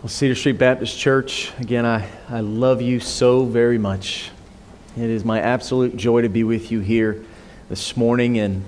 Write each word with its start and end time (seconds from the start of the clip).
Well, 0.00 0.08
Cedar 0.08 0.34
Street 0.34 0.56
Baptist 0.56 0.98
Church, 0.98 1.52
again, 1.58 1.84
I, 1.84 2.08
I 2.30 2.40
love 2.40 2.80
you 2.80 3.00
so 3.00 3.44
very 3.44 3.76
much. 3.76 4.30
It 4.96 5.02
is 5.02 5.26
my 5.26 5.42
absolute 5.42 5.94
joy 5.94 6.22
to 6.22 6.30
be 6.30 6.42
with 6.42 6.72
you 6.72 6.80
here 6.80 7.22
this 7.68 7.98
morning, 7.98 8.38
and 8.38 8.64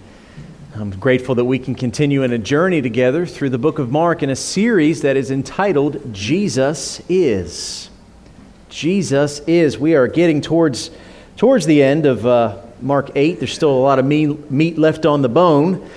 I'm 0.75 0.91
grateful 0.91 1.35
that 1.37 1.47
we 1.47 1.59
can 1.59 1.75
continue 1.75 2.23
in 2.23 2.35
a 2.35 2.39
journey 2.39 2.83
together 2.83 3.25
through 3.25 3.49
the 3.49 3.57
book 3.57 3.79
of 3.79 3.91
Mark 3.91 4.23
in 4.23 4.29
a 4.29 4.37
series 4.37 5.01
that 5.01 5.17
is 5.17 5.31
entitled 5.31 6.13
Jesus 6.13 7.01
Is. 7.09 7.89
Jesus 8.69 9.39
Is. 9.47 9.79
We 9.79 9.95
are 9.95 10.09
getting 10.09 10.43
towards, 10.43 10.91
towards 11.39 11.65
the 11.65 11.83
end 11.83 12.05
of 12.05 12.27
uh, 12.27 12.61
Mark 12.83 13.11
8. 13.15 13.39
There's 13.39 13.55
still 13.55 13.73
a 13.73 13.81
lot 13.81 13.99
of 13.99 14.05
meat, 14.05 14.51
meat 14.51 14.77
left 14.77 15.07
on 15.07 15.23
the 15.23 15.31
bone. 15.31 15.89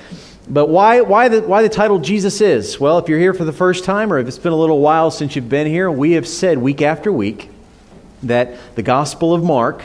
But 0.47 0.69
why, 0.69 1.01
why, 1.01 1.27
the, 1.27 1.41
why 1.41 1.63
the 1.63 1.69
title 1.69 1.99
Jesus 1.99 2.39
is? 2.39 2.79
Well, 2.79 2.99
if 2.99 3.09
you're 3.09 3.19
here 3.19 3.33
for 3.33 3.45
the 3.45 3.53
first 3.53 3.83
time 3.83 4.13
or 4.13 4.19
if 4.19 4.27
it's 4.27 4.37
been 4.37 4.53
a 4.53 4.57
little 4.57 4.79
while 4.79 5.09
since 5.09 5.35
you've 5.35 5.49
been 5.49 5.65
here, 5.65 5.89
we 5.89 6.11
have 6.11 6.27
said 6.27 6.59
week 6.59 6.83
after 6.83 7.11
week 7.11 7.49
that 8.21 8.75
the 8.75 8.83
Gospel 8.83 9.33
of 9.33 9.43
Mark 9.43 9.83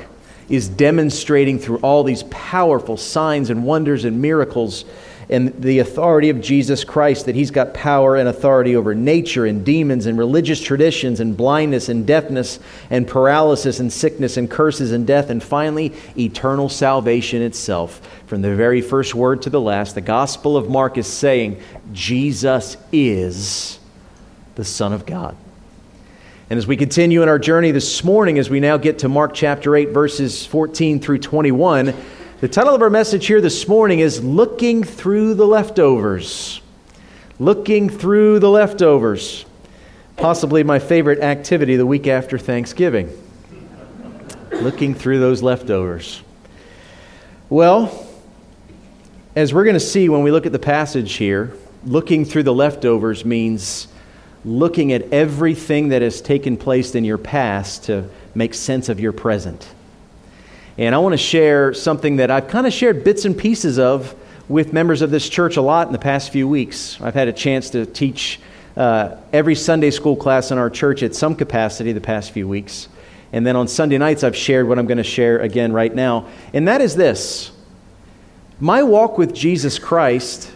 is 0.51 0.69
demonstrating 0.69 1.59
through 1.59 1.79
all 1.79 2.05
these 2.05 2.25
powerful 2.25 2.99
signs 2.99 3.49
and 3.49 3.65
wonders 3.65 4.05
and 4.05 4.21
miracles 4.21 4.85
and 5.31 5.63
the 5.63 5.79
authority 5.79 6.29
of 6.29 6.41
Jesus 6.41 6.83
Christ, 6.83 7.27
that 7.27 7.37
he's 7.37 7.53
got 7.53 7.73
power 7.73 8.17
and 8.17 8.29
authority 8.29 8.75
over 8.75 8.97
nature 8.97 9.47
and 9.47 9.65
demons 9.65 10.07
and 10.07 10.19
religious 10.19 10.61
traditions 10.61 11.21
and 11.21 11.37
blindness 11.37 11.89
and 11.89 12.05
deafness 12.05 12.59
and 12.91 13.07
paralysis 13.07 13.79
and 13.79 13.93
sickness 13.93 14.37
and 14.37 14.51
curses 14.51 14.91
and 14.91 15.07
death, 15.07 15.31
and 15.31 15.41
finally, 15.41 15.95
eternal 16.19 16.69
salvation 16.69 17.43
itself. 17.43 18.01
From 18.27 18.43
the 18.43 18.57
very 18.57 18.83
first 18.83 19.15
word 19.15 19.43
to 19.43 19.51
the 19.51 19.61
last, 19.61 19.95
the 19.95 20.01
Gospel 20.01 20.57
of 20.57 20.69
Mark 20.69 20.99
is 20.99 21.07
saying, 21.07 21.63
Jesus 21.93 22.77
is 22.91 23.79
the 24.57 24.65
Son 24.65 24.93
of 24.93 25.07
God. 25.07 25.37
And 26.51 26.59
as 26.59 26.67
we 26.67 26.77
continue 26.77 27.23
in 27.23 27.29
our 27.29 27.39
journey 27.39 27.71
this 27.71 28.03
morning, 28.03 28.37
as 28.41 28.51
we 28.51 28.59
now 28.59 28.77
get 28.77 28.99
to 29.01 29.09
Mark 29.09 29.35
chapter 29.35 29.77
8, 29.77 29.91
verses 29.91 30.45
14 30.45 30.99
through 30.99 31.19
21, 31.19 31.95
the 32.41 32.49
title 32.49 32.75
of 32.75 32.81
our 32.81 32.89
message 32.89 33.27
here 33.27 33.43
this 33.43 33.69
morning 33.69 33.99
is 33.99 34.25
Looking 34.25 34.83
Through 34.83 35.35
the 35.35 35.47
Leftovers. 35.47 36.63
Looking 37.39 37.91
Through 37.91 38.39
the 38.39 38.49
Leftovers. 38.49 39.45
Possibly 40.17 40.65
my 40.65 40.79
favorite 40.79 41.21
activity 41.21 41.77
the 41.77 41.85
week 41.85 42.07
after 42.07 42.39
Thanksgiving. 42.39 43.11
Looking 44.53 44.95
through 44.95 45.21
those 45.21 45.43
leftovers. 45.43 46.23
Well, 47.51 48.09
as 49.37 49.53
we're 49.53 49.65
going 49.65 49.75
to 49.75 49.81
see 49.81 50.09
when 50.09 50.23
we 50.23 50.31
look 50.31 50.47
at 50.47 50.53
the 50.53 50.59
passage 50.59 51.17
here, 51.17 51.55
looking 51.85 52.25
through 52.25 52.45
the 52.45 52.55
leftovers 52.55 53.23
means 53.23 53.87
looking 54.47 54.95
at 54.95 55.13
everything 55.13 55.91
that 55.91 56.01
has 56.01 56.23
taken 56.23 56.57
place 56.57 56.95
in 56.95 57.05
your 57.05 57.19
past 57.19 57.85
to 57.85 58.09
make 58.35 58.55
sense 58.55 58.89
of 58.89 58.99
your 58.99 59.13
present. 59.13 59.69
And 60.81 60.95
I 60.95 60.99
want 60.99 61.13
to 61.13 61.19
share 61.19 61.75
something 61.75 62.17
that 62.17 62.31
I've 62.31 62.49
kind 62.49 62.67
of 62.67 62.73
shared 62.73 63.05
bits 63.05 63.27
and 63.27 63.37
pieces 63.37 63.79
of 63.79 64.15
with 64.49 64.73
members 64.73 65.03
of 65.03 65.11
this 65.11 65.29
church 65.29 65.59
a 65.59 65.61
lot 65.61 65.87
in 65.89 65.93
the 65.93 65.99
past 65.99 66.33
few 66.33 66.49
weeks. 66.49 66.99
I've 67.03 67.13
had 67.13 67.29
a 67.29 67.35
chance 67.35 67.69
to 67.71 67.85
teach 67.85 68.41
uh, 68.79 69.17
every 69.31 69.57
Sunday 69.57 69.91
school 69.91 70.17
class 70.17 70.51
in 70.51 70.57
our 70.57 70.71
church 70.71 71.03
at 71.03 71.15
some 71.15 71.37
capacity 71.37 71.93
the 71.93 72.01
past 72.01 72.31
few 72.31 72.49
weeks. 72.49 72.89
And 73.31 73.47
then 73.47 73.57
on 73.57 73.69
Sunday 73.69 73.99
nights, 73.99 74.25
I've 74.25 74.35
shared 74.35 74.69
what 74.69 74.79
I'm 74.79 74.87
going 74.87 74.97
to 74.97 75.05
share 75.05 75.41
again 75.41 75.75
right 75.75 75.95
now. 75.95 76.29
And 76.55 76.67
that 76.67 76.81
is 76.81 76.97
this 76.97 77.51
My 78.59 78.83
walk 78.83 79.19
with 79.19 79.35
Jesus 79.35 79.79
Christ 79.79 80.50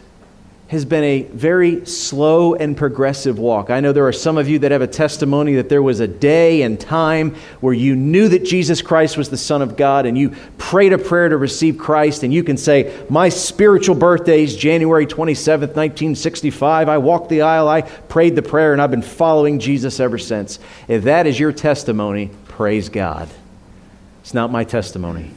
has 0.68 0.86
been 0.86 1.04
a 1.04 1.22
very 1.24 1.84
slow 1.84 2.54
and 2.54 2.74
progressive 2.74 3.38
walk. 3.38 3.68
I 3.68 3.80
know 3.80 3.92
there 3.92 4.08
are 4.08 4.14
some 4.14 4.38
of 4.38 4.48
you 4.48 4.58
that 4.60 4.70
have 4.72 4.80
a 4.80 4.86
testimony 4.86 5.56
that 5.56 5.68
there 5.68 5.82
was 5.82 6.00
a 6.00 6.08
day 6.08 6.62
and 6.62 6.80
time 6.80 7.34
where 7.60 7.74
you 7.74 7.94
knew 7.94 8.28
that 8.30 8.44
Jesus 8.44 8.80
Christ 8.80 9.18
was 9.18 9.28
the 9.28 9.36
Son 9.36 9.60
of 9.60 9.76
God 9.76 10.06
and 10.06 10.16
you 10.16 10.30
prayed 10.56 10.94
a 10.94 10.98
prayer 10.98 11.28
to 11.28 11.36
receive 11.36 11.76
Christ, 11.76 12.22
and 12.22 12.32
you 12.32 12.42
can 12.42 12.56
say, 12.56 13.04
My 13.10 13.28
spiritual 13.28 13.94
birthday 13.94 14.42
is 14.42 14.56
January 14.56 15.06
27th, 15.06 15.76
1965. 15.76 16.88
I 16.88 16.96
walked 16.96 17.28
the 17.28 17.42
aisle, 17.42 17.68
I 17.68 17.82
prayed 17.82 18.34
the 18.34 18.42
prayer, 18.42 18.72
and 18.72 18.80
I've 18.80 18.90
been 18.90 19.02
following 19.02 19.58
Jesus 19.58 20.00
ever 20.00 20.16
since. 20.16 20.58
If 20.88 21.04
that 21.04 21.26
is 21.26 21.38
your 21.38 21.52
testimony, 21.52 22.30
praise 22.48 22.88
God. 22.88 23.28
It's 24.22 24.32
not 24.32 24.50
my 24.50 24.64
testimony. 24.64 25.30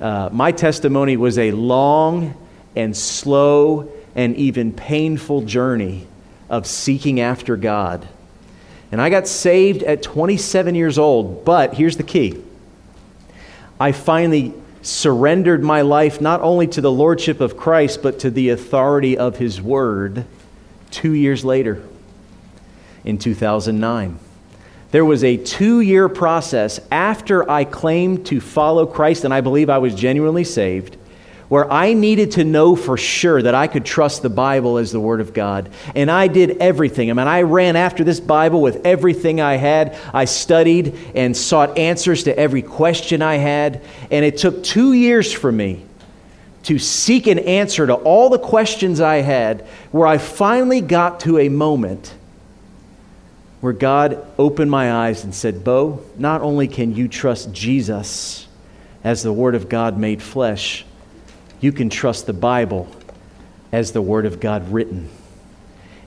Uh, 0.00 0.30
my 0.32 0.50
testimony 0.50 1.16
was 1.16 1.38
a 1.38 1.52
long 1.52 2.34
and 2.74 2.96
slow 2.96 3.92
and 4.14 4.36
even 4.36 4.72
painful 4.72 5.42
journey 5.42 6.06
of 6.48 6.66
seeking 6.66 7.20
after 7.20 7.56
God. 7.56 8.06
And 8.92 9.00
I 9.00 9.08
got 9.08 9.28
saved 9.28 9.82
at 9.84 10.02
27 10.02 10.74
years 10.74 10.98
old, 10.98 11.44
but 11.44 11.74
here's 11.74 11.96
the 11.96 12.02
key 12.02 12.42
I 13.78 13.92
finally 13.92 14.52
surrendered 14.82 15.62
my 15.62 15.82
life 15.82 16.20
not 16.20 16.40
only 16.40 16.66
to 16.66 16.80
the 16.80 16.90
Lordship 16.90 17.40
of 17.40 17.56
Christ, 17.56 18.02
but 18.02 18.18
to 18.20 18.30
the 18.30 18.50
authority 18.50 19.16
of 19.16 19.36
His 19.36 19.60
Word 19.60 20.24
two 20.90 21.12
years 21.12 21.44
later 21.44 21.82
in 23.04 23.18
2009. 23.18 24.18
There 24.90 25.04
was 25.04 25.22
a 25.22 25.36
two 25.36 25.80
year 25.80 26.08
process 26.08 26.80
after 26.90 27.48
I 27.48 27.64
claimed 27.64 28.26
to 28.26 28.40
follow 28.40 28.86
Christ, 28.86 29.24
and 29.24 29.32
I 29.32 29.40
believe 29.40 29.70
I 29.70 29.78
was 29.78 29.94
genuinely 29.94 30.44
saved 30.44 30.96
where 31.50 31.70
I 31.70 31.94
needed 31.94 32.30
to 32.32 32.44
know 32.44 32.76
for 32.76 32.96
sure 32.96 33.42
that 33.42 33.56
I 33.56 33.66
could 33.66 33.84
trust 33.84 34.22
the 34.22 34.30
Bible 34.30 34.78
as 34.78 34.92
the 34.92 35.00
Word 35.00 35.20
of 35.20 35.34
God. 35.34 35.68
And 35.96 36.08
I 36.08 36.28
did 36.28 36.58
everything. 36.58 37.10
I 37.10 37.12
mean, 37.12 37.26
I 37.26 37.42
ran 37.42 37.74
after 37.74 38.04
this 38.04 38.20
Bible 38.20 38.62
with 38.62 38.86
everything 38.86 39.40
I 39.40 39.56
had. 39.56 39.98
I 40.14 40.26
studied 40.26 40.96
and 41.16 41.36
sought 41.36 41.76
answers 41.76 42.22
to 42.22 42.38
every 42.38 42.62
question 42.62 43.20
I 43.20 43.34
had. 43.34 43.82
And 44.12 44.24
it 44.24 44.38
took 44.38 44.62
two 44.62 44.92
years 44.92 45.32
for 45.32 45.50
me 45.50 45.84
to 46.62 46.78
seek 46.78 47.26
an 47.26 47.40
answer 47.40 47.84
to 47.84 47.94
all 47.94 48.30
the 48.30 48.38
questions 48.38 49.00
I 49.00 49.16
had, 49.16 49.62
where 49.90 50.06
I 50.06 50.18
finally 50.18 50.80
got 50.80 51.18
to 51.20 51.40
a 51.40 51.48
moment 51.48 52.14
where 53.60 53.72
God 53.72 54.24
opened 54.38 54.70
my 54.70 54.92
eyes 54.92 55.24
and 55.24 55.34
said, 55.34 55.64
Bo, 55.64 56.00
not 56.16 56.42
only 56.42 56.68
can 56.68 56.94
you 56.94 57.08
trust 57.08 57.52
Jesus 57.52 58.46
as 59.02 59.24
the 59.24 59.32
Word 59.32 59.56
of 59.56 59.68
God 59.68 59.98
made 59.98 60.22
flesh, 60.22 60.84
you 61.60 61.72
can 61.72 61.90
trust 61.90 62.26
the 62.26 62.32
Bible 62.32 62.88
as 63.72 63.92
the 63.92 64.02
Word 64.02 64.26
of 64.26 64.40
God 64.40 64.72
written. 64.72 65.08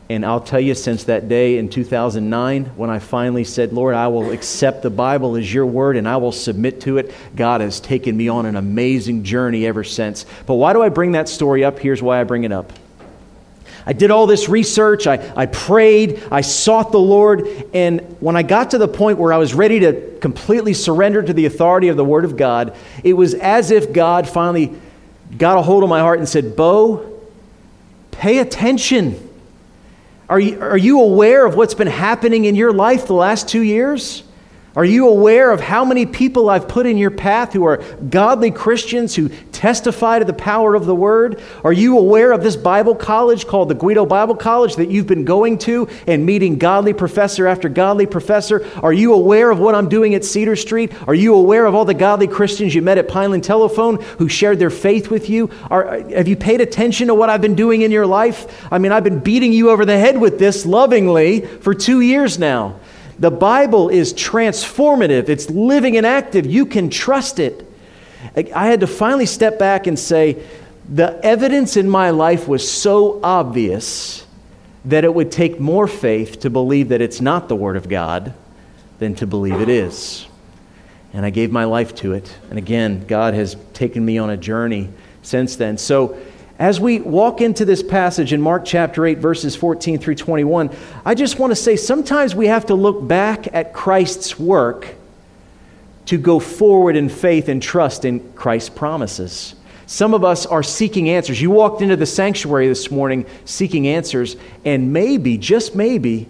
And 0.10 0.26
I'll 0.26 0.42
tell 0.42 0.60
you, 0.60 0.76
since 0.76 1.06
that 1.06 1.30
day 1.30 1.58
in 1.58 1.70
2009, 1.70 2.66
when 2.76 2.90
I 2.90 3.00
finally 3.00 3.46
said, 3.46 3.72
Lord, 3.72 3.96
I 3.96 4.10
will 4.10 4.32
accept 4.32 4.84
the 4.84 4.90
Bible 4.90 5.38
as 5.38 5.52
your 5.52 5.66
word 5.66 5.96
and 5.96 6.08
I 6.08 6.18
will 6.18 6.34
submit 6.34 6.82
to 6.82 6.98
it, 6.98 7.14
God 7.36 7.62
has 7.62 7.80
taken 7.80 8.16
me 8.16 8.28
on 8.28 8.46
an 8.46 8.58
amazing 8.58 9.24
journey 9.24 9.66
ever 9.66 9.84
since. 9.84 10.26
But 10.46 10.56
why 10.56 10.74
do 10.74 10.82
I 10.82 10.90
bring 10.90 11.14
that 11.14 11.30
story 11.30 11.64
up? 11.64 11.80
Here's 11.80 12.02
why 12.02 12.20
I 12.20 12.26
bring 12.26 12.44
it 12.44 12.52
up. 12.52 12.74
I 13.86 13.94
did 13.94 14.12
all 14.12 14.28
this 14.28 14.48
research, 14.48 15.08
I, 15.08 15.34
I 15.36 15.46
prayed, 15.46 16.24
I 16.32 16.42
sought 16.42 16.92
the 16.92 17.00
Lord, 17.00 17.48
and 17.74 18.00
when 18.22 18.38
I 18.38 18.44
got 18.44 18.72
to 18.72 18.78
the 18.78 18.88
point 18.88 19.18
where 19.18 19.34
I 19.34 19.38
was 19.38 19.54
ready 19.54 19.82
to 19.82 20.18
completely 20.22 20.74
surrender 20.74 21.22
to 21.22 21.34
the 21.34 21.48
authority 21.48 21.90
of 21.90 21.98
the 21.98 22.06
Word 22.06 22.24
of 22.24 22.38
God, 22.38 22.78
it 23.04 23.12
was 23.12 23.34
as 23.34 23.72
if 23.72 23.92
God 23.92 24.30
finally 24.30 24.80
got 25.38 25.58
a 25.58 25.62
hold 25.62 25.84
of 25.84 25.90
my 25.90 26.00
heart 26.00 26.20
and 26.20 26.28
said, 26.28 26.56
Bo, 26.56 27.22
pay 28.12 28.40
attention. 28.40 29.30
Are 30.30 30.40
you, 30.40 30.62
are 30.62 30.78
you 30.78 31.02
aware 31.02 31.46
of 31.46 31.56
what's 31.56 31.74
been 31.74 31.88
happening 31.88 32.46
in 32.46 32.56
your 32.56 32.74
life 32.74 33.08
the 33.08 33.14
last 33.14 33.48
two 33.48 33.62
years? 33.62 34.24
Are 34.76 34.86
you 34.86 35.08
aware 35.08 35.52
of 35.52 35.62
how 35.62 35.86
many 35.86 36.08
people 36.08 36.50
I've 36.50 36.68
put 36.68 36.88
in 36.88 36.98
your 36.98 37.12
path 37.12 37.54
who 37.54 37.64
are 37.66 37.78
godly 38.10 38.50
Christians 38.50 39.16
who 39.16 39.30
testify 39.52 40.18
to 40.18 40.26
the 40.26 40.34
power 40.34 40.74
of 40.74 40.88
the 40.88 40.96
Word? 40.96 41.44
Are 41.64 41.72
you 41.72 42.00
aware 42.00 42.32
of 42.32 42.42
this 42.42 42.56
Bible 42.56 42.96
college 42.96 43.46
called 43.46 43.70
the 43.70 43.76
Guido 43.76 44.04
Bible 44.08 44.36
College 44.36 44.78
that 44.78 44.90
you've 44.90 45.06
been 45.06 45.26
going 45.26 45.60
to 45.60 45.88
and 46.08 46.26
meeting 46.26 46.58
godly 46.58 46.92
professor 46.94 47.46
after 47.46 47.70
godly 47.70 48.08
professor? 48.08 48.68
Are 48.82 48.92
you 48.92 49.14
aware 49.14 49.52
of 49.52 49.60
what 49.60 49.76
I'm 49.76 49.90
doing 49.90 50.16
at 50.16 50.26
Cedar 50.26 50.56
Street? 50.56 50.92
Are 51.08 51.14
you 51.14 51.36
aware 51.36 51.68
of 51.68 51.76
all 51.76 51.86
the 51.86 51.94
godly 51.94 52.28
Christians 52.28 52.74
you 52.74 52.82
met 52.82 52.98
at 52.98 53.08
Pineland 53.08 53.44
Telephone 53.44 54.02
who 54.18 54.28
shared 54.28 54.58
their 54.58 54.72
faith 54.72 55.12
with 55.12 55.30
you? 55.30 55.52
Are, 55.70 56.00
have 56.10 56.28
you 56.28 56.36
paid 56.36 56.62
attention 56.62 57.08
to 57.08 57.14
what 57.14 57.30
I've 57.30 57.42
been 57.42 57.56
doing 57.56 57.84
in 57.84 57.92
your 57.92 58.08
life? 58.08 58.68
I 58.72 58.80
mean, 58.80 58.92
I've 58.92 59.04
been 59.04 59.20
beating 59.20 59.54
you 59.54 59.70
over 59.70 59.86
the 59.86 60.00
head 60.00 60.20
with 60.20 60.40
this 60.40 60.66
lovingly 60.66 61.42
for 61.42 61.76
two 61.76 62.02
years 62.02 62.40
now. 62.40 62.80
The 63.24 63.32
Bible 63.32 63.88
is 63.88 64.14
transformative, 64.14 65.30
it's 65.30 65.50
living 65.50 65.96
and 65.96 66.06
active. 66.06 66.46
You 66.46 66.66
can 66.66 66.90
trust 66.90 67.40
it. 67.40 67.66
I 68.36 68.68
had 68.68 68.82
to 68.82 68.88
finally 68.88 69.28
step 69.28 69.58
back 69.58 69.88
and 69.88 69.98
say, 69.98 70.46
the 70.90 71.24
evidence 71.24 71.78
in 71.78 71.90
my 71.90 72.10
life 72.10 72.50
was 72.50 72.70
so 72.70 73.22
obvious 73.24 74.28
that 74.84 75.06
it 75.06 75.14
would 75.14 75.32
take 75.32 75.58
more 75.58 75.88
faith 75.88 76.42
to 76.42 76.50
believe 76.50 76.90
that 76.90 77.00
it's 77.00 77.22
not 77.22 77.48
the 77.48 77.56
Word 77.56 77.78
of 77.78 77.88
God 77.88 78.34
than 79.00 79.16
to 79.16 79.26
believe 79.26 79.62
it 79.62 79.70
is. 79.70 80.28
And 81.14 81.26
I 81.26 81.30
gave 81.30 81.50
my 81.50 81.64
life 81.64 81.96
to 81.96 82.12
it. 82.12 82.36
And 82.50 82.60
again, 82.60 83.08
God 83.08 83.36
has 83.36 83.56
taken 83.72 84.04
me 84.04 84.18
on 84.18 84.32
a 84.32 84.38
journey 84.38 84.90
since 85.22 85.56
then. 85.56 85.78
So, 85.78 86.18
as 86.60 86.80
we 86.80 87.00
walk 87.00 87.42
into 87.42 87.66
this 87.66 87.82
passage 87.82 88.32
in 88.32 88.40
Mark 88.40 88.64
chapter 88.66 89.06
8, 89.06 89.18
verses 89.18 89.56
14 89.56 89.98
through 89.98 90.16
21, 90.16 90.70
I 91.04 91.16
just 91.16 91.40
want 91.40 91.52
to 91.52 91.56
say 91.56 91.76
sometimes 91.76 92.36
we 92.36 92.48
have 92.48 92.68
to 92.68 92.76
look 92.76 93.06
back 93.08 93.54
at 93.54 93.74
Christ's 93.74 94.40
work 94.40 94.96
to 96.06 96.18
go 96.18 96.40
forward 96.40 96.96
in 96.96 97.10
faith 97.10 97.50
and 97.50 97.62
trust 97.62 98.06
in 98.06 98.34
Christ's 98.34 98.70
promises. 98.70 99.56
Some 99.88 100.14
of 100.14 100.24
us 100.24 100.46
are 100.46 100.64
seeking 100.64 101.10
answers. 101.10 101.42
You 101.42 101.50
walked 101.50 101.82
into 101.82 101.96
the 101.96 102.06
sanctuary 102.06 102.68
this 102.68 102.92
morning 102.92 103.26
seeking 103.46 103.88
answers, 103.88 104.36
and 104.64 104.94
maybe, 104.94 105.38
just 105.38 105.76
maybe, 105.76 106.30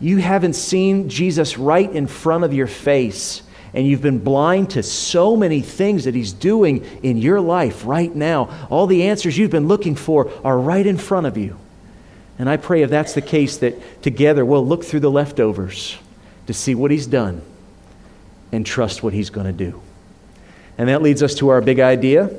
you 0.00 0.18
haven't 0.18 0.54
seen 0.54 1.08
Jesus 1.08 1.56
right 1.56 1.90
in 1.90 2.06
front 2.06 2.44
of 2.44 2.52
your 2.52 2.66
face 2.66 3.42
and 3.76 3.86
you've 3.86 4.00
been 4.00 4.18
blind 4.18 4.70
to 4.70 4.82
so 4.82 5.36
many 5.36 5.60
things 5.60 6.04
that 6.04 6.14
He's 6.14 6.32
doing 6.32 6.82
in 7.02 7.18
your 7.18 7.42
life 7.42 7.84
right 7.84 8.12
now. 8.12 8.48
All 8.70 8.86
the 8.86 9.02
answers 9.02 9.36
you've 9.36 9.50
been 9.50 9.68
looking 9.68 9.94
for 9.94 10.32
are 10.42 10.58
right 10.58 10.86
in 10.86 10.96
front 10.96 11.26
of 11.26 11.36
you. 11.36 11.58
And 12.38 12.48
I 12.48 12.56
pray 12.56 12.82
if 12.82 12.88
that's 12.88 13.12
the 13.12 13.20
case, 13.20 13.58
that 13.58 14.02
together 14.02 14.46
we'll 14.46 14.66
look 14.66 14.82
through 14.82 15.00
the 15.00 15.10
leftovers 15.10 15.98
to 16.46 16.54
see 16.54 16.74
what 16.74 16.90
He's 16.90 17.06
done 17.06 17.42
and 18.50 18.64
trust 18.64 19.02
what 19.02 19.12
He's 19.12 19.28
going 19.28 19.46
to 19.46 19.52
do. 19.52 19.82
And 20.78 20.88
that 20.88 21.02
leads 21.02 21.22
us 21.22 21.34
to 21.34 21.50
our 21.50 21.60
big 21.60 21.78
idea 21.78 22.30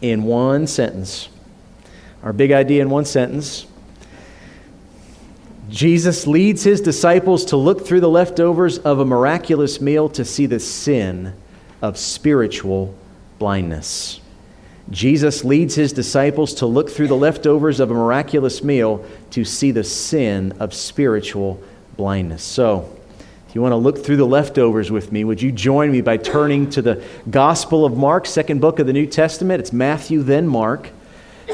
in 0.00 0.22
one 0.22 0.66
sentence. 0.66 1.28
Our 2.22 2.32
big 2.32 2.52
idea 2.52 2.80
in 2.80 2.88
one 2.88 3.04
sentence 3.04 3.66
Jesus 5.74 6.28
leads 6.28 6.62
his 6.62 6.80
disciples 6.80 7.46
to 7.46 7.56
look 7.56 7.84
through 7.84 7.98
the 7.98 8.08
leftovers 8.08 8.78
of 8.78 9.00
a 9.00 9.04
miraculous 9.04 9.80
meal 9.80 10.08
to 10.10 10.24
see 10.24 10.46
the 10.46 10.60
sin 10.60 11.34
of 11.82 11.98
spiritual 11.98 12.94
blindness. 13.40 14.20
Jesus 14.90 15.42
leads 15.42 15.74
his 15.74 15.92
disciples 15.92 16.54
to 16.54 16.66
look 16.66 16.90
through 16.90 17.08
the 17.08 17.16
leftovers 17.16 17.80
of 17.80 17.90
a 17.90 17.94
miraculous 17.94 18.62
meal 18.62 19.04
to 19.32 19.44
see 19.44 19.72
the 19.72 19.82
sin 19.82 20.52
of 20.60 20.72
spiritual 20.72 21.60
blindness. 21.96 22.44
So, 22.44 22.96
if 23.48 23.56
you 23.56 23.60
want 23.60 23.72
to 23.72 23.76
look 23.76 23.98
through 24.04 24.18
the 24.18 24.26
leftovers 24.26 24.92
with 24.92 25.10
me, 25.10 25.24
would 25.24 25.42
you 25.42 25.50
join 25.50 25.90
me 25.90 26.02
by 26.02 26.18
turning 26.18 26.70
to 26.70 26.82
the 26.82 27.02
Gospel 27.28 27.84
of 27.84 27.96
Mark, 27.96 28.26
second 28.26 28.60
book 28.60 28.78
of 28.78 28.86
the 28.86 28.92
New 28.92 29.06
Testament? 29.06 29.58
It's 29.58 29.72
Matthew, 29.72 30.22
then 30.22 30.46
Mark. 30.46 30.90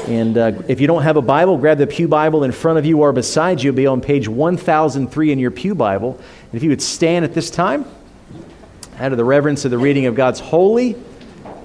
And 0.07 0.37
uh, 0.37 0.51
if 0.67 0.81
you 0.81 0.87
don't 0.87 1.03
have 1.03 1.17
a 1.17 1.21
Bible, 1.21 1.57
grab 1.57 1.77
the 1.77 1.87
Pew 1.87 2.07
Bible 2.07 2.43
in 2.43 2.51
front 2.51 2.79
of 2.79 2.85
you 2.85 3.01
or 3.01 3.13
beside 3.13 3.61
you. 3.61 3.69
It'll 3.69 3.77
be 3.77 3.87
on 3.87 4.01
page 4.01 4.27
1003 4.27 5.31
in 5.31 5.39
your 5.39 5.51
Pew 5.51 5.75
Bible. 5.75 6.15
And 6.17 6.55
if 6.55 6.63
you 6.63 6.69
would 6.69 6.81
stand 6.81 7.23
at 7.23 7.33
this 7.33 7.51
time, 7.51 7.85
out 8.97 9.11
of 9.11 9.17
the 9.17 9.25
reverence 9.25 9.63
of 9.65 9.71
the 9.71 9.77
reading 9.77 10.07
of 10.07 10.15
God's 10.15 10.39
holy, 10.39 10.95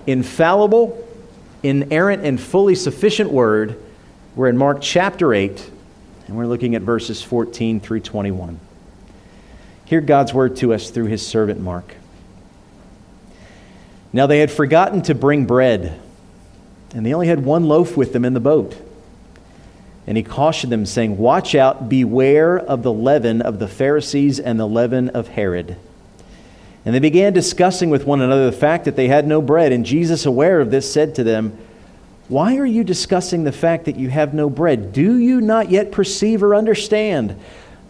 infallible, 0.07 1.03
inerrant, 1.63 2.25
and 2.25 2.41
fully 2.41 2.75
sufficient 2.75 3.31
word, 3.31 3.83
we're 4.35 4.49
in 4.49 4.57
Mark 4.57 4.79
chapter 4.81 5.33
8, 5.33 5.71
and 6.27 6.37
we're 6.37 6.47
looking 6.47 6.75
at 6.75 6.83
verses 6.83 7.23
14 7.23 7.81
through 7.81 8.01
21. 8.01 8.61
Hear 9.87 10.01
God's 10.01 10.35
word 10.35 10.57
to 10.57 10.75
us 10.75 10.91
through 10.91 11.07
his 11.07 11.27
servant 11.27 11.61
Mark. 11.61 11.95
Now 14.13 14.27
they 14.27 14.41
had 14.41 14.51
forgotten 14.51 15.03
to 15.03 15.15
bring 15.15 15.47
bread 15.47 16.01
and 16.97 17.05
they 17.05 17.13
only 17.13 17.27
had 17.27 17.45
one 17.45 17.65
loaf 17.65 17.95
with 17.95 18.15
them 18.15 18.25
in 18.25 18.33
the 18.33 18.41
boat. 18.41 18.75
And 20.07 20.17
he 20.17 20.23
cautioned 20.23 20.73
them, 20.73 20.87
saying, 20.87 21.19
Watch 21.19 21.55
out, 21.55 21.91
beware 21.91 22.59
of 22.59 22.83
the 22.83 22.93
leaven 22.93 23.43
of 23.43 23.59
the 23.59 23.69
Pharisees 23.69 24.41
and 24.41 24.59
the 24.59 24.67
leaven 24.67 25.11
of 25.11 25.29
Herod. 25.29 25.77
And 26.87 26.95
they 26.95 26.99
began 26.99 27.35
discussing 27.35 27.91
with 27.91 28.07
one 28.07 28.23
another 28.23 28.47
the 28.47 28.57
fact 28.57 28.87
that 28.87 28.97
they 28.97 29.09
had 29.09 29.27
no 29.27 29.43
bread. 29.43 29.73
And 29.73 29.85
Jesus, 29.85 30.25
aware 30.25 30.59
of 30.59 30.71
this, 30.71 30.91
said 30.91 31.15
to 31.17 31.25
them, 31.25 31.59
Why 32.29 32.57
are 32.57 32.65
you 32.65 32.83
discussing 32.83 33.45
the 33.45 33.53
fact 33.53 33.85
that 33.85 33.97
you 33.97 34.09
have 34.09 34.33
no 34.33 34.49
bread? 34.49 34.95
Do 34.95 35.19
you 35.19 35.43
not 35.43 35.71
yet 35.71 35.93
perceive 35.93 36.43
or 36.43 36.55
understand? 36.55 37.39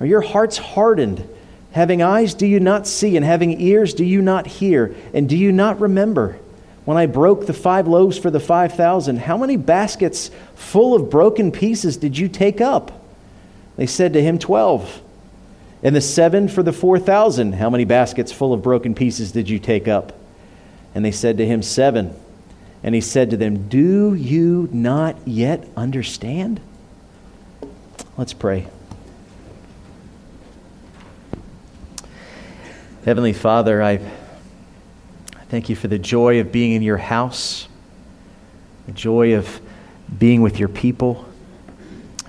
Are 0.00 0.06
your 0.06 0.22
hearts 0.22 0.58
hardened? 0.58 1.28
Having 1.70 2.02
eyes, 2.02 2.34
do 2.34 2.44
you 2.46 2.58
not 2.58 2.88
see? 2.88 3.16
And 3.16 3.24
having 3.24 3.60
ears, 3.60 3.94
do 3.94 4.04
you 4.04 4.20
not 4.20 4.48
hear? 4.48 4.96
And 5.14 5.28
do 5.28 5.36
you 5.36 5.52
not 5.52 5.78
remember? 5.78 6.40
When 6.86 6.96
I 6.96 7.06
broke 7.06 7.46
the 7.46 7.52
five 7.52 7.88
loaves 7.88 8.16
for 8.16 8.30
the 8.30 8.38
5,000, 8.38 9.18
how 9.18 9.36
many 9.36 9.56
baskets 9.56 10.30
full 10.54 10.94
of 10.94 11.10
broken 11.10 11.50
pieces 11.50 11.96
did 11.96 12.16
you 12.16 12.28
take 12.28 12.60
up? 12.60 13.04
They 13.76 13.86
said 13.86 14.12
to 14.12 14.22
him, 14.22 14.38
12. 14.38 15.02
And 15.82 15.96
the 15.96 16.00
seven 16.00 16.46
for 16.46 16.62
the 16.62 16.72
4,000, 16.72 17.54
how 17.54 17.70
many 17.70 17.84
baskets 17.84 18.30
full 18.30 18.52
of 18.52 18.62
broken 18.62 18.94
pieces 18.94 19.32
did 19.32 19.48
you 19.48 19.58
take 19.58 19.88
up? 19.88 20.16
And 20.94 21.04
they 21.04 21.10
said 21.10 21.38
to 21.38 21.46
him, 21.46 21.60
Seven. 21.60 22.14
And 22.84 22.94
he 22.94 23.00
said 23.00 23.30
to 23.30 23.36
them, 23.36 23.68
Do 23.68 24.14
you 24.14 24.68
not 24.72 25.16
yet 25.26 25.68
understand? 25.76 26.60
Let's 28.16 28.32
pray. 28.32 28.68
Heavenly 33.04 33.32
Father, 33.32 33.82
I 33.82 33.98
Thank 35.48 35.69
you 35.69 35.76
for 35.76 35.87
the 35.87 35.98
joy 35.98 36.40
of 36.40 36.50
being 36.50 36.72
in 36.72 36.82
your 36.82 36.96
house, 36.96 37.69
the 38.87 38.93
joy 38.93 39.37
of 39.37 39.60
being 40.19 40.43
with 40.43 40.58
your 40.58 40.69
people, 40.69 41.25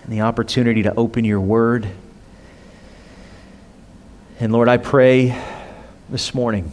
and 0.03 0.13
the 0.13 0.21
opportunity 0.21 0.83
to 0.83 0.93
open 0.95 1.25
your 1.25 1.41
word. 1.41 1.87
And 4.39 4.53
Lord, 4.53 4.69
I 4.69 4.77
pray 4.77 5.35
this 6.09 6.35
morning 6.35 6.71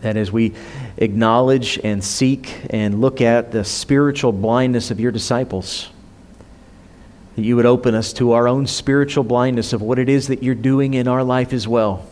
that 0.00 0.16
as 0.16 0.32
we 0.32 0.54
acknowledge 0.96 1.78
and 1.84 2.02
seek 2.02 2.66
and 2.70 3.00
look 3.00 3.20
at 3.20 3.52
the 3.52 3.62
spiritual 3.62 4.32
blindness 4.32 4.90
of 4.90 4.98
your 4.98 5.12
disciples, 5.12 5.88
that 7.36 7.42
you 7.42 7.54
would 7.54 7.64
open 7.64 7.94
us 7.94 8.12
to 8.14 8.32
our 8.32 8.48
own 8.48 8.66
spiritual 8.66 9.22
blindness 9.22 9.72
of 9.72 9.82
what 9.82 10.00
it 10.00 10.08
is 10.08 10.26
that 10.26 10.42
you're 10.42 10.56
doing 10.56 10.94
in 10.94 11.06
our 11.06 11.22
life 11.22 11.52
as 11.52 11.68
well. 11.68 12.08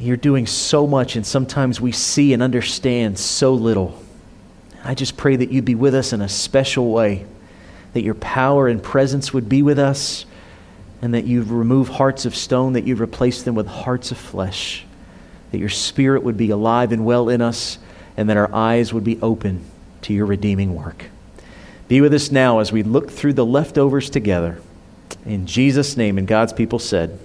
You're 0.00 0.16
doing 0.16 0.46
so 0.46 0.86
much, 0.86 1.16
and 1.16 1.26
sometimes 1.26 1.80
we 1.80 1.92
see 1.92 2.32
and 2.32 2.42
understand 2.42 3.18
so 3.18 3.54
little. 3.54 4.00
I 4.84 4.94
just 4.94 5.16
pray 5.16 5.36
that 5.36 5.50
you'd 5.50 5.64
be 5.64 5.74
with 5.74 5.94
us 5.94 6.12
in 6.12 6.20
a 6.20 6.28
special 6.28 6.92
way, 6.92 7.26
that 7.94 8.02
your 8.02 8.14
power 8.14 8.68
and 8.68 8.82
presence 8.82 9.32
would 9.32 9.48
be 9.48 9.62
with 9.62 9.78
us, 9.78 10.24
and 11.02 11.14
that 11.14 11.24
you'd 11.24 11.48
remove 11.48 11.88
hearts 11.88 12.26
of 12.26 12.36
stone, 12.36 12.74
that 12.74 12.84
you'd 12.84 13.00
replace 13.00 13.42
them 13.42 13.54
with 13.54 13.66
hearts 13.66 14.12
of 14.12 14.18
flesh, 14.18 14.84
that 15.50 15.58
your 15.58 15.68
spirit 15.68 16.22
would 16.22 16.36
be 16.36 16.50
alive 16.50 16.92
and 16.92 17.04
well 17.04 17.28
in 17.28 17.40
us, 17.40 17.78
and 18.16 18.28
that 18.30 18.36
our 18.36 18.52
eyes 18.54 18.92
would 18.92 19.04
be 19.04 19.20
open 19.20 19.64
to 20.02 20.12
your 20.12 20.26
redeeming 20.26 20.74
work. 20.74 21.06
Be 21.88 22.00
with 22.00 22.14
us 22.14 22.30
now 22.30 22.60
as 22.60 22.70
we 22.70 22.82
look 22.82 23.10
through 23.10 23.32
the 23.32 23.46
leftovers 23.46 24.10
together. 24.10 24.60
In 25.24 25.46
Jesus' 25.46 25.96
name, 25.96 26.18
and 26.18 26.28
God's 26.28 26.52
people 26.52 26.78
said, 26.78 27.18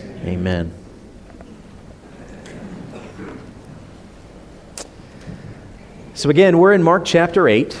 Amen. 0.00 0.26
Amen. 0.26 0.85
So, 6.16 6.30
again, 6.30 6.56
we're 6.56 6.72
in 6.72 6.82
Mark 6.82 7.04
chapter 7.04 7.46
8, 7.46 7.78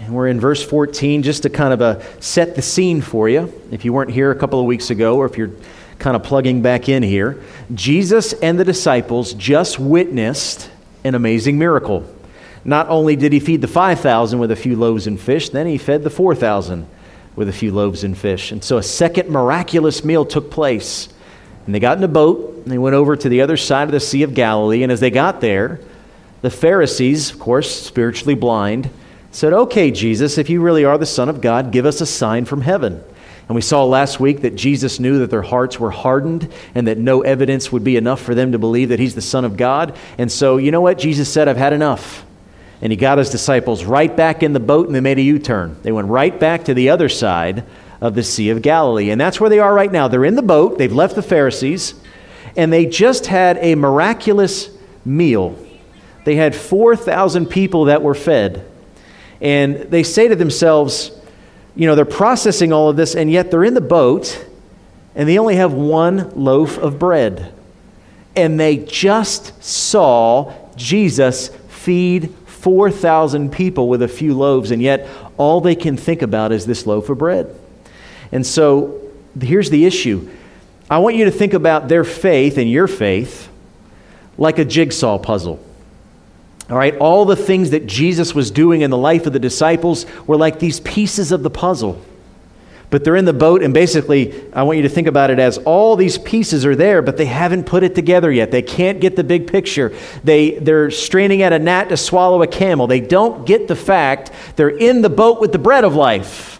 and 0.00 0.14
we're 0.14 0.28
in 0.28 0.40
verse 0.40 0.64
14 0.64 1.22
just 1.22 1.42
to 1.42 1.50
kind 1.50 1.74
of 1.74 1.82
uh, 1.82 2.00
set 2.18 2.56
the 2.56 2.62
scene 2.62 3.02
for 3.02 3.28
you. 3.28 3.52
If 3.70 3.84
you 3.84 3.92
weren't 3.92 4.10
here 4.10 4.30
a 4.30 4.34
couple 4.34 4.58
of 4.58 4.64
weeks 4.64 4.88
ago, 4.88 5.18
or 5.18 5.26
if 5.26 5.36
you're 5.36 5.50
kind 5.98 6.16
of 6.16 6.22
plugging 6.22 6.62
back 6.62 6.88
in 6.88 7.02
here, 7.02 7.42
Jesus 7.74 8.32
and 8.32 8.58
the 8.58 8.64
disciples 8.64 9.34
just 9.34 9.78
witnessed 9.78 10.70
an 11.04 11.14
amazing 11.14 11.58
miracle. 11.58 12.10
Not 12.64 12.88
only 12.88 13.16
did 13.16 13.34
he 13.34 13.38
feed 13.38 13.60
the 13.60 13.68
5,000 13.68 14.38
with 14.38 14.50
a 14.50 14.56
few 14.56 14.74
loaves 14.74 15.06
and 15.06 15.20
fish, 15.20 15.50
then 15.50 15.66
he 15.66 15.76
fed 15.76 16.04
the 16.04 16.10
4,000 16.10 16.86
with 17.36 17.50
a 17.50 17.52
few 17.52 17.70
loaves 17.70 18.02
and 18.02 18.16
fish. 18.16 18.50
And 18.50 18.64
so 18.64 18.78
a 18.78 18.82
second 18.82 19.28
miraculous 19.28 20.06
meal 20.06 20.24
took 20.24 20.50
place. 20.50 21.10
And 21.66 21.74
they 21.74 21.80
got 21.80 21.98
in 21.98 22.02
a 22.02 22.08
boat, 22.08 22.62
and 22.62 22.72
they 22.72 22.78
went 22.78 22.94
over 22.94 23.14
to 23.14 23.28
the 23.28 23.42
other 23.42 23.58
side 23.58 23.88
of 23.88 23.92
the 23.92 24.00
Sea 24.00 24.22
of 24.22 24.32
Galilee. 24.32 24.82
And 24.82 24.90
as 24.90 25.00
they 25.00 25.10
got 25.10 25.42
there, 25.42 25.80
the 26.42 26.50
Pharisees, 26.50 27.30
of 27.30 27.38
course, 27.38 27.74
spiritually 27.74 28.34
blind, 28.34 28.90
said, 29.30 29.52
Okay, 29.52 29.90
Jesus, 29.90 30.38
if 30.38 30.50
you 30.50 30.60
really 30.60 30.84
are 30.84 30.98
the 30.98 31.06
Son 31.06 31.28
of 31.28 31.40
God, 31.40 31.72
give 31.72 31.86
us 31.86 32.00
a 32.00 32.06
sign 32.06 32.44
from 32.44 32.60
heaven. 32.60 33.02
And 33.48 33.54
we 33.54 33.62
saw 33.62 33.84
last 33.84 34.20
week 34.20 34.42
that 34.42 34.54
Jesus 34.54 35.00
knew 35.00 35.18
that 35.18 35.30
their 35.30 35.42
hearts 35.42 35.78
were 35.78 35.90
hardened 35.90 36.50
and 36.74 36.86
that 36.86 36.98
no 36.98 37.22
evidence 37.22 37.72
would 37.72 37.84
be 37.84 37.96
enough 37.96 38.20
for 38.20 38.34
them 38.34 38.52
to 38.52 38.58
believe 38.58 38.90
that 38.90 39.00
he's 39.00 39.14
the 39.14 39.22
Son 39.22 39.44
of 39.44 39.56
God. 39.56 39.96
And 40.16 40.30
so, 40.30 40.58
you 40.58 40.70
know 40.70 40.80
what? 40.80 40.98
Jesus 40.98 41.32
said, 41.32 41.48
I've 41.48 41.56
had 41.56 41.72
enough. 41.72 42.24
And 42.80 42.92
he 42.92 42.96
got 42.96 43.18
his 43.18 43.30
disciples 43.30 43.84
right 43.84 44.14
back 44.14 44.42
in 44.42 44.52
the 44.52 44.60
boat 44.60 44.86
and 44.86 44.94
they 44.94 45.00
made 45.00 45.18
a 45.18 45.22
U 45.22 45.38
turn. 45.38 45.76
They 45.82 45.92
went 45.92 46.08
right 46.08 46.38
back 46.38 46.64
to 46.64 46.74
the 46.74 46.90
other 46.90 47.08
side 47.08 47.64
of 48.00 48.14
the 48.14 48.22
Sea 48.22 48.50
of 48.50 48.62
Galilee. 48.62 49.10
And 49.10 49.20
that's 49.20 49.40
where 49.40 49.50
they 49.50 49.60
are 49.60 49.74
right 49.74 49.92
now. 49.92 50.08
They're 50.08 50.24
in 50.24 50.34
the 50.34 50.42
boat, 50.42 50.78
they've 50.78 50.92
left 50.92 51.14
the 51.14 51.22
Pharisees, 51.22 51.94
and 52.56 52.72
they 52.72 52.86
just 52.86 53.26
had 53.26 53.58
a 53.58 53.74
miraculous 53.76 54.70
meal 55.04 55.56
they 56.24 56.36
had 56.36 56.54
4,000 56.54 57.46
people 57.46 57.86
that 57.86 58.02
were 58.02 58.14
fed. 58.14 58.64
And 59.40 59.76
they 59.76 60.02
say 60.02 60.28
to 60.28 60.36
themselves, 60.36 61.10
you 61.74 61.86
know, 61.86 61.94
they're 61.94 62.04
processing 62.04 62.72
all 62.72 62.88
of 62.88 62.96
this, 62.96 63.14
and 63.14 63.30
yet 63.30 63.50
they're 63.50 63.64
in 63.64 63.74
the 63.74 63.80
boat, 63.80 64.46
and 65.14 65.28
they 65.28 65.38
only 65.38 65.56
have 65.56 65.72
one 65.72 66.30
loaf 66.34 66.78
of 66.78 66.98
bread. 66.98 67.52
And 68.36 68.58
they 68.58 68.76
just 68.76 69.62
saw 69.62 70.54
Jesus 70.76 71.48
feed 71.68 72.34
4,000 72.46 73.50
people 73.50 73.88
with 73.88 74.02
a 74.02 74.08
few 74.08 74.34
loaves, 74.34 74.70
and 74.70 74.80
yet 74.80 75.08
all 75.36 75.60
they 75.60 75.74
can 75.74 75.96
think 75.96 76.22
about 76.22 76.52
is 76.52 76.64
this 76.64 76.86
loaf 76.86 77.08
of 77.08 77.18
bread. 77.18 77.54
And 78.30 78.46
so 78.46 79.00
here's 79.40 79.70
the 79.70 79.84
issue 79.84 80.30
I 80.88 80.98
want 80.98 81.16
you 81.16 81.24
to 81.24 81.30
think 81.30 81.54
about 81.54 81.88
their 81.88 82.04
faith 82.04 82.58
and 82.58 82.70
your 82.70 82.86
faith 82.86 83.48
like 84.38 84.58
a 84.58 84.64
jigsaw 84.64 85.18
puzzle. 85.18 85.64
All 86.72 86.78
right, 86.78 86.96
all 86.96 87.26
the 87.26 87.36
things 87.36 87.68
that 87.72 87.86
Jesus 87.86 88.34
was 88.34 88.50
doing 88.50 88.80
in 88.80 88.88
the 88.88 88.96
life 88.96 89.26
of 89.26 89.34
the 89.34 89.38
disciples 89.38 90.06
were 90.26 90.38
like 90.38 90.58
these 90.58 90.80
pieces 90.80 91.30
of 91.30 91.42
the 91.42 91.50
puzzle. 91.50 92.00
But 92.88 93.04
they're 93.04 93.16
in 93.16 93.26
the 93.26 93.34
boat, 93.34 93.62
and 93.62 93.74
basically, 93.74 94.50
I 94.54 94.62
want 94.62 94.78
you 94.78 94.82
to 94.84 94.88
think 94.88 95.06
about 95.06 95.28
it 95.28 95.38
as 95.38 95.58
all 95.58 95.96
these 95.96 96.16
pieces 96.16 96.64
are 96.64 96.74
there, 96.74 97.02
but 97.02 97.18
they 97.18 97.26
haven't 97.26 97.64
put 97.64 97.82
it 97.82 97.94
together 97.94 98.32
yet. 98.32 98.50
They 98.50 98.62
can't 98.62 99.02
get 99.02 99.16
the 99.16 99.22
big 99.24 99.48
picture. 99.48 99.94
They, 100.24 100.52
they're 100.52 100.90
straining 100.90 101.42
at 101.42 101.52
a 101.52 101.58
gnat 101.58 101.90
to 101.90 101.98
swallow 101.98 102.40
a 102.40 102.46
camel. 102.46 102.86
They 102.86 103.00
don't 103.00 103.46
get 103.46 103.68
the 103.68 103.76
fact 103.76 104.32
they're 104.56 104.70
in 104.70 105.02
the 105.02 105.10
boat 105.10 105.42
with 105.42 105.52
the 105.52 105.58
bread 105.58 105.84
of 105.84 105.94
life. 105.94 106.58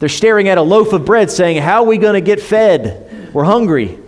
They're 0.00 0.08
staring 0.08 0.48
at 0.48 0.58
a 0.58 0.62
loaf 0.62 0.92
of 0.92 1.04
bread 1.04 1.30
saying, 1.30 1.62
How 1.62 1.84
are 1.84 1.86
we 1.86 1.98
going 1.98 2.14
to 2.14 2.20
get 2.20 2.40
fed? 2.40 3.30
We're 3.32 3.44
hungry. 3.44 4.00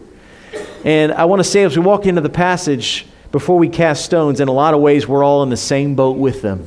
And 0.84 1.12
I 1.12 1.26
want 1.26 1.38
to 1.38 1.44
say, 1.44 1.62
as 1.62 1.78
we 1.78 1.84
walk 1.84 2.04
into 2.04 2.20
the 2.20 2.30
passage, 2.30 3.06
before 3.36 3.58
we 3.58 3.68
cast 3.68 4.02
stones, 4.02 4.40
in 4.40 4.48
a 4.48 4.52
lot 4.52 4.72
of 4.72 4.80
ways, 4.80 5.06
we're 5.06 5.22
all 5.22 5.42
in 5.42 5.50
the 5.50 5.58
same 5.58 5.94
boat 5.94 6.16
with 6.16 6.40
them. 6.40 6.66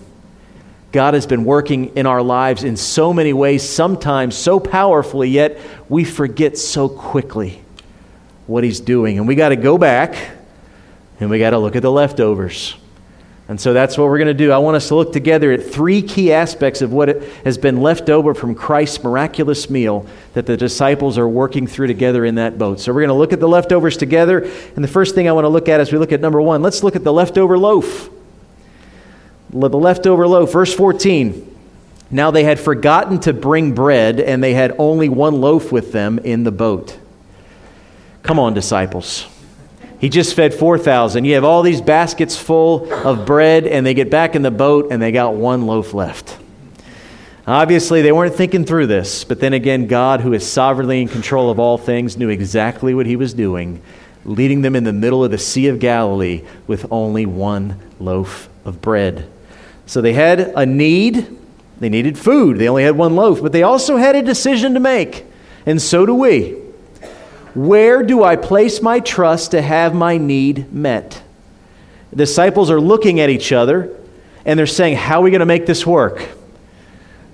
God 0.92 1.16
has 1.16 1.26
been 1.26 1.44
working 1.44 1.98
in 1.98 2.06
our 2.06 2.22
lives 2.22 2.64
in 2.64 2.78
so 2.78 3.12
many 3.12 3.34
ways, 3.34 3.68
sometimes 3.68 4.36
so 4.36 4.60
powerfully, 4.60 5.30
yet 5.30 5.60
we 5.90 6.04
forget 6.04 6.60
so 6.60 6.88
quickly 6.88 7.64
what 8.46 8.64
He's 8.64 8.80
doing. 8.82 9.18
And 9.18 9.28
we 9.28 9.34
got 9.34 9.50
to 9.50 9.56
go 9.56 9.80
back 9.80 10.16
and 11.20 11.32
we 11.32 11.40
got 11.40 11.50
to 11.50 11.58
look 11.58 11.76
at 11.76 11.82
the 11.82 11.92
leftovers. 11.92 12.76
And 13.50 13.60
so 13.60 13.74
that's 13.74 13.98
what 13.98 14.08
we're 14.08 14.20
going 14.20 14.28
to 14.28 14.34
do. 14.34 14.52
I 14.52 14.60
want 14.60 14.78
us 14.78 14.88
to 14.90 14.96
look 14.96 15.12
together 15.12 15.52
at 15.52 15.64
three 15.64 16.02
key 16.02 16.32
aspects 16.32 16.82
of 16.82 16.94
what 16.94 17.22
has 17.44 17.58
been 17.58 17.82
left 17.82 18.10
over 18.10 18.34
from 18.34 18.56
Christ's 18.56 19.04
miraculous 19.04 19.70
meal 19.70 20.06
that 20.36 20.46
the 20.46 20.56
disciples 20.56 21.18
are 21.18 21.28
working 21.28 21.68
through 21.68 21.88
together 21.88 22.24
in 22.24 22.36
that 22.36 22.58
boat. 22.58 22.80
So 22.80 22.94
we're 22.94 23.02
going 23.02 23.10
to 23.10 23.16
look 23.16 23.34
at 23.34 23.42
the 23.42 23.48
leftovers 23.48 23.98
together. 23.98 24.40
And 24.76 24.84
the 24.84 24.88
first 24.88 25.16
thing 25.16 25.28
I 25.28 25.34
want 25.34 25.46
to 25.46 25.50
look 25.50 25.68
at 25.68 25.82
as 25.82 25.92
we 25.92 25.98
look 25.98 26.12
at 26.12 26.22
number 26.22 26.42
one, 26.42 26.62
let's 26.62 26.84
look 26.84 26.96
at 26.96 27.04
the 27.04 27.12
leftover 27.12 27.58
loaf 27.58 28.10
the 29.52 29.70
leftover 29.70 30.28
loaf. 30.28 30.52
Verse 30.52 30.74
14. 30.74 31.46
Now 32.12 32.32
they 32.32 32.44
had 32.44 32.60
forgotten 32.60 33.20
to 33.22 33.34
bring 33.34 33.74
bread, 33.74 34.20
and 34.20 34.44
they 34.44 34.54
had 34.54 34.76
only 34.80 35.10
one 35.10 35.42
loaf 35.42 35.72
with 35.72 35.92
them 35.92 36.20
in 36.20 36.44
the 36.44 36.52
boat. 36.52 36.98
Come 38.24 38.40
on, 38.40 38.54
disciples. 38.54 39.28
He 40.00 40.08
just 40.10 40.34
fed 40.34 40.54
4,000. 40.54 41.26
You 41.26 41.36
have 41.36 41.44
all 41.44 41.62
these 41.62 41.82
baskets 41.82 42.38
full 42.38 42.92
of 42.92 43.26
bread, 43.26 43.68
and 43.68 43.86
they 43.86 43.94
get 43.94 44.10
back 44.10 44.36
in 44.36 44.42
the 44.42 44.52
boat, 44.52 44.88
and 44.92 45.02
they 45.02 45.12
got 45.12 45.36
one 45.36 45.68
loaf 45.68 45.94
left. 45.94 46.38
Obviously, 47.46 48.02
they 48.02 48.12
weren't 48.12 48.36
thinking 48.36 48.64
through 48.64 48.88
this, 48.88 49.24
but 49.24 49.40
then 49.40 49.54
again, 49.54 49.88
God, 49.88 50.22
who 50.22 50.34
is 50.34 50.48
sovereignly 50.48 51.02
in 51.02 51.08
control 51.08 51.50
of 51.50 51.60
all 51.60 51.78
things, 51.78 52.16
knew 52.16 52.30
exactly 52.30 52.94
what 52.94 53.08
he 53.08 53.16
was 53.16 53.34
doing, 53.34 53.82
leading 54.24 54.62
them 54.62 54.76
in 54.76 54.84
the 54.84 54.94
middle 54.94 55.24
of 55.24 55.32
the 55.32 55.38
Sea 55.38 55.68
of 55.68 55.80
Galilee 55.80 56.44
with 56.68 56.86
only 56.92 57.26
one 57.26 57.80
loaf 58.00 58.48
of 58.66 58.82
bread. 58.82 59.28
So 59.86 60.00
they 60.00 60.14
had 60.14 60.40
a 60.40 60.66
need, 60.66 61.38
they 61.80 61.90
needed 61.90 62.18
food. 62.18 62.58
They 62.58 62.70
only 62.70 62.84
had 62.84 62.96
one 62.96 63.16
loaf, 63.16 63.42
but 63.42 63.52
they 63.52 63.64
also 63.64 63.98
had 63.98 64.16
a 64.16 64.22
decision 64.22 64.76
to 64.76 64.80
make. 64.80 65.26
And 65.66 65.82
so 65.82 66.06
do 66.06 66.14
we. 66.14 66.56
Where 67.54 68.04
do 68.04 68.24
I 68.24 68.36
place 68.36 68.82
my 68.82 69.00
trust 69.00 69.52
to 69.52 69.62
have 69.62 69.94
my 69.94 70.18
need 70.18 70.74
met? 70.74 71.22
The 72.12 72.18
disciples 72.18 72.70
are 72.70 72.80
looking 72.80 73.20
at 73.20 73.30
each 73.30 73.52
other 73.52 73.96
and 74.46 74.58
they're 74.58 74.68
saying, 74.68 74.98
How 74.98 75.20
are 75.20 75.24
we 75.24 75.32
going 75.32 75.40
to 75.40 75.46
make 75.46 75.66
this 75.66 75.86
work? 75.86 76.28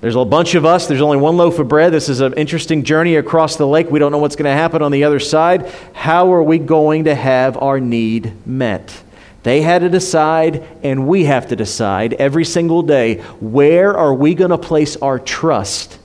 There's 0.01 0.15
a 0.15 0.25
bunch 0.25 0.53
of 0.55 0.65
us. 0.65 0.87
There's 0.87 1.01
only 1.01 1.17
one 1.17 1.37
loaf 1.37 1.57
of 1.57 1.67
bread. 1.67 1.91
This 1.91 2.09
is 2.09 2.21
an 2.21 2.33
interesting 2.33 2.83
journey 2.83 3.15
across 3.15 3.55
the 3.55 3.65
lake. 3.65 3.89
We 3.89 3.97
don't 3.97 4.11
know 4.11 4.17
what's 4.17 4.35
going 4.35 4.45
to 4.45 4.51
happen 4.51 4.81
on 4.81 4.91
the 4.91 5.03
other 5.03 5.19
side. 5.19 5.71
How 5.93 6.31
are 6.33 6.43
we 6.43 6.59
going 6.59 7.05
to 7.05 7.15
have 7.15 7.57
our 7.57 7.79
need 7.79 8.45
met? 8.45 9.01
They 9.43 9.61
had 9.61 9.79
to 9.79 9.89
decide, 9.89 10.67
and 10.83 11.07
we 11.07 11.25
have 11.25 11.47
to 11.47 11.55
decide 11.55 12.13
every 12.13 12.45
single 12.45 12.81
day 12.83 13.17
where 13.39 13.95
are 13.95 14.13
we 14.13 14.35
going 14.35 14.51
to 14.51 14.57
place 14.57 14.95
our 14.97 15.17
trust 15.17 15.97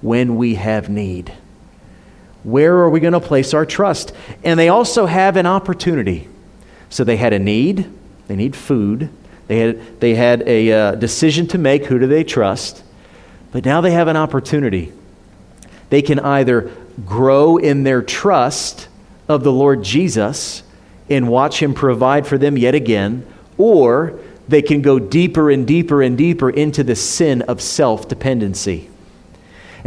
when 0.00 0.36
we 0.36 0.54
have 0.54 0.88
need? 0.88 1.32
Where 2.48 2.78
are 2.78 2.88
we 2.88 3.00
going 3.00 3.12
to 3.12 3.20
place 3.20 3.52
our 3.52 3.66
trust? 3.66 4.14
And 4.42 4.58
they 4.58 4.70
also 4.70 5.04
have 5.04 5.36
an 5.36 5.44
opportunity. 5.44 6.28
So 6.88 7.04
they 7.04 7.18
had 7.18 7.34
a 7.34 7.38
need, 7.38 7.90
they 8.26 8.36
need 8.36 8.56
food, 8.56 9.10
they 9.48 9.58
had, 9.58 10.00
they 10.00 10.14
had 10.14 10.42
a 10.48 10.72
uh, 10.72 10.94
decision 10.94 11.46
to 11.48 11.58
make 11.58 11.84
who 11.86 11.98
do 11.98 12.06
they 12.06 12.24
trust, 12.24 12.82
but 13.52 13.66
now 13.66 13.82
they 13.82 13.90
have 13.90 14.08
an 14.08 14.16
opportunity. 14.16 14.92
They 15.90 16.00
can 16.00 16.18
either 16.20 16.70
grow 17.04 17.58
in 17.58 17.82
their 17.82 18.00
trust 18.00 18.88
of 19.28 19.44
the 19.44 19.52
Lord 19.52 19.82
Jesus 19.82 20.62
and 21.10 21.28
watch 21.28 21.62
Him 21.62 21.74
provide 21.74 22.26
for 22.26 22.38
them 22.38 22.56
yet 22.56 22.74
again, 22.74 23.26
or 23.58 24.18
they 24.48 24.62
can 24.62 24.80
go 24.80 24.98
deeper 24.98 25.50
and 25.50 25.66
deeper 25.66 26.02
and 26.02 26.16
deeper 26.16 26.48
into 26.48 26.82
the 26.82 26.96
sin 26.96 27.42
of 27.42 27.60
self 27.60 28.08
dependency. 28.08 28.88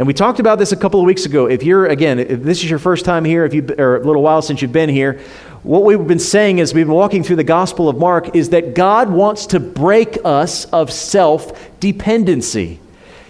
And 0.02 0.06
we 0.08 0.14
talked 0.14 0.40
about 0.40 0.58
this 0.58 0.72
a 0.72 0.76
couple 0.76 0.98
of 0.98 1.06
weeks 1.06 1.26
ago. 1.26 1.46
If 1.46 1.62
you're, 1.62 1.86
again, 1.86 2.18
if 2.18 2.42
this 2.42 2.64
is 2.64 2.68
your 2.68 2.80
first 2.80 3.04
time 3.04 3.24
here, 3.24 3.44
if 3.44 3.54
you, 3.54 3.64
or 3.78 3.98
a 3.98 4.00
little 4.00 4.20
while 4.20 4.42
since 4.42 4.60
you've 4.60 4.72
been 4.72 4.88
here, 4.88 5.20
what 5.62 5.84
we've 5.84 6.04
been 6.04 6.18
saying 6.18 6.58
as 6.58 6.74
we've 6.74 6.86
been 6.86 6.92
walking 6.92 7.22
through 7.22 7.36
the 7.36 7.44
Gospel 7.44 7.88
of 7.88 7.96
Mark 7.96 8.34
is 8.34 8.48
that 8.48 8.74
God 8.74 9.10
wants 9.10 9.46
to 9.46 9.60
break 9.60 10.18
us 10.24 10.64
of 10.64 10.90
self 10.90 11.78
dependency. 11.78 12.80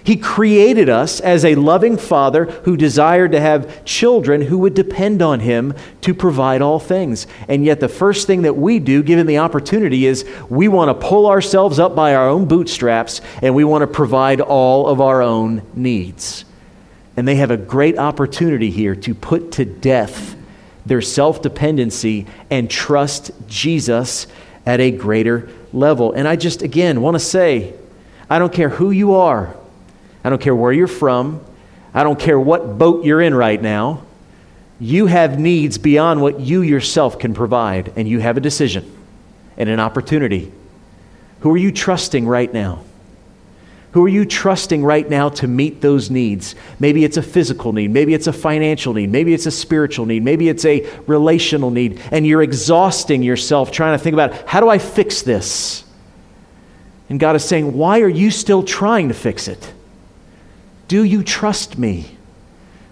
He 0.02 0.16
created 0.16 0.88
us 0.88 1.20
as 1.20 1.44
a 1.44 1.56
loving 1.56 1.98
father 1.98 2.46
who 2.46 2.78
desired 2.78 3.32
to 3.32 3.40
have 3.42 3.84
children 3.84 4.40
who 4.40 4.56
would 4.60 4.72
depend 4.72 5.20
on 5.20 5.40
him 5.40 5.74
to 6.00 6.14
provide 6.14 6.62
all 6.62 6.78
things. 6.78 7.26
And 7.48 7.66
yet, 7.66 7.80
the 7.80 7.88
first 7.90 8.26
thing 8.26 8.40
that 8.42 8.56
we 8.56 8.78
do, 8.78 9.02
given 9.02 9.26
the 9.26 9.36
opportunity, 9.36 10.06
is 10.06 10.24
we 10.48 10.68
want 10.68 10.88
to 10.88 11.06
pull 11.06 11.26
ourselves 11.26 11.78
up 11.78 11.94
by 11.94 12.14
our 12.14 12.30
own 12.30 12.48
bootstraps 12.48 13.20
and 13.42 13.54
we 13.54 13.62
want 13.62 13.82
to 13.82 13.86
provide 13.86 14.40
all 14.40 14.86
of 14.86 15.02
our 15.02 15.20
own 15.20 15.60
needs. 15.74 16.46
And 17.16 17.28
they 17.28 17.36
have 17.36 17.50
a 17.50 17.56
great 17.56 17.98
opportunity 17.98 18.70
here 18.70 18.94
to 18.96 19.14
put 19.14 19.52
to 19.52 19.64
death 19.64 20.36
their 20.86 21.02
self 21.02 21.42
dependency 21.42 22.26
and 22.50 22.70
trust 22.70 23.30
Jesus 23.46 24.26
at 24.66 24.80
a 24.80 24.90
greater 24.90 25.48
level. 25.72 26.12
And 26.12 26.26
I 26.26 26.36
just, 26.36 26.62
again, 26.62 27.00
want 27.00 27.14
to 27.14 27.20
say, 27.20 27.74
I 28.28 28.38
don't 28.38 28.52
care 28.52 28.68
who 28.68 28.90
you 28.90 29.14
are. 29.14 29.54
I 30.24 30.30
don't 30.30 30.40
care 30.40 30.54
where 30.54 30.72
you're 30.72 30.86
from. 30.86 31.44
I 31.94 32.02
don't 32.02 32.18
care 32.18 32.38
what 32.38 32.78
boat 32.78 33.04
you're 33.04 33.20
in 33.20 33.34
right 33.34 33.60
now. 33.60 34.04
You 34.80 35.06
have 35.06 35.38
needs 35.38 35.78
beyond 35.78 36.22
what 36.22 36.40
you 36.40 36.62
yourself 36.62 37.18
can 37.18 37.34
provide, 37.34 37.92
and 37.94 38.08
you 38.08 38.18
have 38.20 38.36
a 38.36 38.40
decision 38.40 38.90
and 39.56 39.68
an 39.68 39.78
opportunity. 39.78 40.50
Who 41.40 41.52
are 41.52 41.56
you 41.58 41.70
trusting 41.70 42.26
right 42.26 42.52
now? 42.52 42.82
Who 43.92 44.04
are 44.04 44.08
you 44.08 44.24
trusting 44.24 44.82
right 44.82 45.08
now 45.08 45.28
to 45.30 45.46
meet 45.46 45.82
those 45.82 46.10
needs? 46.10 46.54
Maybe 46.78 47.04
it's 47.04 47.18
a 47.18 47.22
physical 47.22 47.74
need. 47.74 47.90
Maybe 47.90 48.14
it's 48.14 48.26
a 48.26 48.32
financial 48.32 48.94
need. 48.94 49.10
Maybe 49.10 49.34
it's 49.34 49.44
a 49.44 49.50
spiritual 49.50 50.06
need. 50.06 50.24
Maybe 50.24 50.48
it's 50.48 50.64
a 50.64 50.88
relational 51.06 51.70
need. 51.70 52.00
And 52.10 52.26
you're 52.26 52.42
exhausting 52.42 53.22
yourself 53.22 53.70
trying 53.70 53.98
to 53.98 54.02
think 54.02 54.14
about 54.14 54.48
how 54.48 54.60
do 54.60 54.70
I 54.70 54.78
fix 54.78 55.20
this? 55.20 55.84
And 57.10 57.20
God 57.20 57.36
is 57.36 57.44
saying, 57.44 57.74
why 57.74 58.00
are 58.00 58.08
you 58.08 58.30
still 58.30 58.62
trying 58.62 59.08
to 59.08 59.14
fix 59.14 59.46
it? 59.46 59.74
Do 60.88 61.04
you 61.04 61.22
trust 61.22 61.76
me? 61.76 62.16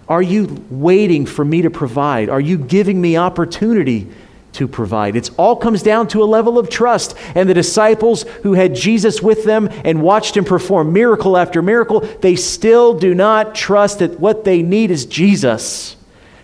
Are 0.07 0.21
you 0.21 0.63
waiting 0.69 1.25
for 1.25 1.43
me 1.43 1.63
to 1.63 1.71
provide? 1.71 2.29
Are 2.29 2.39
you 2.39 2.59
giving 2.59 3.01
me 3.01 3.17
opportunity 3.17 4.07
to 4.53 4.67
provide? 4.67 5.15
It 5.15 5.29
all 5.37 5.55
comes 5.55 5.83
down 5.83 6.07
to 6.09 6.23
a 6.23 6.25
level 6.25 6.57
of 6.57 6.69
trust. 6.69 7.15
And 7.35 7.49
the 7.49 7.53
disciples 7.53 8.23
who 8.43 8.53
had 8.53 8.75
Jesus 8.75 9.21
with 9.21 9.43
them 9.43 9.69
and 9.85 10.01
watched 10.01 10.37
him 10.37 10.45
perform 10.45 10.93
miracle 10.93 11.37
after 11.37 11.61
miracle, 11.61 11.99
they 11.99 12.35
still 12.35 12.97
do 12.97 13.13
not 13.15 13.55
trust 13.55 13.99
that 13.99 14.19
what 14.19 14.43
they 14.43 14.61
need 14.61 14.91
is 14.91 15.05
Jesus. 15.05 15.95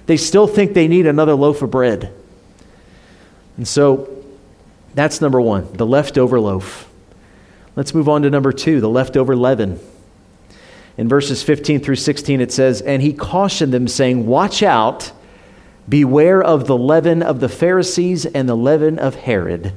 They 0.05 0.17
still 0.17 0.47
think 0.47 0.73
they 0.73 0.87
need 0.87 1.05
another 1.05 1.35
loaf 1.35 1.61
of 1.61 1.71
bread. 1.71 2.13
And 3.57 3.67
so 3.67 4.23
that's 4.93 5.21
number 5.21 5.41
one, 5.41 5.71
the 5.73 5.85
leftover 5.85 6.39
loaf. 6.39 6.89
Let's 7.75 7.93
move 7.93 8.09
on 8.09 8.23
to 8.23 8.29
number 8.29 8.51
two, 8.51 8.81
the 8.81 8.89
leftover 8.89 9.35
leaven. 9.35 9.79
In 10.97 11.07
verses 11.07 11.43
15 11.43 11.81
through 11.81 11.97
16, 11.97 12.41
it 12.41 12.51
says, 12.51 12.81
And 12.81 13.03
he 13.03 13.13
cautioned 13.13 13.71
them, 13.71 13.87
saying, 13.87 14.25
Watch 14.25 14.63
out, 14.63 15.11
beware 15.89 16.41
of 16.43 16.67
the 16.67 16.77
leaven 16.77 17.23
of 17.23 17.39
the 17.39 17.49
Pharisees 17.49 18.25
and 18.25 18.47
the 18.47 18.55
leaven 18.55 18.99
of 18.99 19.15
Herod. 19.15 19.73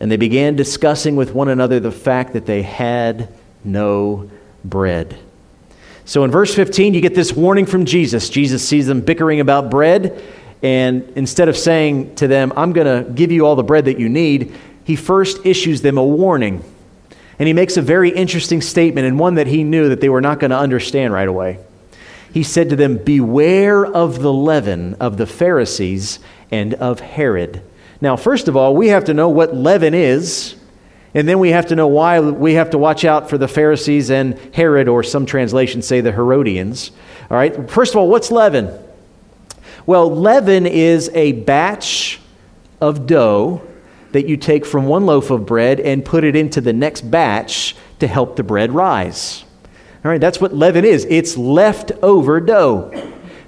And 0.00 0.10
they 0.10 0.16
began 0.16 0.56
discussing 0.56 1.16
with 1.16 1.34
one 1.34 1.48
another 1.48 1.80
the 1.80 1.92
fact 1.92 2.32
that 2.32 2.46
they 2.46 2.62
had 2.62 3.28
no 3.64 4.30
bread. 4.64 5.18
So 6.04 6.24
in 6.24 6.30
verse 6.30 6.54
15, 6.54 6.94
you 6.94 7.00
get 7.00 7.14
this 7.14 7.32
warning 7.32 7.66
from 7.66 7.84
Jesus. 7.84 8.28
Jesus 8.28 8.66
sees 8.66 8.86
them 8.86 9.00
bickering 9.00 9.40
about 9.40 9.70
bread, 9.70 10.22
and 10.62 11.08
instead 11.16 11.48
of 11.48 11.56
saying 11.56 12.16
to 12.16 12.26
them, 12.26 12.52
I'm 12.56 12.72
going 12.72 12.86
to 13.04 13.10
give 13.10 13.30
you 13.30 13.46
all 13.46 13.56
the 13.56 13.62
bread 13.62 13.84
that 13.84 13.98
you 13.98 14.08
need, 14.08 14.54
he 14.84 14.96
first 14.96 15.46
issues 15.46 15.82
them 15.82 15.98
a 15.98 16.04
warning. 16.04 16.64
And 17.38 17.46
he 17.46 17.52
makes 17.52 17.76
a 17.76 17.82
very 17.82 18.10
interesting 18.10 18.60
statement 18.60 19.06
and 19.06 19.18
one 19.18 19.36
that 19.36 19.46
he 19.46 19.64
knew 19.64 19.88
that 19.88 20.00
they 20.00 20.08
were 20.08 20.20
not 20.20 20.38
going 20.40 20.50
to 20.50 20.58
understand 20.58 21.12
right 21.12 21.26
away. 21.26 21.58
He 22.32 22.42
said 22.42 22.70
to 22.70 22.76
them, 22.76 22.96
Beware 22.98 23.84
of 23.84 24.20
the 24.20 24.32
leaven 24.32 24.94
of 24.94 25.16
the 25.16 25.26
Pharisees 25.26 26.18
and 26.50 26.74
of 26.74 27.00
Herod. 27.00 27.62
Now, 28.00 28.16
first 28.16 28.48
of 28.48 28.56
all, 28.56 28.74
we 28.74 28.88
have 28.88 29.04
to 29.04 29.14
know 29.14 29.28
what 29.28 29.54
leaven 29.54 29.94
is, 29.94 30.56
and 31.14 31.28
then 31.28 31.38
we 31.38 31.50
have 31.50 31.66
to 31.66 31.76
know 31.76 31.88
why 31.88 32.20
we 32.20 32.54
have 32.54 32.70
to 32.70 32.78
watch 32.78 33.04
out 33.04 33.28
for 33.28 33.36
the 33.36 33.48
Pharisees 33.48 34.10
and 34.10 34.38
Herod, 34.54 34.88
or 34.88 35.02
some 35.02 35.26
translations 35.26 35.86
say 35.86 36.00
the 36.00 36.12
Herodians. 36.12 36.90
All 37.30 37.36
right, 37.36 37.70
first 37.70 37.92
of 37.92 37.98
all, 37.98 38.08
what's 38.08 38.30
leaven? 38.30 38.76
Well, 39.84 40.14
leaven 40.14 40.66
is 40.66 41.10
a 41.14 41.32
batch 41.32 42.20
of 42.80 43.06
dough 43.06 43.62
that 44.12 44.26
you 44.28 44.36
take 44.36 44.64
from 44.64 44.86
one 44.86 45.06
loaf 45.06 45.30
of 45.30 45.46
bread 45.46 45.80
and 45.80 46.04
put 46.04 46.24
it 46.24 46.36
into 46.36 46.60
the 46.60 46.72
next 46.72 47.10
batch 47.10 47.74
to 47.98 48.06
help 48.06 48.36
the 48.36 48.42
bread 48.42 48.72
rise. 48.72 49.44
All 50.04 50.10
right, 50.10 50.20
that's 50.20 50.40
what 50.40 50.54
leaven 50.54 50.84
is 50.84 51.06
it's 51.08 51.36
leftover 51.36 52.40
dough. 52.40 52.90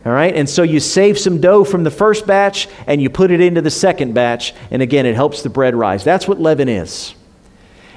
All 0.07 0.13
right, 0.13 0.35
and 0.35 0.49
so 0.49 0.63
you 0.63 0.81
save 0.81 1.19
some 1.19 1.41
dough 1.41 1.65
from 1.65 1.83
the 1.83 1.91
first 1.91 2.27
batch 2.27 2.69
and 2.87 3.01
you 3.01 3.09
put 3.09 3.31
it 3.31 3.41
into 3.41 3.63
the 3.63 3.71
second 3.71 4.13
batch, 4.13 4.55
and 4.71 4.83
again, 4.83 5.07
it 5.07 5.15
helps 5.15 5.43
the 5.43 5.49
bread 5.49 5.75
rise. 5.75 6.05
That's 6.05 6.29
what 6.29 6.41
leaven 6.41 6.69
is. 6.69 7.15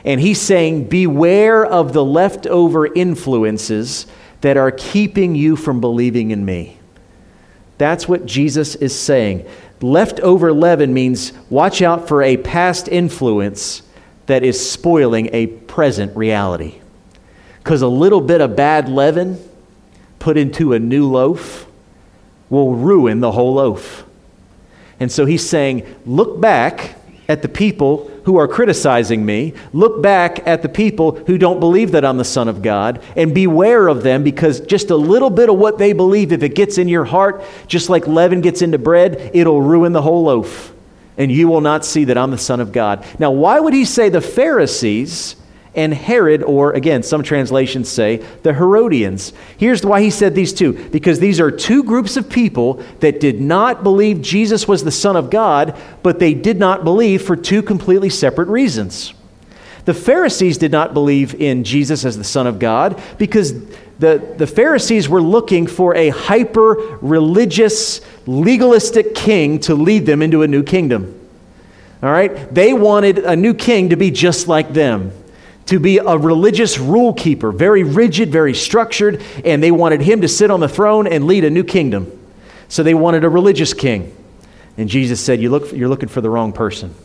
And 0.05 0.21
he's 0.21 0.39
saying, 0.39 0.85
Beware 0.85 1.65
of 1.65 1.91
the 1.91 2.05
leftover 2.05 2.87
influences 2.87 4.07
that 4.41 4.55
are 4.55 4.71
keeping 4.71 5.35
you 5.35 5.55
from 5.55 5.81
believing 5.81 6.31
in 6.31 6.45
me. 6.45 6.79
That's 7.77 8.07
what 8.07 8.25
Jesus 8.25 8.75
is 8.75 8.97
saying. 8.97 9.45
Leftover 9.81 10.53
leaven 10.53 10.93
means 10.93 11.33
watch 11.49 11.81
out 11.81 12.07
for 12.07 12.23
a 12.23 12.37
past 12.37 12.87
influence 12.87 13.83
that 14.25 14.43
is 14.43 14.71
spoiling 14.71 15.29
a 15.33 15.47
present 15.47 16.15
reality. 16.15 16.79
Because 17.67 17.81
a 17.81 17.87
little 17.89 18.21
bit 18.21 18.39
of 18.39 18.55
bad 18.55 18.87
leaven 18.87 19.37
put 20.19 20.37
into 20.37 20.71
a 20.71 20.79
new 20.79 21.05
loaf 21.05 21.67
will 22.49 22.73
ruin 22.73 23.19
the 23.19 23.33
whole 23.33 23.55
loaf. 23.55 24.05
And 25.01 25.11
so 25.11 25.25
he's 25.25 25.45
saying, 25.45 25.85
look 26.05 26.39
back 26.39 26.95
at 27.27 27.41
the 27.41 27.49
people 27.49 28.09
who 28.23 28.37
are 28.37 28.47
criticizing 28.47 29.25
me, 29.25 29.53
look 29.73 30.01
back 30.01 30.47
at 30.47 30.61
the 30.61 30.69
people 30.69 31.17
who 31.25 31.37
don't 31.37 31.59
believe 31.59 31.91
that 31.91 32.05
I'm 32.05 32.15
the 32.15 32.23
Son 32.23 32.47
of 32.47 32.61
God, 32.61 33.03
and 33.17 33.35
beware 33.35 33.89
of 33.89 34.01
them 34.01 34.23
because 34.23 34.61
just 34.61 34.89
a 34.89 34.95
little 34.95 35.29
bit 35.29 35.49
of 35.49 35.57
what 35.57 35.77
they 35.77 35.91
believe, 35.91 36.31
if 36.31 36.43
it 36.43 36.55
gets 36.55 36.77
in 36.77 36.87
your 36.87 37.03
heart, 37.03 37.43
just 37.67 37.89
like 37.89 38.07
leaven 38.07 38.39
gets 38.39 38.61
into 38.61 38.77
bread, 38.77 39.31
it'll 39.33 39.61
ruin 39.61 39.91
the 39.91 40.01
whole 40.01 40.23
loaf. 40.23 40.71
And 41.17 41.29
you 41.29 41.49
will 41.49 41.59
not 41.59 41.83
see 41.83 42.05
that 42.05 42.17
I'm 42.17 42.31
the 42.31 42.37
Son 42.37 42.61
of 42.61 42.71
God. 42.71 43.05
Now, 43.19 43.31
why 43.31 43.59
would 43.59 43.73
he 43.73 43.83
say 43.83 44.07
the 44.07 44.21
Pharisees 44.21 45.35
and 45.77 45.93
Herod, 45.93 46.41
or 46.41 46.73
again, 46.73 47.03
some 47.03 47.21
translations 47.21 47.87
say 47.87 48.17
the 48.41 48.51
Herodians. 48.51 49.31
Here's 49.57 49.85
why 49.85 50.01
he 50.01 50.09
said 50.09 50.33
these 50.33 50.51
two 50.51 50.73
because 50.89 51.19
these 51.19 51.39
are 51.39 51.51
two 51.51 51.83
groups 51.83 52.17
of 52.17 52.29
people 52.29 52.83
that 52.99 53.19
did 53.19 53.39
not 53.39 53.83
believe 53.83 54.21
Jesus 54.21 54.67
was 54.67 54.83
the 54.83 54.91
Son 54.91 55.15
of 55.15 55.29
God, 55.29 55.79
but 56.01 56.17
they 56.17 56.33
did 56.33 56.57
not 56.57 56.83
believe 56.83 57.21
for 57.21 57.35
two 57.35 57.61
completely 57.61 58.09
separate 58.09 58.47
reasons. 58.47 59.13
The 59.85 59.93
Pharisees 59.93 60.57
did 60.57 60.71
not 60.71 60.95
believe 60.95 61.35
in 61.35 61.63
Jesus 61.63 62.03
as 62.03 62.17
the 62.17 62.23
Son 62.23 62.47
of 62.47 62.57
God 62.57 63.01
because 63.19 63.53
the, 63.99 64.35
the 64.37 64.47
Pharisees 64.47 65.07
were 65.07 65.21
looking 65.21 65.67
for 65.67 65.95
a 65.95 66.09
hyper 66.09 66.97
religious, 67.01 68.01
legalistic 68.25 69.13
king 69.13 69.59
to 69.59 69.75
lead 69.75 70.07
them 70.07 70.23
into 70.23 70.41
a 70.41 70.47
new 70.47 70.63
kingdom. 70.63 71.13
All 72.01 72.11
right? 72.11 72.53
They 72.53 72.73
wanted 72.73 73.19
a 73.19 73.35
new 73.35 73.53
king 73.53 73.89
to 73.89 73.95
be 73.95 74.11
just 74.11 74.47
like 74.47 74.73
them 74.73 75.11
to 75.67 75.79
be 75.79 75.97
a 75.97 76.17
religious 76.17 76.79
rule 76.79 77.13
keeper, 77.13 77.51
very 77.51 77.83
rigid, 77.83 78.31
very 78.31 78.53
structured, 78.53 79.21
and 79.45 79.61
they 79.61 79.71
wanted 79.71 80.01
him 80.01 80.21
to 80.21 80.27
sit 80.27 80.49
on 80.49 80.59
the 80.59 80.69
throne 80.69 81.07
and 81.07 81.27
lead 81.27 81.43
a 81.43 81.49
new 81.49 81.63
kingdom. 81.63 82.11
So 82.69 82.83
they 82.83 82.93
wanted 82.93 83.23
a 83.23 83.29
religious 83.29 83.73
king. 83.73 84.15
And 84.77 84.89
Jesus 84.89 85.19
said, 85.19 85.41
you 85.41 85.49
look, 85.49 85.71
You're 85.71 85.89
looking 85.89 86.09
for 86.09 86.21
the 86.21 86.29
wrong 86.29 86.53
person. 86.53 86.95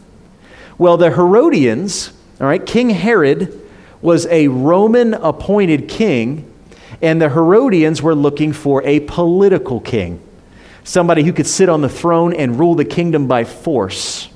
Well, 0.79 0.97
the 0.97 1.11
Herodians, 1.11 2.13
all 2.41 2.47
right, 2.47 2.65
King 2.65 2.91
Herod 2.91 3.61
was 4.01 4.27
a 4.27 4.49
Roman 4.49 5.15
appointed 5.15 5.89
king, 5.89 6.51
and 7.01 7.21
the 7.21 7.29
Herodians 7.29 8.03
were 8.03 8.15
looking 8.15 8.53
for 8.53 8.83
a 8.85 9.01
political 9.01 9.81
king, 9.81 10.21
somebody 10.85 11.23
who 11.23 11.33
could 11.33 11.47
sit 11.47 11.69
on 11.69 11.81
the 11.81 11.89
throne 11.89 12.35
and 12.35 12.59
rule 12.59 12.75
the 12.75 12.85
kingdom 12.85 13.27
by 13.27 13.45
force. 13.45 14.29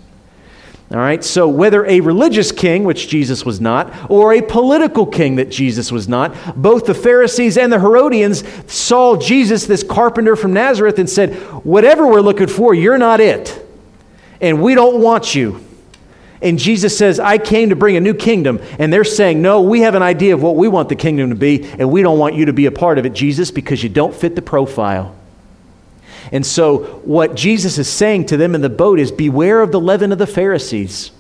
All 0.89 0.99
right, 0.99 1.25
so 1.25 1.49
whether 1.49 1.85
a 1.85 1.99
religious 2.01 2.53
king, 2.53 2.85
which 2.85 3.09
Jesus 3.09 3.45
was 3.45 3.61
not, 3.61 3.93
or 4.09 4.33
a 4.33 4.41
political 4.41 5.05
king 5.05 5.35
that 5.37 5.51
Jesus 5.51 5.91
was 5.91 6.07
not, 6.07 6.61
both 6.61 6.87
the 6.87 6.95
Pharisees 6.95 7.59
and 7.59 7.73
the 7.73 7.81
Herodians 7.81 8.45
saw 8.73 9.17
Jesus, 9.17 9.67
this 9.67 9.83
carpenter 9.83 10.37
from 10.37 10.53
Nazareth, 10.53 11.01
and 11.01 11.11
said, 11.11 11.35
Whatever 11.65 12.07
we're 12.07 12.21
looking 12.21 12.47
for, 12.47 12.73
you're 12.73 12.99
not 12.99 13.19
it. 13.19 13.67
And 14.41 14.63
we 14.63 14.77
don't 14.77 15.03
want 15.03 15.35
you. 15.35 15.61
And 16.41 16.57
Jesus 16.57 16.97
says, 16.97 17.19
I 17.19 17.39
came 17.39 17.71
to 17.71 17.77
bring 17.77 17.97
a 17.97 18.01
new 18.01 18.15
kingdom. 18.15 18.61
And 18.79 18.93
they're 18.93 19.03
saying, 19.03 19.43
No, 19.43 19.63
we 19.63 19.81
have 19.81 19.97
an 19.97 20.03
idea 20.03 20.35
of 20.35 20.43
what 20.43 20.55
we 20.55 20.69
want 20.69 20.89
the 20.89 20.95
kingdom 20.95 21.31
to 21.31 21.37
be, 21.37 21.65
and 21.65 21.91
we 21.91 22.03
don't 22.03 22.21
want 22.21 22.37
you 22.37 22.45
to 22.45 22.53
be 22.53 22.67
a 22.67 22.73
part 22.73 22.99
of 22.99 23.07
it, 23.07 23.13
Jesus, 23.13 23.51
because 23.51 23.83
you 23.83 23.89
don't 23.89 24.15
fit 24.15 24.37
the 24.37 24.43
profile. 24.43 25.17
And 26.33 26.45
so, 26.45 26.79
what 27.05 27.35
Jesus 27.35 27.79
is 27.79 27.89
saying 27.89 28.27
to 28.27 28.37
them 28.37 28.55
in 28.55 28.61
the 28.61 28.69
boat 28.69 28.99
is 28.99 29.13
beware 29.13 29.61
of 29.61 29.73
the 29.73 29.81
leaven 29.81 30.13
of 30.13 30.19
the 30.19 30.27
Pharisees. 30.27 31.13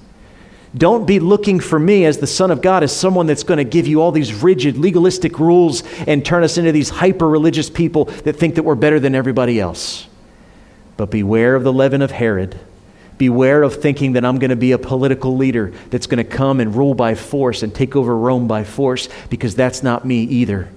Don't 0.76 1.06
be 1.06 1.20
looking 1.20 1.60
for 1.60 1.78
me 1.78 2.04
as 2.04 2.18
the 2.18 2.26
Son 2.26 2.50
of 2.50 2.60
God 2.60 2.82
as 2.82 2.94
someone 2.94 3.26
that's 3.26 3.44
going 3.44 3.58
to 3.58 3.64
give 3.64 3.86
you 3.86 4.02
all 4.02 4.12
these 4.12 4.34
rigid, 4.34 4.76
legalistic 4.76 5.38
rules 5.38 5.82
and 6.06 6.24
turn 6.24 6.44
us 6.44 6.58
into 6.58 6.72
these 6.72 6.90
hyper 6.90 7.28
religious 7.28 7.70
people 7.70 8.04
that 8.04 8.34
think 8.34 8.56
that 8.56 8.64
we're 8.64 8.74
better 8.74 9.00
than 9.00 9.14
everybody 9.14 9.58
else. 9.58 10.06
But 10.96 11.10
beware 11.10 11.54
of 11.54 11.64
the 11.64 11.72
leaven 11.72 12.02
of 12.02 12.10
Herod. 12.10 12.58
Beware 13.16 13.62
of 13.62 13.80
thinking 13.80 14.12
that 14.12 14.24
I'm 14.24 14.38
going 14.38 14.50
to 14.50 14.56
be 14.56 14.72
a 14.72 14.78
political 14.78 15.36
leader 15.36 15.72
that's 15.88 16.06
going 16.06 16.18
to 16.18 16.24
come 16.24 16.60
and 16.60 16.74
rule 16.74 16.94
by 16.94 17.14
force 17.14 17.62
and 17.62 17.74
take 17.74 17.96
over 17.96 18.14
Rome 18.14 18.46
by 18.46 18.64
force, 18.64 19.08
because 19.30 19.54
that's 19.54 19.82
not 19.82 20.04
me 20.04 20.24
either. 20.24 20.68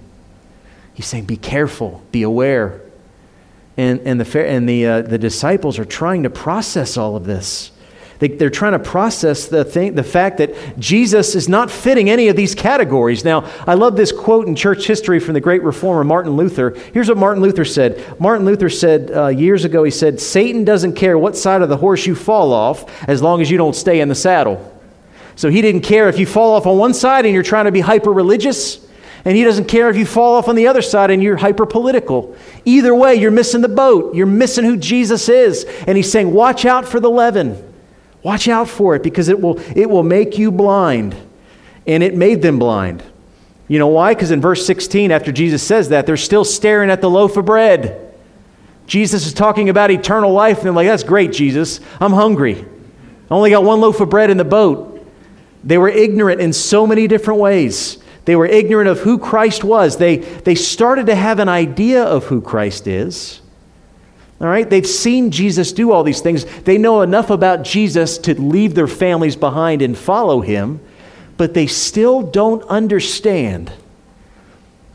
He's 0.93 1.05
saying, 1.05 1.25
Be 1.25 1.35
careful, 1.35 2.01
be 2.13 2.23
aware 2.23 2.81
and, 3.79 4.01
and, 4.01 4.19
the, 4.19 4.45
and 4.45 4.67
the, 4.67 4.85
uh, 4.85 5.01
the 5.03 5.17
disciples 5.17 5.79
are 5.79 5.85
trying 5.85 6.23
to 6.23 6.29
process 6.29 6.97
all 6.97 7.15
of 7.15 7.23
this. 7.23 7.71
They, 8.19 8.27
they're 8.27 8.49
trying 8.49 8.73
to 8.73 8.79
process 8.79 9.47
the, 9.47 9.63
thing, 9.63 9.95
the 9.95 10.03
fact 10.03 10.39
that 10.39 10.77
Jesus 10.77 11.33
is 11.33 11.47
not 11.47 11.71
fitting 11.71 12.09
any 12.09 12.27
of 12.27 12.35
these 12.35 12.53
categories. 12.53 13.23
Now, 13.23 13.49
I 13.65 13.75
love 13.75 13.95
this 13.95 14.11
quote 14.11 14.47
in 14.47 14.55
church 14.57 14.85
history 14.85 15.21
from 15.21 15.33
the 15.33 15.39
great 15.39 15.63
reformer 15.63 16.03
Martin 16.03 16.33
Luther. 16.33 16.71
Here's 16.93 17.07
what 17.07 17.17
Martin 17.17 17.41
Luther 17.41 17.63
said 17.63 18.19
Martin 18.19 18.45
Luther 18.45 18.69
said 18.69 19.11
uh, 19.11 19.27
years 19.27 19.63
ago, 19.63 19.85
he 19.85 19.91
said, 19.91 20.19
Satan 20.19 20.65
doesn't 20.65 20.95
care 20.95 21.17
what 21.17 21.37
side 21.37 21.61
of 21.61 21.69
the 21.69 21.77
horse 21.77 22.05
you 22.05 22.15
fall 22.15 22.51
off 22.51 23.07
as 23.07 23.21
long 23.21 23.39
as 23.39 23.49
you 23.49 23.57
don't 23.57 23.77
stay 23.77 24.01
in 24.01 24.09
the 24.09 24.15
saddle. 24.15 24.77
So 25.37 25.49
he 25.49 25.61
didn't 25.61 25.81
care 25.81 26.09
if 26.09 26.19
you 26.19 26.25
fall 26.25 26.55
off 26.55 26.67
on 26.67 26.77
one 26.77 26.93
side 26.93 27.25
and 27.25 27.33
you're 27.33 27.43
trying 27.43 27.63
to 27.63 27.71
be 27.71 27.79
hyper 27.79 28.11
religious 28.11 28.85
and 29.25 29.36
he 29.36 29.43
doesn't 29.43 29.65
care 29.65 29.89
if 29.89 29.97
you 29.97 30.05
fall 30.05 30.36
off 30.36 30.47
on 30.47 30.55
the 30.55 30.67
other 30.67 30.82
side 30.82 31.12
and 31.12 31.21
you're 31.21 31.38
hyper 31.38 31.65
political. 31.65 32.36
Either 32.65 32.95
way, 32.95 33.15
you're 33.15 33.32
missing 33.32 33.62
the 33.62 33.69
boat. 33.69 34.15
You're 34.15 34.25
missing 34.25 34.63
who 34.63 34.77
Jesus 34.77 35.27
is. 35.27 35.65
And 35.86 35.97
he's 35.97 36.12
saying, 36.12 36.34
watch 36.34 36.65
out 36.65 36.88
for 36.88 36.99
the 36.99 37.10
leaven. 37.10 37.65
Watch 38.23 38.47
out 38.47 38.69
for 38.69 38.95
it 38.95 39.03
because 39.03 39.29
it 39.29 39.39
will, 39.39 39.60
it 39.77 39.89
will 39.89 40.03
make 40.03 40.38
you 40.38 40.51
blind. 40.51 41.15
And 41.86 42.03
it 42.03 42.15
made 42.15 42.41
them 42.41 42.60
blind. 42.60 43.03
You 43.67 43.77
know 43.77 43.88
why? 43.88 44.13
Because 44.13 44.32
in 44.32 44.41
verse 44.41 44.65
16, 44.65 45.12
after 45.12 45.32
Jesus 45.32 45.62
says 45.62 45.89
that, 45.89 46.05
they're 46.05 46.17
still 46.17 46.45
staring 46.45 46.89
at 46.89 47.01
the 47.01 47.10
loaf 47.10 47.38
of 47.38 47.45
bread. 47.45 48.13
Jesus 48.88 49.27
is 49.27 49.34
talking 49.34 49.69
about 49.69 49.91
eternal 49.91 50.34
life, 50.34 50.58
and 50.58 50.65
they're 50.65 50.73
like, 50.73 50.88
That's 50.88 51.03
great, 51.03 51.32
Jesus. 51.32 51.79
I'm 52.01 52.12
hungry. 52.12 52.65
I 53.29 53.34
only 53.34 53.51
got 53.51 53.63
one 53.63 53.79
loaf 53.79 54.01
of 54.01 54.10
bread 54.10 54.32
in 54.32 54.38
the 54.38 54.43
boat. 54.43 55.08
They 55.63 55.77
were 55.77 55.89
ignorant 55.89 56.41
in 56.41 56.51
so 56.51 56.88
many 56.88 57.08
different 57.08 57.39
ways. 57.39 57.99
They 58.29 58.35
were 58.35 58.45
ignorant 58.45 58.87
of 58.87 58.99
who 58.99 59.17
Christ 59.17 59.63
was. 59.63 59.97
They, 59.97 60.17
they 60.17 60.53
started 60.53 61.07
to 61.07 61.15
have 61.15 61.39
an 61.39 61.49
idea 61.49 62.03
of 62.03 62.25
who 62.25 62.41
Christ 62.41 62.85
is. 62.85 63.41
All 64.39 64.45
right? 64.45 64.69
They've 64.69 64.85
seen 64.85 65.31
Jesus 65.31 65.71
do 65.71 65.91
all 65.91 66.03
these 66.03 66.21
things. 66.21 66.45
They 66.61 66.77
know 66.77 67.01
enough 67.01 67.31
about 67.31 67.63
Jesus 67.63 68.19
to 68.19 68.39
leave 68.39 68.75
their 68.75 68.85
families 68.85 69.35
behind 69.35 69.81
and 69.81 69.97
follow 69.97 70.41
him, 70.41 70.79
but 71.37 71.55
they 71.55 71.65
still 71.65 72.21
don't 72.21 72.61
understand. 72.65 73.71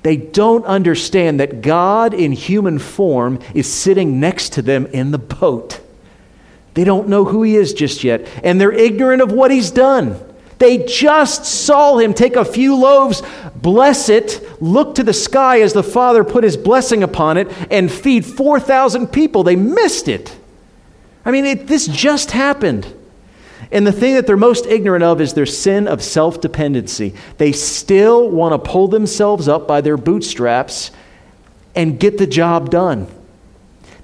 They 0.04 0.16
don't 0.16 0.64
understand 0.64 1.40
that 1.40 1.60
God 1.60 2.14
in 2.14 2.30
human 2.30 2.78
form 2.78 3.40
is 3.52 3.66
sitting 3.66 4.20
next 4.20 4.52
to 4.52 4.62
them 4.62 4.86
in 4.86 5.10
the 5.10 5.18
boat. 5.18 5.80
They 6.74 6.84
don't 6.84 7.08
know 7.08 7.24
who 7.24 7.42
he 7.42 7.56
is 7.56 7.74
just 7.74 8.04
yet, 8.04 8.28
and 8.44 8.60
they're 8.60 8.70
ignorant 8.70 9.22
of 9.22 9.32
what 9.32 9.50
he's 9.50 9.72
done. 9.72 10.20
They 10.64 10.78
just 10.78 11.44
saw 11.44 11.98
him 11.98 12.14
take 12.14 12.36
a 12.36 12.44
few 12.44 12.74
loaves, 12.74 13.22
bless 13.54 14.08
it, 14.08 14.40
look 14.62 14.94
to 14.94 15.02
the 15.02 15.12
sky 15.12 15.60
as 15.60 15.74
the 15.74 15.82
Father 15.82 16.24
put 16.24 16.42
his 16.42 16.56
blessing 16.56 17.02
upon 17.02 17.36
it, 17.36 17.52
and 17.70 17.92
feed 17.92 18.24
4,000 18.24 19.08
people. 19.08 19.42
They 19.42 19.56
missed 19.56 20.08
it. 20.08 20.34
I 21.22 21.32
mean, 21.32 21.44
it, 21.44 21.66
this 21.66 21.86
just 21.86 22.30
happened. 22.30 22.90
And 23.72 23.86
the 23.86 23.92
thing 23.92 24.14
that 24.14 24.26
they're 24.26 24.38
most 24.38 24.64
ignorant 24.64 25.04
of 25.04 25.20
is 25.20 25.34
their 25.34 25.44
sin 25.44 25.86
of 25.86 26.02
self 26.02 26.40
dependency. 26.40 27.12
They 27.36 27.52
still 27.52 28.30
want 28.30 28.54
to 28.54 28.70
pull 28.70 28.88
themselves 28.88 29.48
up 29.48 29.68
by 29.68 29.82
their 29.82 29.98
bootstraps 29.98 30.92
and 31.74 32.00
get 32.00 32.16
the 32.16 32.26
job 32.26 32.70
done. 32.70 33.06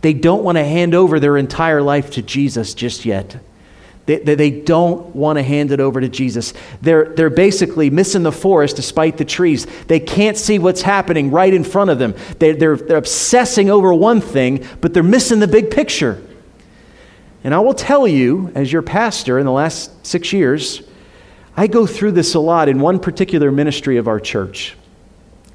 They 0.03 0.13
don't 0.13 0.45
want 0.45 0.59
to 0.59 0.65
hand 0.65 0.95
over 0.95 1.19
their 1.19 1.39
entire 1.39 1.81
life 1.81 2.11
to 2.11 2.23
Jesus 2.23 2.75
just 2.75 3.07
yet. 3.07 3.41
They, 4.07 4.19
they, 4.19 4.35
they, 4.35 4.51
don't 4.51 5.15
want 5.15 5.39
to 5.39 5.43
hand 5.43 5.71
it 5.73 5.79
over 5.79 6.01
to 6.01 6.09
Jesus. 6.09 6.53
They're, 6.81 7.15
they're 7.15 7.31
basically 7.31 7.91
missing 7.91 8.23
the 8.23 8.33
forest 8.33 8.77
despite 8.77 9.19
the 9.19 9.25
trees. 9.25 9.67
They 9.87 10.01
can't 10.01 10.37
see 10.37 10.59
what's 10.59 10.83
happening 10.83 11.31
right 11.31 11.53
in 11.53 11.65
front 11.65 11.91
of 11.91 11.99
them. 11.99 12.15
They, 12.39 12.53
they're, 12.53 12.77
they're 12.77 12.97
obsessing 12.97 13.71
over 13.71 13.95
one 13.95 14.21
thing, 14.21 14.67
but 14.81 14.95
they're 14.95 15.03
missing 15.03 15.39
the 15.39 15.49
big 15.49 15.71
picture. 15.71 16.23
And 17.45 17.55
I 17.55 17.61
will 17.61 17.75
tell 17.75 18.09
you, 18.09 18.51
as 18.55 18.73
your 18.73 18.83
pastor 18.83 19.39
in 19.39 19.47
the 19.47 19.53
last 19.53 20.07
six 20.07 20.33
years, 20.33 20.83
I 21.57 21.67
go 21.67 21.87
through 21.87 22.13
this 22.13 22.35
a 22.35 22.41
lot 22.41 22.69
in 22.69 22.81
one 22.81 22.99
particular 22.99 23.51
ministry 23.51 23.97
of 23.97 24.09
our 24.09 24.21
church. 24.21 24.77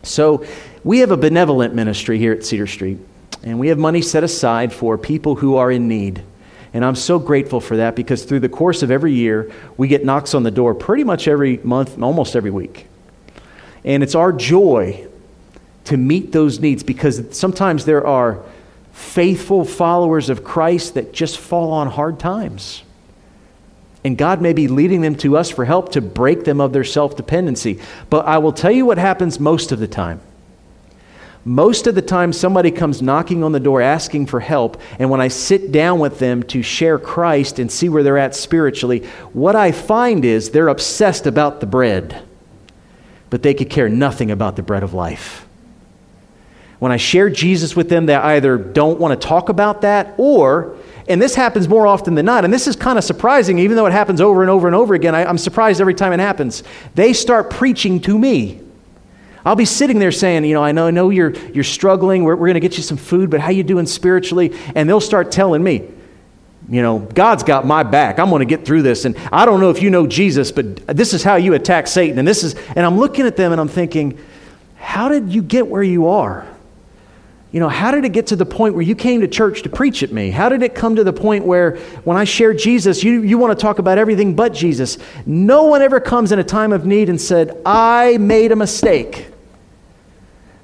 So, 0.03 0.45
we 0.83 0.99
have 0.99 1.09
a 1.09 1.17
benevolent 1.17 1.73
ministry 1.73 2.19
here 2.19 2.31
at 2.31 2.45
Cedar 2.45 2.67
Street, 2.67 2.99
and 3.41 3.59
we 3.59 3.69
have 3.69 3.79
money 3.79 4.03
set 4.03 4.23
aside 4.23 4.71
for 4.71 4.99
people 4.99 5.35
who 5.35 5.55
are 5.55 5.71
in 5.71 5.87
need. 5.87 6.23
And 6.75 6.83
I'm 6.83 6.95
so 6.95 7.19
grateful 7.19 7.61
for 7.61 7.77
that 7.77 7.95
because 7.95 8.25
through 8.25 8.41
the 8.41 8.49
course 8.49 8.83
of 8.83 8.91
every 8.91 9.13
year, 9.13 9.49
we 9.77 9.87
get 9.87 10.03
knocks 10.03 10.33
on 10.33 10.43
the 10.43 10.51
door 10.51 10.75
pretty 10.75 11.05
much 11.05 11.25
every 11.25 11.55
month, 11.59 11.97
almost 12.03 12.35
every 12.35 12.51
week. 12.51 12.87
And 13.85 14.03
it's 14.03 14.13
our 14.13 14.33
joy 14.33 15.07
to 15.85 15.95
meet 15.95 16.33
those 16.33 16.59
needs 16.59 16.83
because 16.83 17.23
sometimes 17.31 17.85
there 17.85 18.05
are 18.05 18.43
faithful 18.91 19.63
followers 19.63 20.29
of 20.29 20.43
Christ 20.43 20.95
that 20.95 21.13
just 21.13 21.37
fall 21.37 21.71
on 21.71 21.87
hard 21.87 22.19
times. 22.19 22.83
And 24.03 24.17
God 24.17 24.41
may 24.41 24.51
be 24.51 24.67
leading 24.67 24.99
them 24.99 25.15
to 25.19 25.37
us 25.37 25.49
for 25.49 25.63
help 25.63 25.93
to 25.93 26.01
break 26.01 26.43
them 26.43 26.59
of 26.59 26.73
their 26.73 26.83
self 26.83 27.15
dependency. 27.15 27.79
But 28.09 28.25
I 28.25 28.39
will 28.39 28.51
tell 28.51 28.71
you 28.71 28.85
what 28.85 28.97
happens 28.97 29.39
most 29.39 29.71
of 29.71 29.79
the 29.79 29.87
time. 29.87 30.19
Most 31.47 31.85
of 31.85 31.93
the 31.93 32.01
time, 32.01 32.33
somebody 32.33 32.71
comes 32.71 33.03
knocking 33.03 33.43
on 33.43 33.51
the 33.51 33.59
door 33.59 33.79
asking 33.79 34.25
for 34.25 34.39
help, 34.39 34.81
and 34.97 35.11
when 35.11 35.21
I 35.21 35.27
sit 35.27 35.71
down 35.71 35.99
with 35.99 36.17
them 36.17 36.41
to 36.43 36.63
share 36.63 36.97
Christ 36.97 37.59
and 37.59 37.71
see 37.71 37.87
where 37.87 38.01
they're 38.01 38.17
at 38.17 38.35
spiritually, 38.35 39.05
what 39.31 39.55
I 39.55 39.71
find 39.71 40.25
is 40.25 40.49
they're 40.49 40.69
obsessed 40.69 41.27
about 41.27 41.59
the 41.59 41.67
bread, 41.67 42.23
but 43.29 43.43
they 43.43 43.53
could 43.53 43.69
care 43.69 43.87
nothing 43.87 44.31
about 44.31 44.55
the 44.55 44.63
bread 44.63 44.81
of 44.81 44.95
life. 44.95 45.45
When 46.79 46.91
I 46.91 46.97
share 46.97 47.29
Jesus 47.29 47.75
with 47.75 47.89
them, 47.89 48.07
they 48.07 48.15
either 48.15 48.57
don't 48.57 48.99
want 48.99 49.19
to 49.19 49.27
talk 49.27 49.49
about 49.49 49.81
that 49.81 50.15
or, 50.17 50.75
and 51.07 51.21
this 51.21 51.35
happens 51.35 51.69
more 51.69 51.85
often 51.85 52.15
than 52.15 52.25
not, 52.25 52.43
and 52.43 52.51
this 52.51 52.65
is 52.65 52.75
kind 52.75 52.97
of 52.97 53.03
surprising, 53.03 53.59
even 53.59 53.77
though 53.77 53.85
it 53.85 53.93
happens 53.93 54.19
over 54.19 54.41
and 54.41 54.49
over 54.49 54.65
and 54.67 54.75
over 54.75 54.95
again. 54.95 55.13
I, 55.13 55.25
I'm 55.25 55.37
surprised 55.37 55.79
every 55.79 55.93
time 55.93 56.11
it 56.11 56.19
happens. 56.19 56.63
They 56.95 57.13
start 57.13 57.51
preaching 57.51 58.01
to 58.01 58.17
me. 58.17 58.64
I'll 59.45 59.55
be 59.55 59.65
sitting 59.65 59.99
there 59.99 60.11
saying, 60.11 60.43
you 60.43 60.55
know, 60.55 60.63
I 60.63 60.71
know, 60.71 60.87
I 60.87 60.91
know 60.91 61.09
you're, 61.11 61.35
you're 61.49 61.63
struggling. 61.63 62.23
We're, 62.23 62.35
we're 62.35 62.47
going 62.47 62.55
to 62.55 62.59
get 62.59 62.77
you 62.77 62.83
some 62.83 62.97
food, 62.97 63.29
but 63.29 63.39
how 63.39 63.51
you 63.51 63.63
doing 63.63 63.85
spiritually? 63.85 64.53
And 64.73 64.89
they'll 64.89 64.99
start 64.99 65.31
telling 65.31 65.63
me, 65.63 65.87
you 66.67 66.81
know, 66.81 66.99
God's 66.99 67.43
got 67.43 67.65
my 67.65 67.83
back. 67.83 68.17
I'm 68.17 68.29
going 68.29 68.39
to 68.39 68.45
get 68.45 68.65
through 68.65 68.81
this. 68.81 69.05
And 69.05 69.15
I 69.31 69.45
don't 69.45 69.59
know 69.59 69.69
if 69.69 69.83
you 69.83 69.91
know 69.91 70.07
Jesus, 70.07 70.51
but 70.51 70.87
this 70.87 71.13
is 71.13 71.21
how 71.21 71.35
you 71.35 71.53
attack 71.53 71.85
Satan. 71.85 72.17
And 72.17 72.27
this 72.27 72.43
is, 72.43 72.55
and 72.75 72.79
I'm 72.79 72.97
looking 72.97 73.27
at 73.27 73.37
them 73.37 73.51
and 73.51 73.61
I'm 73.61 73.67
thinking, 73.67 74.17
how 74.77 75.09
did 75.09 75.31
you 75.31 75.43
get 75.43 75.67
where 75.67 75.83
you 75.83 76.07
are? 76.07 76.47
you 77.55 77.61
know, 77.61 77.69
how 77.69 77.89
did 77.91 78.03
it 78.03 78.11
get 78.11 78.27
to 78.27 78.35
the 78.35 78.45
point 78.45 78.73
where 78.73 78.83
you 78.83 78.95
came 78.95 79.21
to 79.21 79.29
church 79.29 79.61
to 79.61 79.69
preach 79.69 80.03
at 80.03 80.11
me? 80.11 80.29
How 80.29 80.49
did 80.49 80.61
it 80.61 80.75
come 80.75 80.97
to 80.97 81.05
the 81.05 81.13
point 81.13 81.45
where 81.45 81.77
when 82.03 82.17
I 82.17 82.25
share 82.25 82.53
Jesus, 82.53 83.01
you, 83.01 83.21
you 83.21 83.37
want 83.37 83.57
to 83.57 83.61
talk 83.63 83.79
about 83.79 83.97
everything 83.97 84.35
but 84.35 84.53
Jesus? 84.53 84.97
No 85.25 85.63
one 85.63 85.81
ever 85.81 86.01
comes 86.01 86.33
in 86.33 86.39
a 86.39 86.43
time 86.43 86.73
of 86.73 86.85
need 86.85 87.07
and 87.07 87.19
said, 87.19 87.61
I 87.65 88.17
made 88.17 88.51
a 88.51 88.57
mistake. 88.57 89.27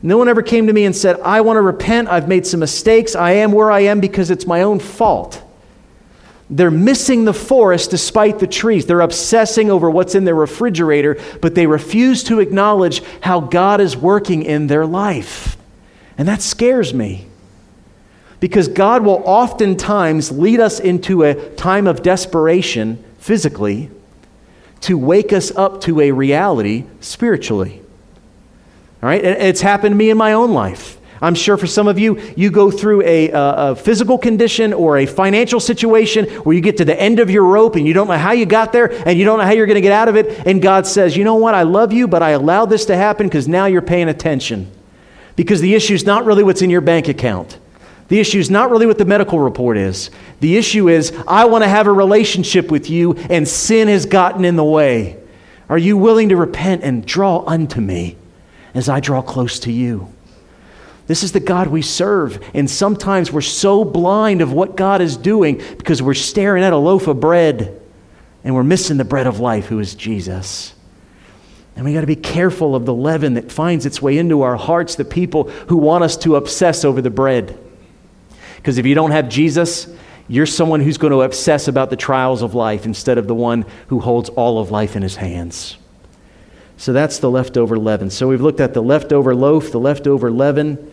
No 0.03 0.17
one 0.17 0.27
ever 0.27 0.41
came 0.41 0.67
to 0.67 0.73
me 0.73 0.85
and 0.85 0.95
said, 0.95 1.19
I 1.21 1.41
want 1.41 1.57
to 1.57 1.61
repent. 1.61 2.07
I've 2.07 2.27
made 2.27 2.47
some 2.47 2.59
mistakes. 2.59 3.15
I 3.15 3.33
am 3.33 3.51
where 3.51 3.71
I 3.71 3.81
am 3.81 3.99
because 3.99 4.31
it's 4.31 4.47
my 4.47 4.63
own 4.63 4.79
fault. 4.79 5.43
They're 6.49 6.71
missing 6.71 7.23
the 7.23 7.33
forest 7.33 7.91
despite 7.91 8.39
the 8.39 8.47
trees. 8.47 8.85
They're 8.85 9.01
obsessing 9.01 9.71
over 9.71 9.89
what's 9.89 10.15
in 10.15 10.25
their 10.25 10.35
refrigerator, 10.35 11.17
but 11.39 11.55
they 11.55 11.65
refuse 11.65 12.23
to 12.25 12.39
acknowledge 12.39 13.01
how 13.21 13.39
God 13.39 13.79
is 13.79 13.95
working 13.95 14.43
in 14.43 14.67
their 14.67 14.85
life. 14.85 15.55
And 16.17 16.27
that 16.27 16.41
scares 16.41 16.93
me. 16.93 17.27
Because 18.41 18.67
God 18.67 19.03
will 19.03 19.21
oftentimes 19.23 20.31
lead 20.31 20.59
us 20.59 20.79
into 20.79 21.23
a 21.23 21.35
time 21.51 21.87
of 21.87 22.01
desperation 22.01 23.01
physically 23.19 23.89
to 24.81 24.97
wake 24.97 25.31
us 25.31 25.51
up 25.55 25.79
to 25.81 26.01
a 26.01 26.11
reality 26.11 26.85
spiritually. 26.99 27.80
All 29.01 29.09
right? 29.09 29.23
It's 29.23 29.61
happened 29.61 29.93
to 29.93 29.97
me 29.97 30.09
in 30.09 30.17
my 30.17 30.33
own 30.33 30.51
life. 30.51 30.99
I'm 31.23 31.35
sure 31.35 31.55
for 31.55 31.67
some 31.67 31.87
of 31.87 31.99
you, 31.99 32.19
you 32.35 32.49
go 32.49 32.71
through 32.71 33.03
a, 33.03 33.29
a, 33.31 33.75
physical 33.75 34.17
condition 34.17 34.73
or 34.73 34.97
a 34.97 35.05
financial 35.05 35.59
situation 35.59 36.25
where 36.43 36.55
you 36.55 36.61
get 36.61 36.77
to 36.77 36.85
the 36.85 36.99
end 36.99 37.19
of 37.19 37.29
your 37.29 37.43
rope 37.43 37.75
and 37.75 37.85
you 37.85 37.93
don't 37.93 38.07
know 38.07 38.17
how 38.17 38.31
you 38.31 38.47
got 38.47 38.73
there 38.73 38.91
and 39.07 39.19
you 39.19 39.23
don't 39.23 39.37
know 39.37 39.45
how 39.45 39.51
you're 39.51 39.67
going 39.67 39.75
to 39.75 39.81
get 39.81 39.91
out 39.91 40.07
of 40.07 40.15
it. 40.15 40.47
And 40.47 40.63
God 40.63 40.87
says, 40.87 41.15
You 41.15 41.23
know 41.23 41.35
what? 41.35 41.53
I 41.53 41.61
love 41.61 41.93
you, 41.93 42.07
but 42.07 42.23
I 42.23 42.31
allowed 42.31 42.65
this 42.65 42.85
to 42.85 42.95
happen 42.95 43.27
because 43.27 43.47
now 43.47 43.67
you're 43.67 43.83
paying 43.83 44.09
attention. 44.09 44.71
Because 45.35 45.61
the 45.61 45.75
issue 45.75 45.93
is 45.93 46.05
not 46.05 46.25
really 46.25 46.43
what's 46.43 46.63
in 46.63 46.71
your 46.71 46.81
bank 46.81 47.07
account. 47.07 47.59
The 48.07 48.19
issue 48.19 48.39
is 48.39 48.49
not 48.49 48.71
really 48.71 48.87
what 48.87 48.97
the 48.97 49.05
medical 49.05 49.39
report 49.39 49.77
is. 49.77 50.09
The 50.39 50.57
issue 50.57 50.89
is, 50.89 51.13
I 51.27 51.45
want 51.45 51.63
to 51.63 51.69
have 51.69 51.87
a 51.87 51.93
relationship 51.93 52.69
with 52.69 52.89
you, 52.89 53.13
and 53.13 53.47
sin 53.47 53.87
has 53.87 54.05
gotten 54.05 54.43
in 54.43 54.57
the 54.57 54.65
way. 54.65 55.17
Are 55.69 55.77
you 55.77 55.97
willing 55.97 56.29
to 56.29 56.35
repent 56.35 56.83
and 56.83 57.05
draw 57.05 57.45
unto 57.45 57.79
me 57.79 58.17
as 58.73 58.89
I 58.89 58.99
draw 58.99 59.21
close 59.21 59.59
to 59.61 59.71
you? 59.71 60.11
This 61.07 61.23
is 61.23 61.33
the 61.33 61.39
God 61.39 61.67
we 61.67 61.81
serve. 61.81 62.41
And 62.53 62.69
sometimes 62.69 63.31
we're 63.31 63.41
so 63.41 63.83
blind 63.83 64.41
of 64.41 64.53
what 64.53 64.77
God 64.77 65.01
is 65.01 65.17
doing 65.17 65.61
because 65.77 66.01
we're 66.01 66.13
staring 66.13 66.63
at 66.63 66.73
a 66.73 66.77
loaf 66.77 67.07
of 67.07 67.19
bread 67.19 67.81
and 68.43 68.55
we're 68.55 68.63
missing 68.63 68.97
the 68.97 69.05
bread 69.05 69.27
of 69.27 69.39
life, 69.39 69.65
who 69.65 69.79
is 69.79 69.93
Jesus. 69.93 70.73
And 71.75 71.85
we 71.85 71.93
got 71.93 72.01
to 72.01 72.07
be 72.07 72.15
careful 72.15 72.75
of 72.75 72.85
the 72.85 72.93
leaven 72.93 73.35
that 73.35 73.51
finds 73.51 73.85
its 73.85 74.01
way 74.01 74.17
into 74.17 74.41
our 74.41 74.55
hearts, 74.55 74.95
the 74.95 75.05
people 75.05 75.49
who 75.49 75.77
want 75.77 76.03
us 76.03 76.17
to 76.17 76.35
obsess 76.35 76.85
over 76.85 77.01
the 77.01 77.09
bread. 77.09 77.57
Because 78.57 78.77
if 78.77 78.85
you 78.85 78.95
don't 78.95 79.11
have 79.11 79.29
Jesus, 79.29 79.87
you're 80.27 80.45
someone 80.45 80.79
who's 80.79 80.97
going 80.97 81.11
to 81.11 81.23
obsess 81.23 81.67
about 81.67 81.89
the 81.89 81.95
trials 81.95 82.41
of 82.41 82.55
life 82.55 82.85
instead 82.85 83.17
of 83.17 83.27
the 83.27 83.35
one 83.35 83.65
who 83.87 83.99
holds 83.99 84.29
all 84.29 84.59
of 84.59 84.71
life 84.71 84.95
in 84.95 85.01
his 85.01 85.15
hands. 85.15 85.77
So 86.81 86.93
that's 86.93 87.19
the 87.19 87.29
leftover 87.29 87.77
leaven. 87.77 88.09
So 88.09 88.27
we've 88.27 88.41
looked 88.41 88.59
at 88.59 88.73
the 88.73 88.81
leftover 88.81 89.35
loaf, 89.35 89.71
the 89.71 89.79
leftover 89.79 90.31
leaven. 90.31 90.91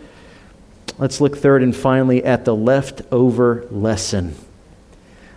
Let's 0.98 1.18
look 1.18 1.38
third 1.38 1.62
and 1.62 1.74
finally 1.74 2.22
at 2.22 2.44
the 2.44 2.54
leftover 2.54 3.66
lesson. 3.70 4.34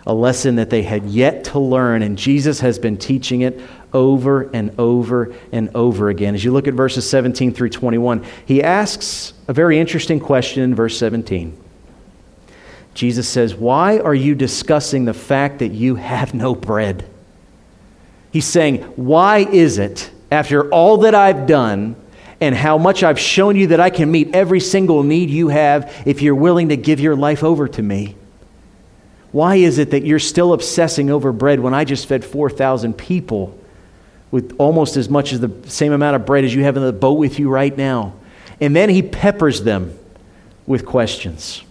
A 0.06 0.12
lesson 0.12 0.56
that 0.56 0.68
they 0.68 0.82
had 0.82 1.06
yet 1.06 1.44
to 1.44 1.58
learn, 1.58 2.02
and 2.02 2.18
Jesus 2.18 2.60
has 2.60 2.78
been 2.78 2.98
teaching 2.98 3.40
it 3.40 3.62
over 3.94 4.50
and 4.52 4.78
over 4.78 5.34
and 5.52 5.70
over 5.74 6.10
again. 6.10 6.34
As 6.34 6.44
you 6.44 6.52
look 6.52 6.68
at 6.68 6.74
verses 6.74 7.08
17 7.08 7.54
through 7.54 7.70
21, 7.70 8.22
he 8.44 8.62
asks 8.62 9.32
a 9.48 9.54
very 9.54 9.78
interesting 9.78 10.20
question 10.20 10.62
in 10.62 10.74
verse 10.74 10.98
17. 10.98 11.58
Jesus 12.92 13.26
says, 13.26 13.54
Why 13.54 14.00
are 14.00 14.14
you 14.14 14.34
discussing 14.34 15.06
the 15.06 15.14
fact 15.14 15.60
that 15.60 15.68
you 15.68 15.94
have 15.94 16.34
no 16.34 16.54
bread? 16.54 17.08
He's 18.30 18.44
saying, 18.44 18.82
Why 18.96 19.38
is 19.38 19.78
it, 19.78 20.10
after 20.32 20.70
all 20.70 20.98
that 20.98 21.14
I've 21.14 21.46
done 21.46 21.94
and 22.40 22.54
how 22.54 22.78
much 22.78 23.02
I've 23.02 23.20
shown 23.20 23.54
you 23.54 23.68
that 23.68 23.80
I 23.80 23.90
can 23.90 24.10
meet 24.10 24.34
every 24.34 24.60
single 24.60 25.02
need 25.02 25.28
you 25.28 25.48
have 25.48 26.02
if 26.06 26.22
you're 26.22 26.34
willing 26.34 26.70
to 26.70 26.76
give 26.76 27.00
your 27.00 27.14
life 27.14 27.44
over 27.44 27.68
to 27.68 27.82
me? 27.82 28.16
Why 29.30 29.56
is 29.56 29.78
it 29.78 29.90
that 29.90 30.04
you're 30.04 30.18
still 30.18 30.54
obsessing 30.54 31.10
over 31.10 31.32
bread 31.32 31.60
when 31.60 31.74
I 31.74 31.84
just 31.84 32.06
fed 32.06 32.24
4,000 32.24 32.94
people 32.94 33.58
with 34.30 34.56
almost 34.58 34.96
as 34.96 35.10
much 35.10 35.34
as 35.34 35.40
the 35.40 35.52
same 35.68 35.92
amount 35.92 36.16
of 36.16 36.24
bread 36.24 36.44
as 36.44 36.54
you 36.54 36.64
have 36.64 36.78
in 36.78 36.82
the 36.82 36.92
boat 36.94 37.18
with 37.18 37.38
you 37.38 37.50
right 37.50 37.76
now. 37.76 38.14
And 38.58 38.74
then 38.74 38.88
he 38.88 39.02
peppers 39.02 39.62
them 39.62 39.98
with 40.66 40.86
questions. 40.86 41.62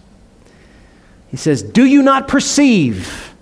He 1.30 1.36
says, 1.36 1.64
Do 1.64 1.84
you 1.84 2.02
not 2.02 2.28
perceive? 2.28 3.34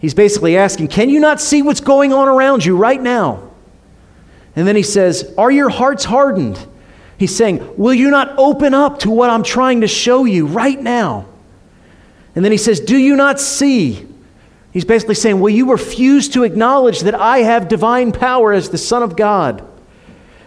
He's 0.00 0.14
basically 0.14 0.56
asking, 0.56 0.88
Can 0.88 1.08
you 1.08 1.20
not 1.20 1.40
see 1.40 1.62
what's 1.62 1.80
going 1.80 2.12
on 2.12 2.26
around 2.26 2.64
you 2.64 2.76
right 2.76 3.00
now? 3.00 3.49
And 4.56 4.66
then 4.66 4.76
he 4.76 4.82
says, 4.82 5.32
Are 5.38 5.50
your 5.50 5.68
hearts 5.68 6.04
hardened? 6.04 6.64
He's 7.16 7.34
saying, 7.34 7.76
Will 7.76 7.94
you 7.94 8.10
not 8.10 8.34
open 8.38 8.74
up 8.74 9.00
to 9.00 9.10
what 9.10 9.30
I'm 9.30 9.42
trying 9.42 9.82
to 9.82 9.88
show 9.88 10.24
you 10.24 10.46
right 10.46 10.80
now? 10.80 11.26
And 12.34 12.44
then 12.44 12.52
he 12.52 12.58
says, 12.58 12.80
Do 12.80 12.96
you 12.96 13.16
not 13.16 13.40
see? 13.40 14.06
He's 14.72 14.84
basically 14.84 15.16
saying, 15.16 15.40
Will 15.40 15.50
you 15.50 15.70
refuse 15.70 16.28
to 16.30 16.44
acknowledge 16.44 17.00
that 17.00 17.14
I 17.14 17.38
have 17.38 17.68
divine 17.68 18.12
power 18.12 18.52
as 18.52 18.70
the 18.70 18.78
Son 18.78 19.02
of 19.02 19.16
God? 19.16 19.60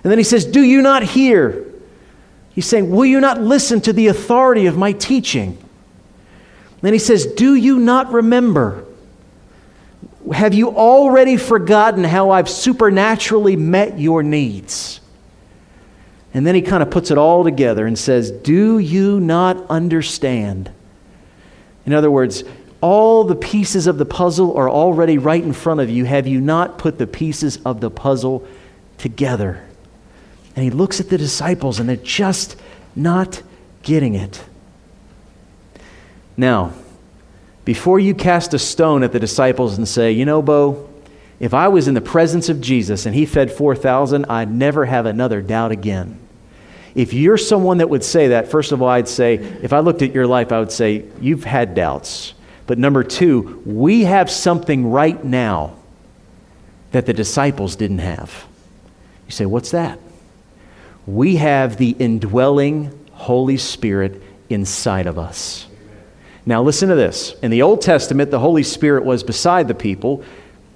And 0.04 0.12
then 0.12 0.18
he 0.18 0.24
says, 0.24 0.46
Do 0.46 0.62
you 0.62 0.82
not 0.82 1.04
hear? 1.04 1.66
He's 2.52 2.66
saying, 2.66 2.90
Will 2.90 3.06
you 3.06 3.20
not 3.20 3.42
listen 3.42 3.82
to 3.82 3.94
the 3.94 4.08
authority 4.08 4.66
of 4.66 4.78
my 4.78 4.92
teaching? 4.92 5.58
And 5.58 6.82
then 6.82 6.94
he 6.94 7.00
says, 7.00 7.26
Do 7.26 7.56
you 7.56 7.80
not 7.80 8.12
remember? 8.12 8.86
Have 10.32 10.54
you 10.54 10.70
already 10.70 11.38
forgotten 11.38 12.04
how 12.04 12.30
I've 12.32 12.50
supernaturally 12.50 13.56
met 13.56 14.00
your 14.00 14.24
needs? 14.24 15.02
And 16.34 16.48
then 16.48 16.56
he 16.56 16.62
kind 16.62 16.82
of 16.82 16.90
puts 16.90 17.12
it 17.12 17.18
all 17.18 17.44
together 17.44 17.86
and 17.86 17.98
says, 17.98 18.32
Do 18.32 18.80
you 18.80 19.20
not 19.20 19.66
understand? 19.70 20.72
In 21.86 21.94
other 21.94 22.10
words, 22.10 22.44
all 22.82 23.24
the 23.24 23.36
pieces 23.36 23.88
of 23.88 23.98
the 23.98 24.06
puzzle 24.06 24.58
are 24.58 24.70
already 24.70 25.18
right 25.18 25.44
in 25.44 25.54
front 25.54 25.80
of 25.80 25.90
you. 25.90 26.06
Have 26.06 26.28
you 26.28 26.42
not 26.42 26.78
put 26.78 26.98
the 26.98 27.08
pieces 27.08 27.58
of 27.66 27.82
the 27.82 27.92
puzzle 27.92 28.48
together? 28.98 29.64
And 30.56 30.64
he 30.64 30.70
looks 30.70 31.00
at 31.00 31.10
the 31.10 31.18
disciples 31.18 31.80
and 31.80 31.88
they're 31.88 31.96
just 31.98 32.56
not 32.96 33.42
getting 33.84 34.16
it. 34.16 34.44
Now, 36.36 36.74
before 37.66 38.00
you 38.00 38.14
cast 38.14 38.54
a 38.54 38.60
stone 38.60 39.04
at 39.04 39.12
the 39.12 39.20
disciples 39.20 39.78
and 39.78 39.88
say, 39.88 40.12
you 40.12 40.26
know, 40.26 40.42
Bo, 40.42 40.90
if 41.40 41.54
I 41.54 41.68
was 41.68 41.88
in 41.88 41.94
the 41.94 42.02
presence 42.02 42.50
of 42.50 42.62
Jesus 42.62 43.06
and 43.06 43.16
he 43.16 43.26
fed 43.26 43.52
4,000, 43.52 44.26
I'd 44.26 44.52
never 44.52 44.86
have 44.86 45.06
another 45.06 45.42
doubt 45.42 45.72
again. 45.72 46.20
If 46.96 47.14
you're 47.14 47.38
someone 47.38 47.80
that 47.80 47.90
would 47.90 48.04
say 48.04 48.30
that, 48.30 48.50
first 48.50 48.72
of 48.72 48.82
all, 48.82 48.90
I'd 48.90 49.08
say, 49.08 49.36
if 49.36 49.74
I 49.74 49.80
looked 49.80 50.02
at 50.02 50.14
your 50.14 50.28
life, 50.28 50.52
I 50.52 50.60
would 50.60 50.72
say, 50.72 51.06
you've 51.20 51.44
had 51.44 51.74
doubts. 51.74 52.34
But 52.68 52.78
number 52.78 53.04
two, 53.04 53.62
we 53.66 54.04
have 54.04 54.30
something 54.30 54.90
right 54.90 55.22
now 55.24 55.76
that 56.92 57.06
the 57.06 57.14
disciples 57.14 57.76
didn't 57.76 58.00
have. 58.00 58.46
You 59.26 59.32
say, 59.32 59.46
what's 59.46 59.72
that? 59.72 60.00
We 61.06 61.38
have 61.38 61.78
the 61.78 61.96
indwelling 61.98 62.98
Holy 63.12 63.58
Spirit 63.58 64.22
inside 64.50 65.08
of 65.08 65.18
us. 65.18 65.68
Now, 66.46 66.62
listen 66.62 66.90
to 66.90 66.96
this. 66.96 67.36
In 67.42 67.52
the 67.52 67.62
Old 67.62 67.82
Testament, 67.82 68.30
the 68.30 68.40
Holy 68.40 68.64
Spirit 68.64 69.06
was 69.06 69.24
beside 69.24 69.68
the 69.68 69.74
people. 69.74 70.24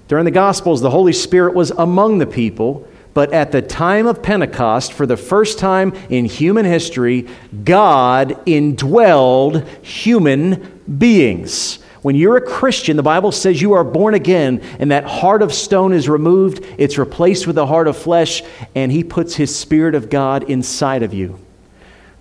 During 0.08 0.24
the 0.24 0.30
Gospels, 0.30 0.80
the 0.80 0.90
Holy 0.90 1.12
Spirit 1.12 1.54
was 1.54 1.70
among 1.72 2.18
the 2.18 2.26
people. 2.26 2.88
But 3.12 3.32
at 3.32 3.52
the 3.52 3.60
time 3.60 4.06
of 4.06 4.22
Pentecost, 4.22 4.92
for 4.92 5.04
the 5.04 5.16
first 5.16 5.58
time 5.58 5.92
in 6.08 6.24
human 6.24 6.64
history, 6.64 7.26
God 7.64 8.30
indwelled 8.46 9.66
human 9.82 10.80
beings. 10.98 11.80
When 12.02 12.14
you're 12.14 12.36
a 12.36 12.40
Christian, 12.40 12.96
the 12.96 13.02
Bible 13.02 13.32
says 13.32 13.60
you 13.60 13.72
are 13.72 13.84
born 13.84 14.14
again, 14.14 14.62
and 14.78 14.92
that 14.92 15.04
heart 15.04 15.42
of 15.42 15.52
stone 15.52 15.92
is 15.92 16.08
removed, 16.08 16.64
it's 16.78 16.96
replaced 16.96 17.46
with 17.46 17.58
a 17.58 17.66
heart 17.66 17.88
of 17.88 17.96
flesh, 17.96 18.42
and 18.74 18.92
He 18.92 19.02
puts 19.02 19.34
His 19.34 19.54
Spirit 19.54 19.94
of 19.94 20.08
God 20.08 20.44
inside 20.44 21.02
of 21.02 21.12
you. 21.12 21.38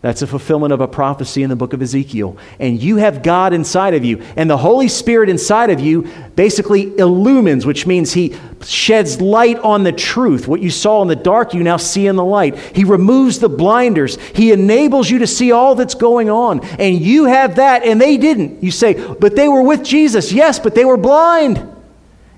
That's 0.08 0.22
a 0.22 0.28
fulfillment 0.28 0.72
of 0.72 0.80
a 0.80 0.88
prophecy 0.88 1.43
in 1.43 1.50
the 1.50 1.58
book 1.58 1.74
of 1.74 1.82
Ezekiel. 1.82 2.38
And 2.62 2.82
you 2.82 2.96
have 2.96 3.22
God 3.22 3.52
inside 3.52 3.93
of 3.93 4.06
you. 4.06 4.24
And 4.38 4.50
the 4.50 4.56
Holy 4.56 4.88
Spirit 4.88 5.28
inside 5.28 5.70
of 5.70 5.82
you 5.82 6.08
basically 6.34 6.98
illumines, 6.98 7.65
which 7.65 7.86
means 7.86 8.13
He 8.13 8.34
sheds 8.63 9.20
light 9.20 9.60
on 9.60 9.84
the 9.84 9.91
truth. 9.91 10.48
What 10.48 10.62
you 10.62 10.70
saw 10.70 11.02
in 11.02 11.10
the 11.10 11.17
dark, 11.17 11.54
you 11.54 11.62
now 11.62 11.76
see 11.76 12.08
in 12.08 12.15
the 12.15 12.24
light. 12.24 12.58
He 12.58 12.86
removes 12.86 13.39
the 13.39 13.50
blinders. 13.50 14.15
He 14.34 14.54
enables 14.54 15.10
you 15.10 15.20
to 15.20 15.28
see 15.28 15.52
all 15.52 15.76
that's 15.76 15.96
going 15.96 16.30
on. 16.30 16.62
And 16.80 17.02
you 17.02 17.26
have 17.26 17.56
that, 17.56 17.84
and 17.84 18.00
they 18.00 18.15
didn't. 18.15 18.63
You 18.63 18.72
say, 18.72 18.93
but 18.93 19.36
they 19.36 19.50
were 19.50 19.63
with 19.63 19.84
Jesus. 19.84 20.32
Yes, 20.32 20.58
but 20.58 20.74
they 20.74 20.86
were 20.86 20.96
blind. 20.96 21.62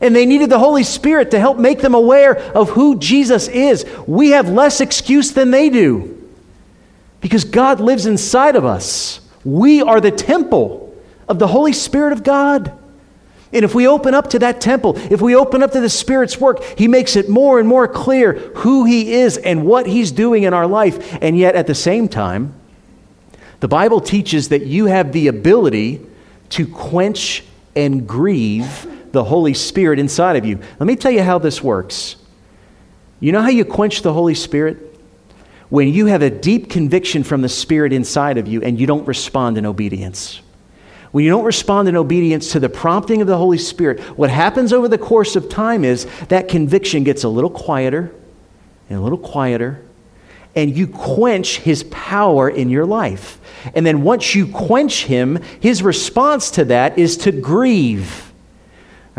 And 0.02 0.16
they 0.16 0.26
needed 0.26 0.50
the 0.50 0.58
Holy 0.58 0.82
Spirit 0.82 1.30
to 1.30 1.40
help 1.40 1.60
make 1.60 1.82
them 1.82 1.94
aware 1.94 2.36
of 2.36 2.72
who 2.72 2.98
Jesus 2.98 3.48
is. 3.48 3.86
We 4.08 4.32
have 4.32 4.50
less 4.50 4.82
excuse 4.82 5.34
than 5.34 5.52
they 5.52 5.70
do. 5.70 6.19
Because 7.22 7.44
God 7.44 7.80
lives 7.80 8.06
inside 8.06 8.56
of 8.56 8.66
us. 8.66 9.22
We 9.44 9.82
are 9.82 10.00
the 10.02 10.12
temple 10.12 10.96
of 11.28 11.40
the 11.40 11.48
Holy 11.48 11.74
Spirit 11.74 12.14
of 12.14 12.24
God. 12.24 12.78
And 13.52 13.66
if 13.66 13.74
we 13.74 13.88
open 13.88 14.14
up 14.14 14.30
to 14.32 14.40
that 14.40 14.62
temple, 14.62 14.96
if 15.12 15.22
we 15.22 15.36
open 15.36 15.64
up 15.64 15.72
to 15.72 15.82
the 15.82 15.90
Spirit's 15.90 16.40
work, 16.40 16.64
He 16.78 16.88
makes 16.88 17.16
it 17.16 17.30
more 17.30 17.60
and 17.60 17.68
more 17.68 17.88
clear 17.88 18.34
who 18.34 18.86
He 18.86 19.14
is 19.14 19.38
and 19.38 19.66
what 19.66 19.88
He's 19.88 20.12
doing 20.12 20.44
in 20.44 20.54
our 20.54 20.68
life. 20.68 21.18
And 21.22 21.38
yet, 21.38 21.56
at 21.56 21.66
the 21.66 21.76
same 21.76 22.08
time, 22.08 22.54
the 23.60 23.68
Bible 23.68 24.02
teaches 24.02 24.50
that 24.50 24.66
you 24.66 24.86
have 24.86 25.12
the 25.12 25.28
ability 25.28 26.06
to 26.50 26.68
quench 26.68 27.44
and 27.76 28.08
grieve 28.08 28.88
the 29.12 29.24
Holy 29.24 29.54
Spirit 29.54 30.00
inside 30.00 30.36
of 30.36 30.46
you. 30.46 30.60
Let 30.80 30.86
me 30.86 30.96
tell 30.96 31.12
you 31.12 31.24
how 31.24 31.40
this 31.40 31.64
works. 31.64 32.16
You 33.20 33.32
know 33.32 33.42
how 33.42 33.50
you 33.50 33.66
quench 33.66 34.02
the 34.02 34.14
Holy 34.14 34.36
Spirit? 34.36 34.89
When 35.70 35.88
you 35.90 36.08
have 36.08 36.22
a 36.22 36.30
deep 36.30 36.70
conviction 36.70 37.24
from 37.24 37.42
the 37.42 37.50
Spirit 37.50 37.94
inside 37.94 38.38
of 38.38 38.48
you 38.48 38.62
and 38.62 38.80
you 38.80 38.88
don't 38.88 39.08
respond 39.08 39.58
in 39.58 39.66
obedience. 39.66 40.42
When 41.12 41.24
you 41.24 41.32
don't 41.32 41.46
respond 41.46 41.88
in 41.88 41.96
obedience 41.96 42.52
to 42.52 42.60
the 42.60 42.70
prompting 42.70 43.22
of 43.22 43.28
the 43.28 43.38
Holy 43.38 43.58
Spirit, 43.58 44.00
what 44.18 44.30
happens 44.30 44.72
over 44.72 44.88
the 44.88 44.98
course 44.98 45.36
of 45.36 45.50
time 45.50 45.84
is 45.84 46.08
that 46.28 46.48
conviction 46.48 47.04
gets 47.04 47.24
a 47.24 47.30
little 47.30 47.50
quieter 47.50 48.14
and 48.90 49.00
a 49.00 49.02
little 49.02 49.18
quieter, 49.18 49.84
and 50.56 50.76
you 50.76 50.88
quench 50.88 51.60
his 51.60 51.84
power 51.84 52.50
in 52.50 52.70
your 52.70 52.86
life. 52.86 53.40
And 53.76 53.86
then 53.86 54.02
once 54.02 54.34
you 54.34 54.48
quench 54.48 55.06
him, 55.06 55.42
his 55.60 55.84
response 55.84 56.52
to 56.52 56.66
that 56.66 56.98
is 56.98 57.18
to 57.18 57.32
grieve. 57.32 58.29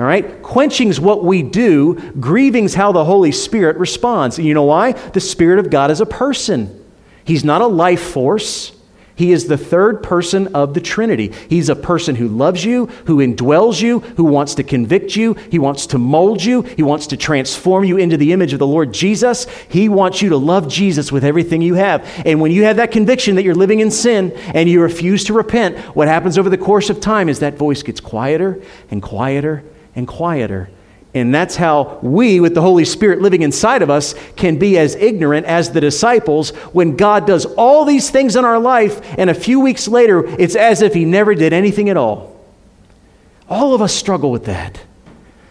All 0.00 0.06
right? 0.06 0.42
Quenching's 0.42 0.98
what 0.98 1.24
we 1.24 1.42
do, 1.42 1.94
grieving's 2.12 2.72
how 2.72 2.90
the 2.90 3.04
Holy 3.04 3.32
Spirit 3.32 3.76
responds. 3.76 4.38
And 4.38 4.48
you 4.48 4.54
know 4.54 4.64
why? 4.64 4.92
The 4.92 5.20
Spirit 5.20 5.58
of 5.58 5.68
God 5.68 5.90
is 5.90 6.00
a 6.00 6.06
person. 6.06 6.82
He's 7.22 7.44
not 7.44 7.60
a 7.60 7.66
life 7.66 8.00
force. 8.00 8.72
He 9.14 9.32
is 9.32 9.46
the 9.46 9.58
third 9.58 10.02
person 10.02 10.54
of 10.54 10.72
the 10.72 10.80
Trinity. 10.80 11.34
He's 11.50 11.68
a 11.68 11.76
person 11.76 12.16
who 12.16 12.28
loves 12.28 12.64
you, 12.64 12.86
who 13.04 13.18
indwells 13.18 13.82
you, 13.82 14.00
who 14.00 14.24
wants 14.24 14.54
to 14.54 14.62
convict 14.62 15.16
you. 15.16 15.34
He 15.34 15.58
wants 15.58 15.88
to 15.88 15.98
mold 15.98 16.42
you. 16.42 16.62
He 16.62 16.82
wants 16.82 17.08
to 17.08 17.18
transform 17.18 17.84
you 17.84 17.98
into 17.98 18.16
the 18.16 18.32
image 18.32 18.54
of 18.54 18.58
the 18.58 18.66
Lord 18.66 18.94
Jesus. 18.94 19.46
He 19.68 19.90
wants 19.90 20.22
you 20.22 20.30
to 20.30 20.38
love 20.38 20.66
Jesus 20.66 21.12
with 21.12 21.24
everything 21.24 21.60
you 21.60 21.74
have. 21.74 22.10
And 22.24 22.40
when 22.40 22.52
you 22.52 22.64
have 22.64 22.76
that 22.76 22.90
conviction 22.90 23.34
that 23.34 23.42
you're 23.42 23.54
living 23.54 23.80
in 23.80 23.90
sin 23.90 24.32
and 24.54 24.66
you 24.66 24.80
refuse 24.80 25.24
to 25.24 25.34
repent, 25.34 25.76
what 25.94 26.08
happens 26.08 26.38
over 26.38 26.48
the 26.48 26.56
course 26.56 26.88
of 26.88 27.00
time 27.00 27.28
is 27.28 27.40
that 27.40 27.58
voice 27.58 27.82
gets 27.82 28.00
quieter 28.00 28.62
and 28.90 29.02
quieter 29.02 29.62
and 29.94 30.07
quieter. 30.07 30.70
And 31.12 31.35
that's 31.35 31.57
how 31.57 31.98
we, 32.03 32.38
with 32.38 32.55
the 32.55 32.62
Holy 32.62 32.85
Spirit 32.85 33.20
living 33.20 33.42
inside 33.42 33.83
of 33.83 33.90
us, 33.90 34.14
can 34.37 34.59
be 34.59 34.79
as 34.79 34.94
ignorant 34.94 35.46
as 35.46 35.72
the 35.72 35.81
disciples 35.81 36.50
when 36.72 36.96
God 36.96 37.26
does 37.26 37.46
all 37.46 37.85
these 37.85 38.11
things 38.11 38.37
in 38.37 38.44
our 38.44 38.61
life, 38.61 39.00
and 39.18 39.29
a 39.29 39.35
few 39.35 39.59
weeks 39.59 39.88
later, 39.88 40.24
it's 40.40 40.55
as 40.55 40.83
if 40.83 40.94
He 40.94 41.05
never 41.05 41.35
did 41.35 41.53
anything 41.53 41.88
at 41.88 41.96
all. 41.96 42.40
All 43.48 43.74
of 43.74 43.83
us 43.83 43.92
struggle 43.92 44.31
with 44.31 44.44
that 44.44 44.81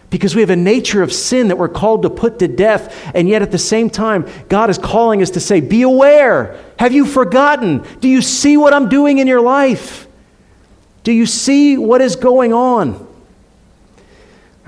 because 0.08 0.34
we 0.34 0.40
have 0.40 0.50
a 0.50 0.56
nature 0.56 1.02
of 1.02 1.12
sin 1.12 1.48
that 1.48 1.56
we're 1.56 1.68
called 1.68 2.02
to 2.02 2.10
put 2.10 2.38
to 2.40 2.48
death, 2.48 3.12
and 3.14 3.28
yet 3.28 3.42
at 3.42 3.52
the 3.52 3.58
same 3.58 3.88
time, 3.90 4.26
God 4.48 4.70
is 4.70 4.78
calling 4.78 5.22
us 5.22 5.30
to 5.30 5.40
say, 5.40 5.60
Be 5.60 5.82
aware. 5.82 6.58
Have 6.78 6.92
you 6.92 7.04
forgotten? 7.04 7.84
Do 8.00 8.08
you 8.08 8.22
see 8.22 8.56
what 8.56 8.72
I'm 8.72 8.88
doing 8.88 9.18
in 9.18 9.26
your 9.26 9.40
life? 9.40 10.08
Do 11.04 11.12
you 11.12 11.26
see 11.26 11.78
what 11.78 12.00
is 12.00 12.16
going 12.16 12.52
on? 12.52 13.06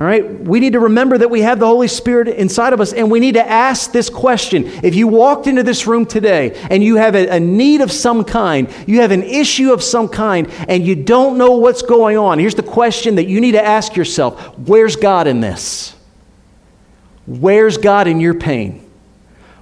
All 0.02 0.08
right, 0.08 0.40
we 0.40 0.58
need 0.58 0.72
to 0.72 0.80
remember 0.80 1.16
that 1.16 1.30
we 1.30 1.42
have 1.42 1.60
the 1.60 1.66
Holy 1.68 1.86
Spirit 1.86 2.26
inside 2.26 2.72
of 2.72 2.80
us, 2.80 2.92
and 2.92 3.08
we 3.08 3.20
need 3.20 3.34
to 3.34 3.48
ask 3.48 3.92
this 3.92 4.10
question. 4.10 4.64
If 4.82 4.96
you 4.96 5.06
walked 5.06 5.46
into 5.46 5.62
this 5.62 5.86
room 5.86 6.06
today 6.06 6.60
and 6.70 6.82
you 6.82 6.96
have 6.96 7.14
a, 7.14 7.36
a, 7.36 7.38
need 7.38 7.80
of 7.82 7.92
some 7.92 8.24
kind, 8.24 8.68
you 8.88 9.00
have 9.02 9.12
an 9.12 9.22
issue 9.22 9.72
of 9.72 9.80
some 9.80 10.08
kind, 10.08 10.50
and 10.66 10.84
you 10.84 10.96
don't 10.96 11.38
know 11.38 11.52
what's 11.52 11.82
going 11.82 12.18
on, 12.18 12.40
here's 12.40 12.56
the 12.56 12.64
question 12.64 13.14
that 13.14 13.26
you 13.26 13.40
need 13.40 13.52
to 13.52 13.64
ask 13.64 13.94
yourself 13.94 14.58
Where's 14.58 14.96
God 14.96 15.28
in 15.28 15.40
this? 15.40 15.94
Where's 17.24 17.78
God 17.78 18.08
in 18.08 18.20
your 18.20 18.34
pain? 18.34 18.84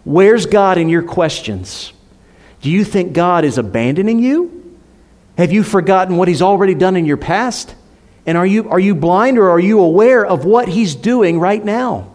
Where's 0.04 0.46
God 0.46 0.78
in 0.78 0.88
your 0.88 1.02
questions? 1.02 1.92
Do 2.62 2.70
you 2.70 2.82
think 2.84 3.12
God 3.12 3.44
is 3.44 3.58
abandoning 3.58 4.20
you? 4.20 4.78
Have 5.36 5.52
you 5.52 5.62
forgotten 5.62 6.16
what 6.16 6.28
He's 6.28 6.40
already 6.40 6.72
done 6.72 6.96
in 6.96 7.04
your 7.04 7.18
past? 7.18 7.74
And 8.30 8.38
are 8.38 8.46
you, 8.46 8.70
are 8.70 8.78
you 8.78 8.94
blind 8.94 9.38
or 9.38 9.50
are 9.50 9.58
you 9.58 9.80
aware 9.80 10.24
of 10.24 10.44
what 10.44 10.68
He's 10.68 10.94
doing 10.94 11.40
right 11.40 11.64
now? 11.64 12.14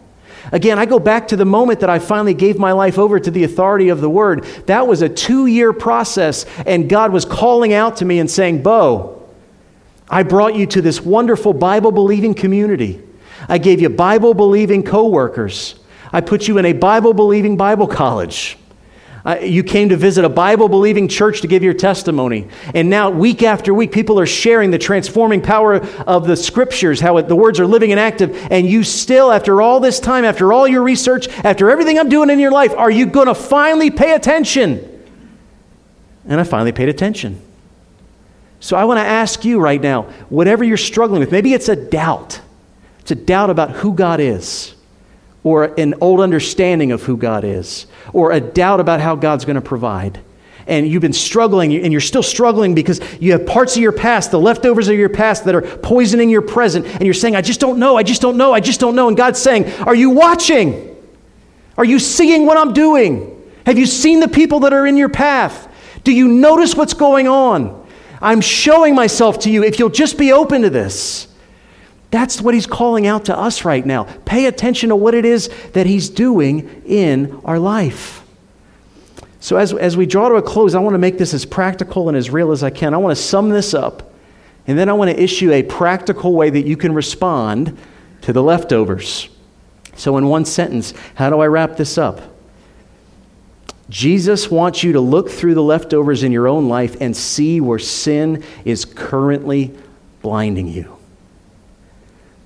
Again, 0.53 0.79
I 0.79 0.85
go 0.85 0.97
back 0.97 1.27
to 1.27 1.35
the 1.35 1.43
moment 1.43 1.81
that 1.81 1.89
I 1.89 1.99
finally 1.99 2.33
gave 2.33 2.57
my 2.57 2.71
life 2.71 2.97
over 2.97 3.19
to 3.19 3.29
the 3.29 3.43
authority 3.43 3.89
of 3.89 3.99
the 3.99 4.09
Word. 4.09 4.45
That 4.67 4.87
was 4.87 5.01
a 5.01 5.09
two 5.09 5.47
year 5.47 5.73
process, 5.73 6.45
and 6.65 6.87
God 6.87 7.11
was 7.11 7.25
calling 7.25 7.73
out 7.73 7.97
to 7.97 8.05
me 8.05 8.19
and 8.19 8.31
saying, 8.31 8.63
Bo, 8.63 9.27
I 10.09 10.23
brought 10.23 10.55
you 10.55 10.65
to 10.67 10.81
this 10.81 11.01
wonderful 11.01 11.51
Bible 11.51 11.91
believing 11.91 12.33
community. 12.33 13.03
I 13.49 13.57
gave 13.57 13.81
you 13.81 13.89
Bible 13.89 14.33
believing 14.33 14.83
coworkers. 14.83 15.75
I 16.13 16.21
put 16.21 16.47
you 16.47 16.57
in 16.59 16.65
a 16.65 16.71
Bible 16.71 17.13
believing 17.13 17.57
Bible 17.57 17.87
college. 17.87 18.57
Uh, 19.25 19.39
you 19.41 19.63
came 19.63 19.89
to 19.89 19.97
visit 19.97 20.23
a 20.23 20.29
Bible 20.29 20.69
believing 20.69 21.07
church 21.07 21.41
to 21.41 21.47
give 21.47 21.63
your 21.63 21.73
testimony. 21.73 22.47
And 22.75 22.91
now, 22.91 23.09
week 23.09 23.41
after 23.41 23.73
week, 23.73 23.91
people 23.91 24.19
are 24.19 24.27
sharing 24.27 24.69
the 24.69 24.77
transforming 24.77 25.41
power 25.41 25.77
of 26.05 26.27
the 26.27 26.37
scriptures, 26.37 26.99
how 26.99 27.17
it, 27.17 27.27
the 27.27 27.35
words 27.35 27.59
are 27.59 27.65
living 27.65 27.89
and 27.91 27.99
active. 27.99 28.37
And 28.51 28.67
you 28.67 28.83
still, 28.83 29.31
after 29.31 29.63
all 29.63 29.79
this 29.79 29.99
time, 29.99 30.25
after 30.25 30.53
all 30.53 30.67
your 30.67 30.83
research, 30.83 31.27
after 31.39 31.71
everything 31.71 31.97
I'm 31.97 32.09
doing 32.09 32.29
in 32.29 32.37
your 32.37 32.51
life, 32.51 32.75
are 32.77 32.91
you 32.91 33.07
going 33.07 33.25
to 33.25 33.33
finally 33.33 33.89
pay 33.89 34.13
attention? 34.13 34.91
And 36.27 36.39
I 36.39 36.43
finally 36.43 36.71
paid 36.71 36.89
attention. 36.89 37.41
So 38.59 38.77
I 38.77 38.85
want 38.85 38.99
to 38.99 39.05
ask 39.05 39.43
you 39.43 39.59
right 39.59 39.81
now 39.81 40.03
whatever 40.29 40.63
you're 40.63 40.77
struggling 40.77 41.19
with, 41.19 41.31
maybe 41.31 41.53
it's 41.53 41.69
a 41.69 41.75
doubt. 41.75 42.41
It's 42.99 43.11
a 43.11 43.15
doubt 43.15 43.49
about 43.49 43.71
who 43.71 43.93
God 43.93 44.19
is, 44.19 44.74
or 45.45 45.65
an 45.79 45.93
old 46.01 46.21
understanding 46.21 46.91
of 46.91 47.03
who 47.03 47.15
God 47.15 47.43
is, 47.43 47.85
or 48.13 48.31
a 48.31 48.41
doubt 48.41 48.79
about 48.79 48.99
how 48.99 49.15
God's 49.15 49.45
going 49.45 49.57
to 49.57 49.61
provide. 49.61 50.19
And 50.65 50.87
you've 50.87 51.03
been 51.03 51.13
struggling, 51.13 51.71
and 51.75 51.91
you're 51.91 52.01
still 52.01 52.23
struggling 52.23 52.73
because 52.73 52.99
you 53.21 53.33
have 53.33 53.45
parts 53.45 53.75
of 53.75 53.81
your 53.83 53.91
past, 53.91 54.31
the 54.31 54.39
leftovers 54.39 54.87
of 54.87 54.97
your 54.97 55.07
past, 55.07 55.45
that 55.45 55.53
are 55.53 55.61
poisoning 55.61 56.31
your 56.31 56.41
present. 56.41 56.87
And 56.87 57.03
you're 57.03 57.13
saying, 57.13 57.35
I 57.35 57.43
just 57.43 57.59
don't 57.59 57.77
know, 57.77 57.95
I 57.95 58.01
just 58.01 58.23
don't 58.23 58.37
know, 58.37 58.53
I 58.53 58.59
just 58.59 58.79
don't 58.79 58.95
know. 58.95 59.07
And 59.07 59.15
God's 59.15 59.39
saying, 59.39 59.71
Are 59.81 59.93
you 59.93 60.09
watching? 60.09 60.97
Are 61.77 61.85
you 61.85 61.99
seeing 61.99 62.47
what 62.47 62.57
I'm 62.57 62.73
doing? 62.73 63.31
Have 63.67 63.77
you 63.77 63.85
seen 63.85 64.21
the 64.21 64.27
people 64.27 64.61
that 64.61 64.73
are 64.73 64.87
in 64.87 64.97
your 64.97 65.09
path? 65.09 65.71
Do 66.03 66.11
you 66.11 66.27
notice 66.27 66.73
what's 66.73 66.95
going 66.95 67.27
on? 67.27 67.85
I'm 68.19 68.41
showing 68.41 68.95
myself 68.95 69.39
to 69.41 69.51
you 69.51 69.63
if 69.63 69.77
you'll 69.77 69.89
just 69.89 70.17
be 70.17 70.31
open 70.31 70.63
to 70.63 70.71
this. 70.71 71.27
That's 72.15 72.41
what 72.41 72.53
he's 72.53 72.65
calling 72.65 73.07
out 73.07 73.25
to 73.25 73.37
us 73.37 73.65
right 73.65 73.85
now. 73.85 74.05
Pay 74.23 74.45
attention 74.45 74.87
to 74.87 74.95
what 74.95 75.13
it 75.13 75.25
is 75.25 75.49
that 75.73 75.85
he's 75.85 76.07
doing 76.07 76.81
in 76.85 77.41
our 77.43 77.59
life. 77.59 78.23
So, 79.41 79.57
as, 79.57 79.73
as 79.73 79.97
we 79.97 80.05
draw 80.05 80.29
to 80.29 80.35
a 80.35 80.41
close, 80.41 80.75
I 80.75 80.79
want 80.79 80.93
to 80.93 80.97
make 80.97 81.17
this 81.17 81.33
as 81.33 81.43
practical 81.43 82.07
and 82.07 82.17
as 82.17 82.29
real 82.29 82.53
as 82.53 82.63
I 82.63 82.69
can. 82.69 82.93
I 82.93 82.97
want 82.99 83.17
to 83.17 83.21
sum 83.21 83.49
this 83.49 83.73
up, 83.73 84.13
and 84.65 84.79
then 84.79 84.87
I 84.87 84.93
want 84.93 85.11
to 85.11 85.21
issue 85.21 85.51
a 85.51 85.61
practical 85.63 86.31
way 86.31 86.49
that 86.49 86.65
you 86.65 86.77
can 86.77 86.93
respond 86.93 87.77
to 88.21 88.31
the 88.31 88.41
leftovers. 88.41 89.27
So, 89.97 90.15
in 90.15 90.29
one 90.29 90.45
sentence, 90.45 90.93
how 91.15 91.29
do 91.29 91.41
I 91.41 91.47
wrap 91.47 91.75
this 91.75 91.97
up? 91.97 92.21
Jesus 93.89 94.49
wants 94.49 94.83
you 94.83 94.93
to 94.93 95.01
look 95.01 95.29
through 95.29 95.55
the 95.55 95.63
leftovers 95.63 96.23
in 96.23 96.31
your 96.31 96.47
own 96.47 96.69
life 96.69 96.95
and 97.01 97.13
see 97.13 97.59
where 97.59 97.77
sin 97.77 98.41
is 98.63 98.85
currently 98.85 99.77
blinding 100.21 100.69
you. 100.69 100.94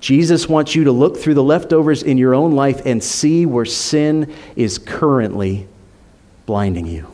Jesus 0.00 0.48
wants 0.48 0.74
you 0.74 0.84
to 0.84 0.92
look 0.92 1.18
through 1.18 1.34
the 1.34 1.42
leftovers 1.42 2.02
in 2.02 2.16
your 2.16 2.34
own 2.34 2.52
life 2.52 2.82
and 2.86 3.04
see 3.04 3.44
where 3.44 3.66
sin 3.66 4.34
is 4.56 4.78
currently 4.78 5.68
blinding 6.46 6.86
you. 6.86 7.06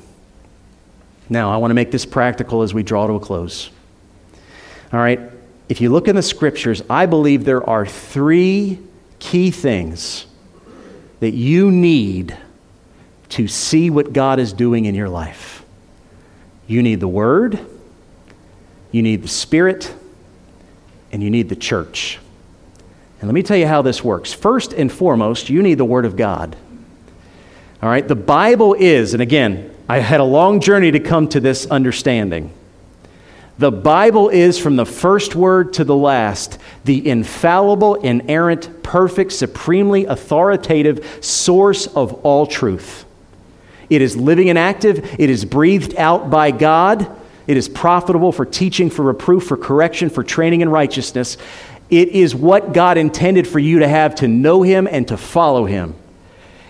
Now, 1.28 1.52
I 1.52 1.56
want 1.56 1.70
to 1.70 1.74
make 1.74 1.90
this 1.90 2.06
practical 2.06 2.62
as 2.62 2.72
we 2.72 2.84
draw 2.84 3.08
to 3.08 3.14
a 3.14 3.20
close. 3.20 3.70
All 4.92 5.00
right, 5.00 5.20
if 5.68 5.80
you 5.80 5.90
look 5.90 6.06
in 6.06 6.14
the 6.14 6.22
scriptures, 6.22 6.80
I 6.88 7.06
believe 7.06 7.44
there 7.44 7.68
are 7.68 7.84
three 7.84 8.78
key 9.18 9.50
things 9.50 10.26
that 11.18 11.32
you 11.32 11.72
need 11.72 12.36
to 13.30 13.48
see 13.48 13.90
what 13.90 14.12
God 14.12 14.38
is 14.38 14.52
doing 14.52 14.84
in 14.84 14.94
your 14.94 15.08
life. 15.08 15.64
You 16.68 16.82
need 16.82 17.00
the 17.00 17.08
Word, 17.08 17.58
you 18.92 19.02
need 19.02 19.22
the 19.22 19.28
Spirit, 19.28 19.92
and 21.10 21.20
you 21.20 21.30
need 21.30 21.48
the 21.48 21.56
church. 21.56 22.20
And 23.20 23.28
let 23.28 23.34
me 23.34 23.42
tell 23.42 23.56
you 23.56 23.66
how 23.66 23.82
this 23.82 24.04
works. 24.04 24.32
First 24.32 24.72
and 24.72 24.92
foremost, 24.92 25.48
you 25.48 25.62
need 25.62 25.78
the 25.78 25.84
Word 25.84 26.04
of 26.04 26.16
God. 26.16 26.56
All 27.82 27.88
right, 27.88 28.06
the 28.06 28.14
Bible 28.14 28.74
is, 28.74 29.12
and 29.12 29.22
again, 29.22 29.74
I 29.88 29.98
had 29.98 30.20
a 30.20 30.24
long 30.24 30.60
journey 30.60 30.90
to 30.90 31.00
come 31.00 31.28
to 31.28 31.40
this 31.40 31.66
understanding. 31.66 32.52
The 33.58 33.72
Bible 33.72 34.28
is, 34.28 34.58
from 34.58 34.76
the 34.76 34.84
first 34.84 35.34
word 35.34 35.72
to 35.74 35.84
the 35.84 35.96
last, 35.96 36.58
the 36.84 37.08
infallible, 37.08 37.94
inerrant, 37.94 38.82
perfect, 38.82 39.32
supremely 39.32 40.04
authoritative 40.04 41.24
source 41.24 41.86
of 41.86 42.12
all 42.24 42.46
truth. 42.46 43.04
It 43.88 44.02
is 44.02 44.16
living 44.16 44.50
and 44.50 44.58
active. 44.58 45.18
It 45.18 45.30
is 45.30 45.44
breathed 45.44 45.94
out 45.96 46.28
by 46.28 46.50
God. 46.50 47.08
It 47.46 47.56
is 47.56 47.68
profitable 47.68 48.32
for 48.32 48.44
teaching, 48.44 48.90
for 48.90 49.04
reproof, 49.04 49.44
for 49.44 49.56
correction, 49.56 50.10
for 50.10 50.24
training 50.24 50.60
in 50.60 50.68
righteousness. 50.68 51.38
It 51.90 52.08
is 52.08 52.34
what 52.34 52.72
God 52.72 52.98
intended 52.98 53.46
for 53.46 53.58
you 53.58 53.80
to 53.80 53.88
have 53.88 54.16
to 54.16 54.28
know 54.28 54.62
Him 54.62 54.88
and 54.90 55.06
to 55.08 55.16
follow 55.16 55.66
Him. 55.66 55.94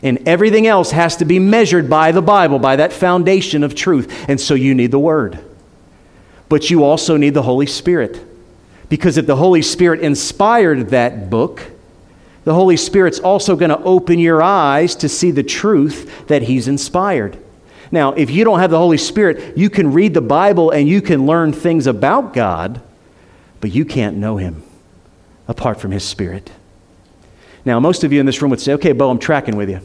And 0.03 0.29
everything 0.29 0.67
else 0.67 0.91
has 0.91 1.17
to 1.17 1.25
be 1.25 1.39
measured 1.39 1.89
by 1.89 2.13
the 2.13 2.23
Bible, 2.23 2.59
by 2.59 2.77
that 2.77 2.93
foundation 2.93 3.65
of 3.65 3.75
truth. 3.75 4.29
And 4.29 4.41
so 4.41 4.55
you 4.55 4.75
need 4.75 4.91
the 4.91 4.99
Word. 4.99 5.43
But 6.49 6.71
you 6.71 6.85
also 6.85 7.17
need 7.17 7.35
the 7.35 7.43
Holy 7.43 7.67
Spirit. 7.67 8.23
Because 8.89 9.17
if 9.17 9.27
the 9.27 9.37
Holy 9.37 9.63
Spirit 9.63 10.01
inspired 10.01 10.91
that 10.91 11.31
book, 11.31 11.63
the 12.45 12.55
Holy 12.55 12.77
Spirit's 12.77 13.19
also 13.19 13.57
going 13.57 13.71
to 13.71 13.83
open 13.83 14.19
your 14.19 14.43
eyes 14.43 14.95
to 14.97 15.09
see 15.09 15.31
the 15.31 15.43
truth 15.43 16.29
that 16.29 16.43
He's 16.43 16.69
inspired. 16.69 17.39
Now, 17.91 18.13
if 18.13 18.31
you 18.31 18.45
don't 18.45 18.61
have 18.61 18.71
the 18.71 18.79
Holy 18.79 18.99
Spirit, 18.99 19.57
you 19.57 19.71
can 19.71 19.93
read 19.93 20.13
the 20.13 20.21
Bible 20.21 20.71
and 20.71 20.89
you 20.89 21.01
can 21.01 21.27
learn 21.27 21.53
things 21.53 21.87
about 21.87 22.35
God, 22.35 22.83
but 23.61 23.73
you 23.73 23.85
can't 23.85 24.19
know 24.19 24.37
Him 24.37 24.63
apart 25.49 25.81
from 25.81 25.91
His 25.91 26.05
Spirit. 26.05 26.51
Now, 27.65 27.81
most 27.81 28.05
of 28.05 28.13
you 28.13 28.21
in 28.21 28.27
this 28.27 28.41
room 28.41 28.51
would 28.51 28.61
say, 28.61 28.75
okay, 28.75 28.93
Bo, 28.93 29.11
I'm 29.11 29.19
tracking 29.19 29.57
with 29.57 29.69
you. 29.69 29.81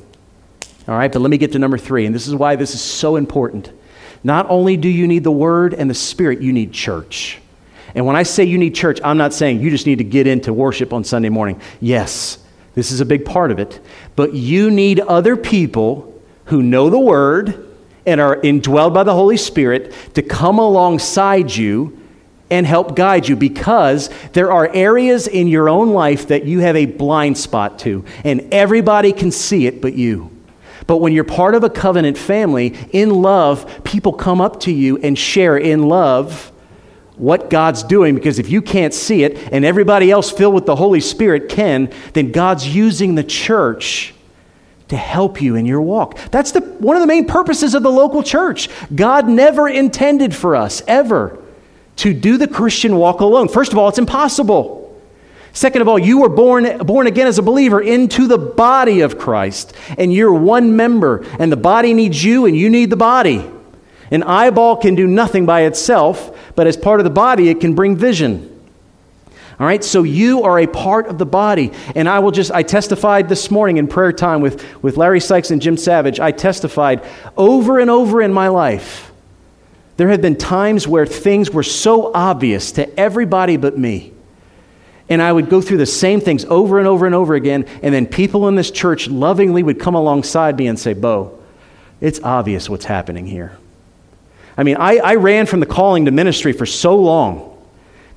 All 0.88 0.96
right, 0.96 1.12
but 1.12 1.20
let 1.20 1.32
me 1.32 1.38
get 1.38 1.52
to 1.54 1.60
number 1.60 1.78
three, 1.78 2.06
and 2.06 2.14
this 2.14 2.28
is 2.28 2.36
why 2.36 2.56
this 2.56 2.74
is 2.74 2.82
so 2.82 3.16
important. 3.16 3.72
Not 4.24 4.50
only 4.50 4.78
do 4.78 4.90
you 4.90 5.08
need 5.08 5.24
the 5.24 5.32
Word 5.32 5.74
and 5.74 5.90
the 5.90 5.96
Spirit, 5.96 6.42
you 6.42 6.54
need 6.54 6.72
church. 6.72 7.40
And 7.96 8.06
when 8.06 8.16
I 8.16 8.24
say 8.24 8.44
you 8.44 8.58
need 8.58 8.76
church, 8.76 9.00
I'm 9.04 9.18
not 9.18 9.34
saying 9.34 9.62
you 9.62 9.70
just 9.70 9.86
need 9.86 9.98
to 9.98 10.04
get 10.04 10.28
into 10.28 10.54
worship 10.54 10.94
on 10.94 11.04
Sunday 11.04 11.30
morning. 11.30 11.60
Yes, 11.80 12.38
this 12.74 12.92
is 12.92 13.02
a 13.02 13.06
big 13.06 13.26
part 13.26 13.52
of 13.52 13.60
it. 13.60 13.80
But 14.16 14.34
you 14.34 14.72
need 14.72 15.00
other 15.02 15.36
people 15.36 16.22
who 16.46 16.64
know 16.64 16.90
the 16.90 17.00
Word 17.00 17.68
and 18.06 18.22
are 18.22 18.38
indwelled 18.38 18.94
by 18.94 19.04
the 19.04 19.14
Holy 19.14 19.38
Spirit 19.38 19.94
to 20.14 20.22
come 20.22 20.58
alongside 20.60 21.54
you 21.56 22.01
and 22.52 22.68
help 22.68 22.96
guide 22.96 23.28
you 23.28 23.36
because 23.36 24.10
there 24.34 24.52
are 24.52 24.70
areas 24.74 25.28
in 25.28 25.48
your 25.48 25.70
own 25.70 25.94
life 25.94 26.28
that 26.28 26.46
you 26.46 26.60
have 26.60 26.76
a 26.76 26.86
blind 26.86 27.38
spot 27.38 27.80
to, 27.80 28.06
and 28.24 28.54
everybody 28.54 29.14
can 29.14 29.32
see 29.32 29.66
it 29.66 29.82
but 29.82 29.94
you. 29.94 30.30
But 30.86 30.98
when 30.98 31.14
you're 31.14 31.24
part 31.24 31.56
of 31.56 31.64
a 31.64 31.70
covenant 31.70 32.18
family, 32.18 32.76
in 32.92 33.10
love, 33.22 33.84
people 33.84 34.14
come 34.14 34.42
up 34.42 34.60
to 34.62 34.72
you 34.72 34.98
and 34.98 35.18
share 35.18 35.58
in 35.58 35.88
love 35.88 36.52
what 37.16 37.50
God's 37.50 37.84
doing 37.84 38.16
because 38.16 38.40
if 38.40 38.50
you 38.50 38.62
can't 38.62 38.94
see 38.94 39.24
it 39.24 39.38
and 39.54 39.64
everybody 39.64 40.12
else 40.12 40.32
filled 40.32 40.56
with 40.56 40.66
the 40.66 40.76
Holy 40.76 41.00
Spirit 41.00 41.50
can, 41.50 41.92
then 42.14 42.32
God's 42.32 42.68
using 42.68 43.16
the 43.16 43.24
church 43.24 44.14
to 44.88 44.98
help 44.98 45.42
you 45.42 45.56
in 45.56 45.66
your 45.66 45.82
walk. 45.82 46.18
That's 46.32 46.52
the, 46.52 46.60
one 46.60 46.98
of 46.98 47.02
the 47.02 47.08
main 47.08 47.26
purposes 47.26 47.76
of 47.76 47.84
the 47.84 47.92
local 47.92 48.24
church. 48.24 48.68
God 48.94 49.30
never 49.30 49.70
intended 49.70 50.36
for 50.36 50.56
us, 50.56 50.82
ever, 50.88 51.41
to 52.02 52.16
do 52.16 52.38
the 52.38 52.48
Christian 52.48 52.96
walk 52.96 53.22
alone. 53.22 53.48
First 53.48 53.74
of 53.74 53.78
all, 53.78 53.88
it's 53.88 54.00
impossible. 54.00 54.80
Second 55.54 55.84
of 55.84 55.88
all, 55.88 56.00
you 56.00 56.20
were 56.20 56.30
born, 56.30 56.80
born 56.80 57.06
again 57.06 57.28
as 57.28 57.38
a 57.38 57.44
believer 57.44 57.80
into 57.80 58.26
the 58.26 58.40
body 58.40 59.02
of 59.02 59.20
Christ, 59.20 59.74
and 60.00 60.12
you're 60.12 60.34
one 60.34 60.76
member, 60.76 61.24
and 61.38 61.52
the 61.52 61.58
body 61.58 61.94
needs 61.94 62.24
you, 62.24 62.48
and 62.48 62.58
you 62.58 62.72
need 62.72 62.90
the 62.90 62.98
body. 62.98 63.48
An 64.10 64.24
eyeball 64.24 64.78
can 64.78 64.96
do 64.96 65.06
nothing 65.06 65.46
by 65.46 65.62
itself, 65.62 66.36
but 66.56 66.66
as 66.66 66.76
part 66.76 67.00
of 67.00 67.04
the 67.04 67.12
body, 67.12 67.50
it 67.50 67.60
can 67.60 67.76
bring 67.76 67.96
vision. 67.96 68.48
All 69.60 69.68
right, 69.68 69.84
so 69.84 70.02
you 70.02 70.42
are 70.42 70.58
a 70.60 70.66
part 70.66 71.06
of 71.06 71.20
the 71.20 71.26
body. 71.28 71.72
And 71.96 72.10
I 72.10 72.18
will 72.18 72.32
just, 72.32 72.52
I 72.52 72.64
testified 72.64 73.30
this 73.30 73.52
morning 73.52 73.78
in 73.78 73.88
prayer 73.88 74.12
time 74.12 74.42
with, 74.42 74.66
with 74.82 74.98
Larry 74.98 75.20
Sykes 75.20 75.52
and 75.52 75.62
Jim 75.62 75.78
Savage. 75.78 76.20
I 76.20 76.32
testified 76.32 77.08
over 77.38 77.78
and 77.78 77.92
over 77.92 78.24
in 78.24 78.34
my 78.34 78.48
life. 78.48 79.11
There 80.02 80.10
have 80.10 80.20
been 80.24 80.36
times 80.36 80.88
where 80.88 81.06
things 81.06 81.52
were 81.52 81.62
so 81.62 82.12
obvious 82.12 82.72
to 82.72 83.00
everybody 83.00 83.56
but 83.56 83.78
me. 83.78 84.14
And 85.08 85.22
I 85.22 85.32
would 85.32 85.48
go 85.48 85.62
through 85.62 85.78
the 85.78 85.86
same 85.86 86.20
things 86.20 86.44
over 86.46 86.80
and 86.80 86.88
over 86.88 87.06
and 87.06 87.14
over 87.14 87.36
again. 87.36 87.66
And 87.84 87.94
then 87.94 88.08
people 88.08 88.48
in 88.48 88.56
this 88.56 88.72
church 88.72 89.08
lovingly 89.08 89.62
would 89.62 89.80
come 89.80 89.94
alongside 89.94 90.58
me 90.58 90.66
and 90.66 90.80
say, 90.80 90.94
Bo, 90.94 91.40
it's 92.00 92.20
obvious 92.24 92.68
what's 92.68 92.86
happening 92.86 93.28
here. 93.28 93.60
I 94.58 94.64
mean, 94.64 94.78
I, 94.78 94.98
I 94.98 95.16
ran 95.18 95.46
from 95.46 95.60
the 95.60 95.68
calling 95.68 96.06
to 96.06 96.12
ministry 96.12 96.52
for 96.52 96.66
so 96.66 96.96
long 96.96 97.64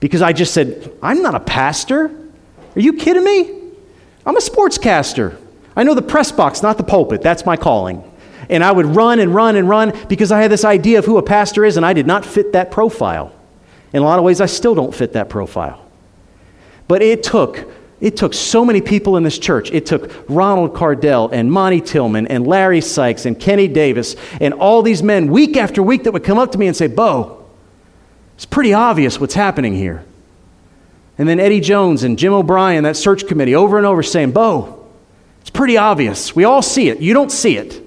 because 0.00 0.22
I 0.22 0.32
just 0.32 0.54
said, 0.54 0.90
I'm 1.02 1.20
not 1.20 1.34
a 1.34 1.40
pastor. 1.40 2.06
Are 2.06 2.80
you 2.80 2.94
kidding 2.94 3.24
me? 3.24 3.60
I'm 4.24 4.38
a 4.38 4.40
sportscaster. 4.40 5.36
I 5.76 5.82
know 5.82 5.92
the 5.92 6.00
press 6.00 6.32
box, 6.32 6.62
not 6.62 6.78
the 6.78 6.82
pulpit. 6.82 7.20
That's 7.20 7.44
my 7.44 7.58
calling. 7.58 8.10
And 8.48 8.64
I 8.64 8.72
would 8.72 8.86
run 8.86 9.20
and 9.20 9.34
run 9.34 9.56
and 9.56 9.68
run 9.68 9.92
because 10.08 10.32
I 10.32 10.40
had 10.40 10.50
this 10.50 10.64
idea 10.64 10.98
of 10.98 11.04
who 11.04 11.18
a 11.18 11.22
pastor 11.22 11.64
is, 11.64 11.76
and 11.76 11.84
I 11.84 11.92
did 11.92 12.06
not 12.06 12.24
fit 12.24 12.52
that 12.52 12.70
profile. 12.70 13.32
In 13.92 14.02
a 14.02 14.04
lot 14.04 14.18
of 14.18 14.24
ways, 14.24 14.40
I 14.40 14.46
still 14.46 14.74
don't 14.74 14.94
fit 14.94 15.12
that 15.12 15.28
profile. 15.28 15.84
But 16.88 17.02
it 17.02 17.22
took 17.22 17.66
it 18.00 18.16
took 18.16 18.34
so 18.34 18.64
many 18.64 18.80
people 18.80 19.16
in 19.16 19.22
this 19.22 19.38
church. 19.38 19.70
It 19.70 19.86
took 19.86 20.28
Ronald 20.28 20.74
Cardell 20.74 21.30
and 21.32 21.50
Monty 21.50 21.80
Tillman 21.80 22.26
and 22.26 22.46
Larry 22.46 22.80
Sykes 22.80 23.24
and 23.24 23.38
Kenny 23.38 23.68
Davis 23.68 24.16
and 24.40 24.52
all 24.52 24.82
these 24.82 25.02
men 25.02 25.28
week 25.28 25.56
after 25.56 25.82
week 25.82 26.04
that 26.04 26.12
would 26.12 26.24
come 26.24 26.36
up 26.36 26.52
to 26.52 26.58
me 26.58 26.66
and 26.66 26.76
say, 26.76 26.86
Bo, 26.86 27.46
it's 28.34 28.44
pretty 28.44 28.74
obvious 28.74 29.20
what's 29.20 29.34
happening 29.34 29.74
here. 29.74 30.04
And 31.16 31.28
then 31.28 31.38
Eddie 31.38 31.60
Jones 31.60 32.02
and 32.02 32.18
Jim 32.18 32.32
O'Brien, 32.32 32.82
that 32.84 32.96
search 32.96 33.26
committee, 33.26 33.54
over 33.54 33.78
and 33.78 33.86
over 33.86 34.02
saying, 34.02 34.32
Bo, 34.32 34.86
it's 35.40 35.50
pretty 35.50 35.76
obvious. 35.76 36.34
We 36.34 36.44
all 36.44 36.62
see 36.62 36.88
it. 36.88 37.00
You 37.00 37.14
don't 37.14 37.30
see 37.30 37.56
it. 37.56 37.83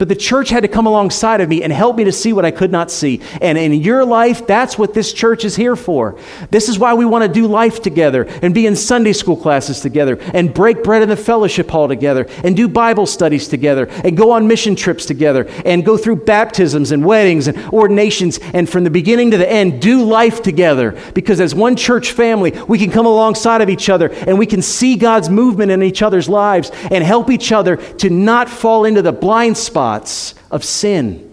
But 0.00 0.08
the 0.08 0.16
church 0.16 0.48
had 0.48 0.62
to 0.62 0.68
come 0.68 0.86
alongside 0.86 1.42
of 1.42 1.50
me 1.50 1.62
and 1.62 1.70
help 1.70 1.96
me 1.96 2.04
to 2.04 2.12
see 2.12 2.32
what 2.32 2.46
I 2.46 2.50
could 2.50 2.72
not 2.72 2.90
see. 2.90 3.20
And 3.42 3.58
in 3.58 3.74
your 3.74 4.02
life, 4.02 4.46
that's 4.46 4.78
what 4.78 4.94
this 4.94 5.12
church 5.12 5.44
is 5.44 5.56
here 5.56 5.76
for. 5.76 6.18
This 6.50 6.70
is 6.70 6.78
why 6.78 6.94
we 6.94 7.04
want 7.04 7.22
to 7.22 7.28
do 7.30 7.46
life 7.46 7.82
together 7.82 8.22
and 8.40 8.54
be 8.54 8.66
in 8.66 8.76
Sunday 8.76 9.12
school 9.12 9.36
classes 9.36 9.80
together 9.80 10.18
and 10.32 10.54
break 10.54 10.82
bread 10.82 11.02
in 11.02 11.10
the 11.10 11.18
fellowship 11.18 11.68
hall 11.68 11.86
together 11.86 12.26
and 12.42 12.56
do 12.56 12.66
Bible 12.66 13.04
studies 13.04 13.46
together 13.46 13.88
and 14.02 14.16
go 14.16 14.30
on 14.30 14.48
mission 14.48 14.74
trips 14.74 15.04
together 15.04 15.46
and 15.66 15.84
go 15.84 15.98
through 15.98 16.16
baptisms 16.16 16.92
and 16.92 17.04
weddings 17.04 17.46
and 17.46 17.58
ordinations 17.66 18.38
and 18.54 18.70
from 18.70 18.84
the 18.84 18.90
beginning 18.90 19.32
to 19.32 19.36
the 19.36 19.52
end 19.52 19.82
do 19.82 20.02
life 20.02 20.40
together. 20.40 20.98
Because 21.12 21.42
as 21.42 21.54
one 21.54 21.76
church 21.76 22.12
family, 22.12 22.52
we 22.66 22.78
can 22.78 22.90
come 22.90 23.04
alongside 23.04 23.60
of 23.60 23.68
each 23.68 23.90
other 23.90 24.08
and 24.10 24.38
we 24.38 24.46
can 24.46 24.62
see 24.62 24.96
God's 24.96 25.28
movement 25.28 25.70
in 25.70 25.82
each 25.82 26.00
other's 26.00 26.26
lives 26.26 26.70
and 26.90 27.04
help 27.04 27.28
each 27.28 27.52
other 27.52 27.76
to 27.76 28.08
not 28.08 28.48
fall 28.48 28.86
into 28.86 29.02
the 29.02 29.12
blind 29.12 29.58
spots 29.90 30.34
of 30.52 30.64
sin. 30.64 31.26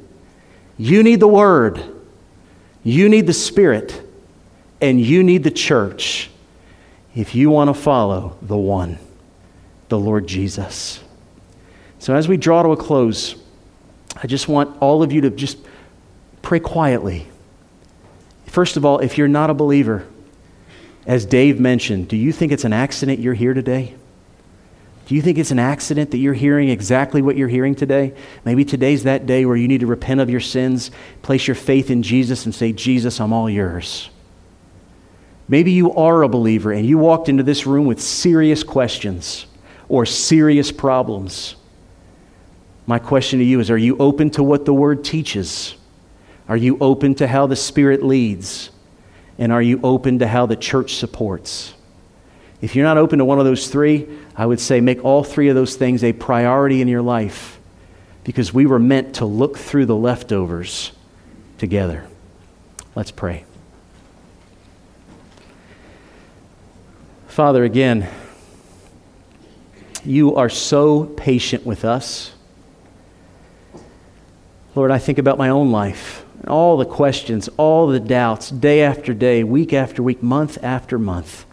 You 0.78 1.03
need 1.03 1.20
the 1.20 1.28
Word, 1.28 1.84
you 2.84 3.08
need 3.08 3.28
the 3.28 3.34
Spirit, 3.34 4.01
and 4.82 4.99
you 4.99 5.22
need 5.22 5.43
the 5.43 5.51
church 5.51 6.32
if 7.16 7.36
you 7.36 7.51
want 7.51 7.70
to 7.70 7.76
follow 7.76 8.36
the 8.41 8.58
one, 8.58 8.97
the 9.89 9.99
Lord 9.99 10.26
Jesus. 10.26 11.03
So, 11.99 12.16
as 12.16 12.28
we 12.28 12.36
draw 12.38 12.64
to 12.64 12.70
a 12.70 12.78
close, 12.78 13.36
I 14.16 14.26
just 14.26 14.47
want 14.47 14.76
all 14.82 15.03
of 15.03 15.12
you 15.12 15.22
to 15.22 15.30
just 15.30 15.60
pray 16.41 16.60
quietly. 16.60 17.28
First 18.47 18.76
of 18.76 18.86
all, 18.86 18.99
if 18.99 19.20
you're 19.20 19.28
not 19.28 19.51
a 19.51 19.53
believer, 19.53 20.08
as 21.05 21.28
Dave 21.28 21.60
mentioned, 21.60 22.08
do 22.08 22.18
you 22.18 22.32
think 22.32 22.51
it's 22.51 22.66
an 22.66 22.74
accident 22.74 23.20
you're 23.20 23.36
here 23.36 23.53
today? 23.53 23.93
Do 25.08 25.16
you 25.16 25.22
think 25.22 25.38
it's 25.38 25.51
an 25.51 25.60
accident 25.60 26.12
that 26.12 26.18
you're 26.18 26.34
hearing 26.34 26.68
exactly 26.68 27.22
what 27.22 27.38
you're 27.38 27.47
hearing 27.47 27.76
today? 27.76 28.14
Maybe 28.43 28.66
today's 28.66 29.05
that 29.05 29.26
day 29.26 29.45
where 29.45 29.55
you 29.55 29.70
need 29.70 29.80
to 29.80 29.88
repent 29.88 30.20
of 30.20 30.30
your 30.30 30.41
sins, 30.41 30.91
place 31.22 31.47
your 31.47 31.55
faith 31.55 31.89
in 31.89 32.03
Jesus, 32.03 32.43
and 32.43 32.53
say, 32.53 32.74
Jesus, 32.74 33.22
I'm 33.22 33.32
all 33.32 33.49
yours. 33.49 34.10
Maybe 35.47 35.72
you 35.72 35.93
are 35.93 36.24
a 36.24 36.28
believer 36.28 36.74
and 36.74 36.86
you 36.86 36.97
walked 36.97 37.30
into 37.30 37.41
this 37.41 37.66
room 37.66 37.86
with 37.86 38.01
serious 38.01 38.66
questions 38.66 39.45
or 39.88 40.05
serious 40.05 40.74
problems. 40.74 41.55
My 42.86 42.99
question 42.99 43.39
to 43.39 43.45
you 43.45 43.62
is 43.62 43.72
Are 43.72 43.78
you 43.78 43.95
open 43.99 44.30
to 44.32 44.43
what 44.43 44.66
the 44.66 44.74
Word 44.74 45.05
teaches? 45.05 45.76
Are 46.49 46.58
you 46.58 46.78
open 46.82 47.16
to 47.16 47.28
how 47.28 47.47
the 47.47 47.55
Spirit 47.55 48.03
leads? 48.03 48.72
And 49.38 49.53
are 49.53 49.62
you 49.62 49.80
open 49.84 50.20
to 50.20 50.28
how 50.28 50.47
the 50.47 50.58
church 50.58 50.95
supports? 50.95 51.76
If 52.62 52.76
you're 52.76 52.86
not 52.86 52.97
open 52.97 53.20
to 53.20 53.26
one 53.26 53.39
of 53.39 53.45
those 53.45 53.68
three, 53.68 54.08
I 54.36 54.45
would 54.45 54.60
say 54.60 54.82
make 54.82 55.03
all 55.05 55.24
three 55.24 55.49
of 55.49 55.55
those 55.55 55.76
things 55.76 56.03
a 56.03 56.14
priority 56.14 56.82
in 56.82 56.88
your 56.88 57.03
life 57.03 57.60
because 58.24 58.53
we 58.53 58.66
were 58.66 58.80
meant 58.80 59.16
to 59.16 59.26
look 59.26 59.58
through 59.58 59.86
the 59.86 59.95
leftovers 59.95 60.91
together. 61.58 62.08
Let's 62.95 63.12
pray. 63.12 63.45
Father, 67.28 67.64
again, 67.64 68.10
you 70.03 70.36
are 70.36 70.49
so 70.49 71.05
patient 71.05 71.66
with 71.66 71.86
us. 71.86 72.34
Lord, 74.74 74.89
I 74.89 74.97
think 74.97 75.20
about 75.20 75.38
my 75.38 75.49
own 75.49 75.72
life, 75.72 76.26
all 76.47 76.78
the 76.78 76.86
questions, 76.86 77.47
all 77.58 77.88
the 77.88 77.99
doubts, 77.99 78.49
day 78.49 78.82
after 78.82 79.14
day, 79.14 79.43
week 79.43 79.74
after 79.74 80.01
week, 80.01 80.24
month 80.24 80.58
after 80.64 80.97
month. 80.97 81.45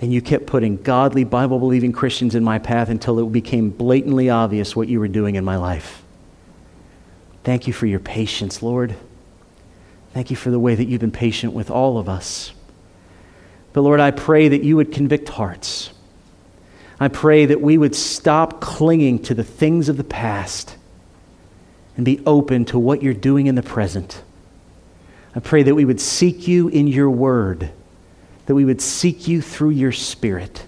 And 0.00 0.12
you 0.12 0.22
kept 0.22 0.46
putting 0.46 0.76
godly, 0.76 1.24
Bible 1.24 1.58
believing 1.58 1.92
Christians 1.92 2.34
in 2.34 2.44
my 2.44 2.58
path 2.58 2.88
until 2.88 3.18
it 3.18 3.32
became 3.32 3.70
blatantly 3.70 4.30
obvious 4.30 4.76
what 4.76 4.88
you 4.88 5.00
were 5.00 5.08
doing 5.08 5.34
in 5.34 5.44
my 5.44 5.56
life. 5.56 6.02
Thank 7.42 7.66
you 7.66 7.72
for 7.72 7.86
your 7.86 7.98
patience, 7.98 8.62
Lord. 8.62 8.94
Thank 10.12 10.30
you 10.30 10.36
for 10.36 10.50
the 10.50 10.60
way 10.60 10.74
that 10.74 10.84
you've 10.84 11.00
been 11.00 11.10
patient 11.10 11.52
with 11.52 11.70
all 11.70 11.98
of 11.98 12.08
us. 12.08 12.52
But 13.72 13.82
Lord, 13.82 14.00
I 14.00 14.10
pray 14.10 14.48
that 14.48 14.62
you 14.62 14.76
would 14.76 14.92
convict 14.92 15.28
hearts. 15.28 15.90
I 17.00 17.08
pray 17.08 17.46
that 17.46 17.60
we 17.60 17.78
would 17.78 17.94
stop 17.94 18.60
clinging 18.60 19.20
to 19.24 19.34
the 19.34 19.44
things 19.44 19.88
of 19.88 19.96
the 19.96 20.04
past 20.04 20.76
and 21.96 22.04
be 22.04 22.20
open 22.26 22.64
to 22.66 22.78
what 22.78 23.02
you're 23.02 23.14
doing 23.14 23.46
in 23.46 23.54
the 23.54 23.62
present. 23.62 24.22
I 25.34 25.40
pray 25.40 25.62
that 25.62 25.74
we 25.74 25.84
would 25.84 26.00
seek 26.00 26.48
you 26.48 26.68
in 26.68 26.86
your 26.86 27.10
word 27.10 27.70
that 28.48 28.54
we 28.54 28.64
would 28.64 28.80
seek 28.80 29.28
you 29.28 29.42
through 29.42 29.68
your 29.68 29.92
Spirit, 29.92 30.66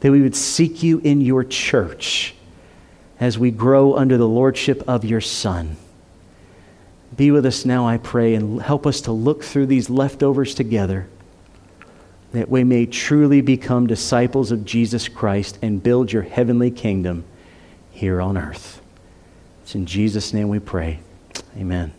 that 0.00 0.12
we 0.12 0.22
would 0.22 0.36
seek 0.36 0.84
you 0.84 1.00
in 1.00 1.20
your 1.20 1.42
church 1.42 2.32
as 3.18 3.36
we 3.36 3.50
grow 3.50 3.96
under 3.96 4.16
the 4.16 4.28
lordship 4.28 4.84
of 4.86 5.04
your 5.04 5.20
Son. 5.20 5.76
Be 7.16 7.32
with 7.32 7.44
us 7.44 7.64
now, 7.64 7.88
I 7.88 7.98
pray, 7.98 8.36
and 8.36 8.62
help 8.62 8.86
us 8.86 9.00
to 9.00 9.10
look 9.10 9.42
through 9.42 9.66
these 9.66 9.90
leftovers 9.90 10.54
together 10.54 11.08
that 12.30 12.48
we 12.48 12.62
may 12.62 12.86
truly 12.86 13.40
become 13.40 13.88
disciples 13.88 14.52
of 14.52 14.64
Jesus 14.64 15.08
Christ 15.08 15.58
and 15.60 15.82
build 15.82 16.12
your 16.12 16.22
heavenly 16.22 16.70
kingdom 16.70 17.24
here 17.90 18.20
on 18.20 18.38
earth. 18.38 18.80
It's 19.64 19.74
in 19.74 19.86
Jesus' 19.86 20.32
name 20.32 20.48
we 20.48 20.60
pray. 20.60 21.00
Amen. 21.56 21.92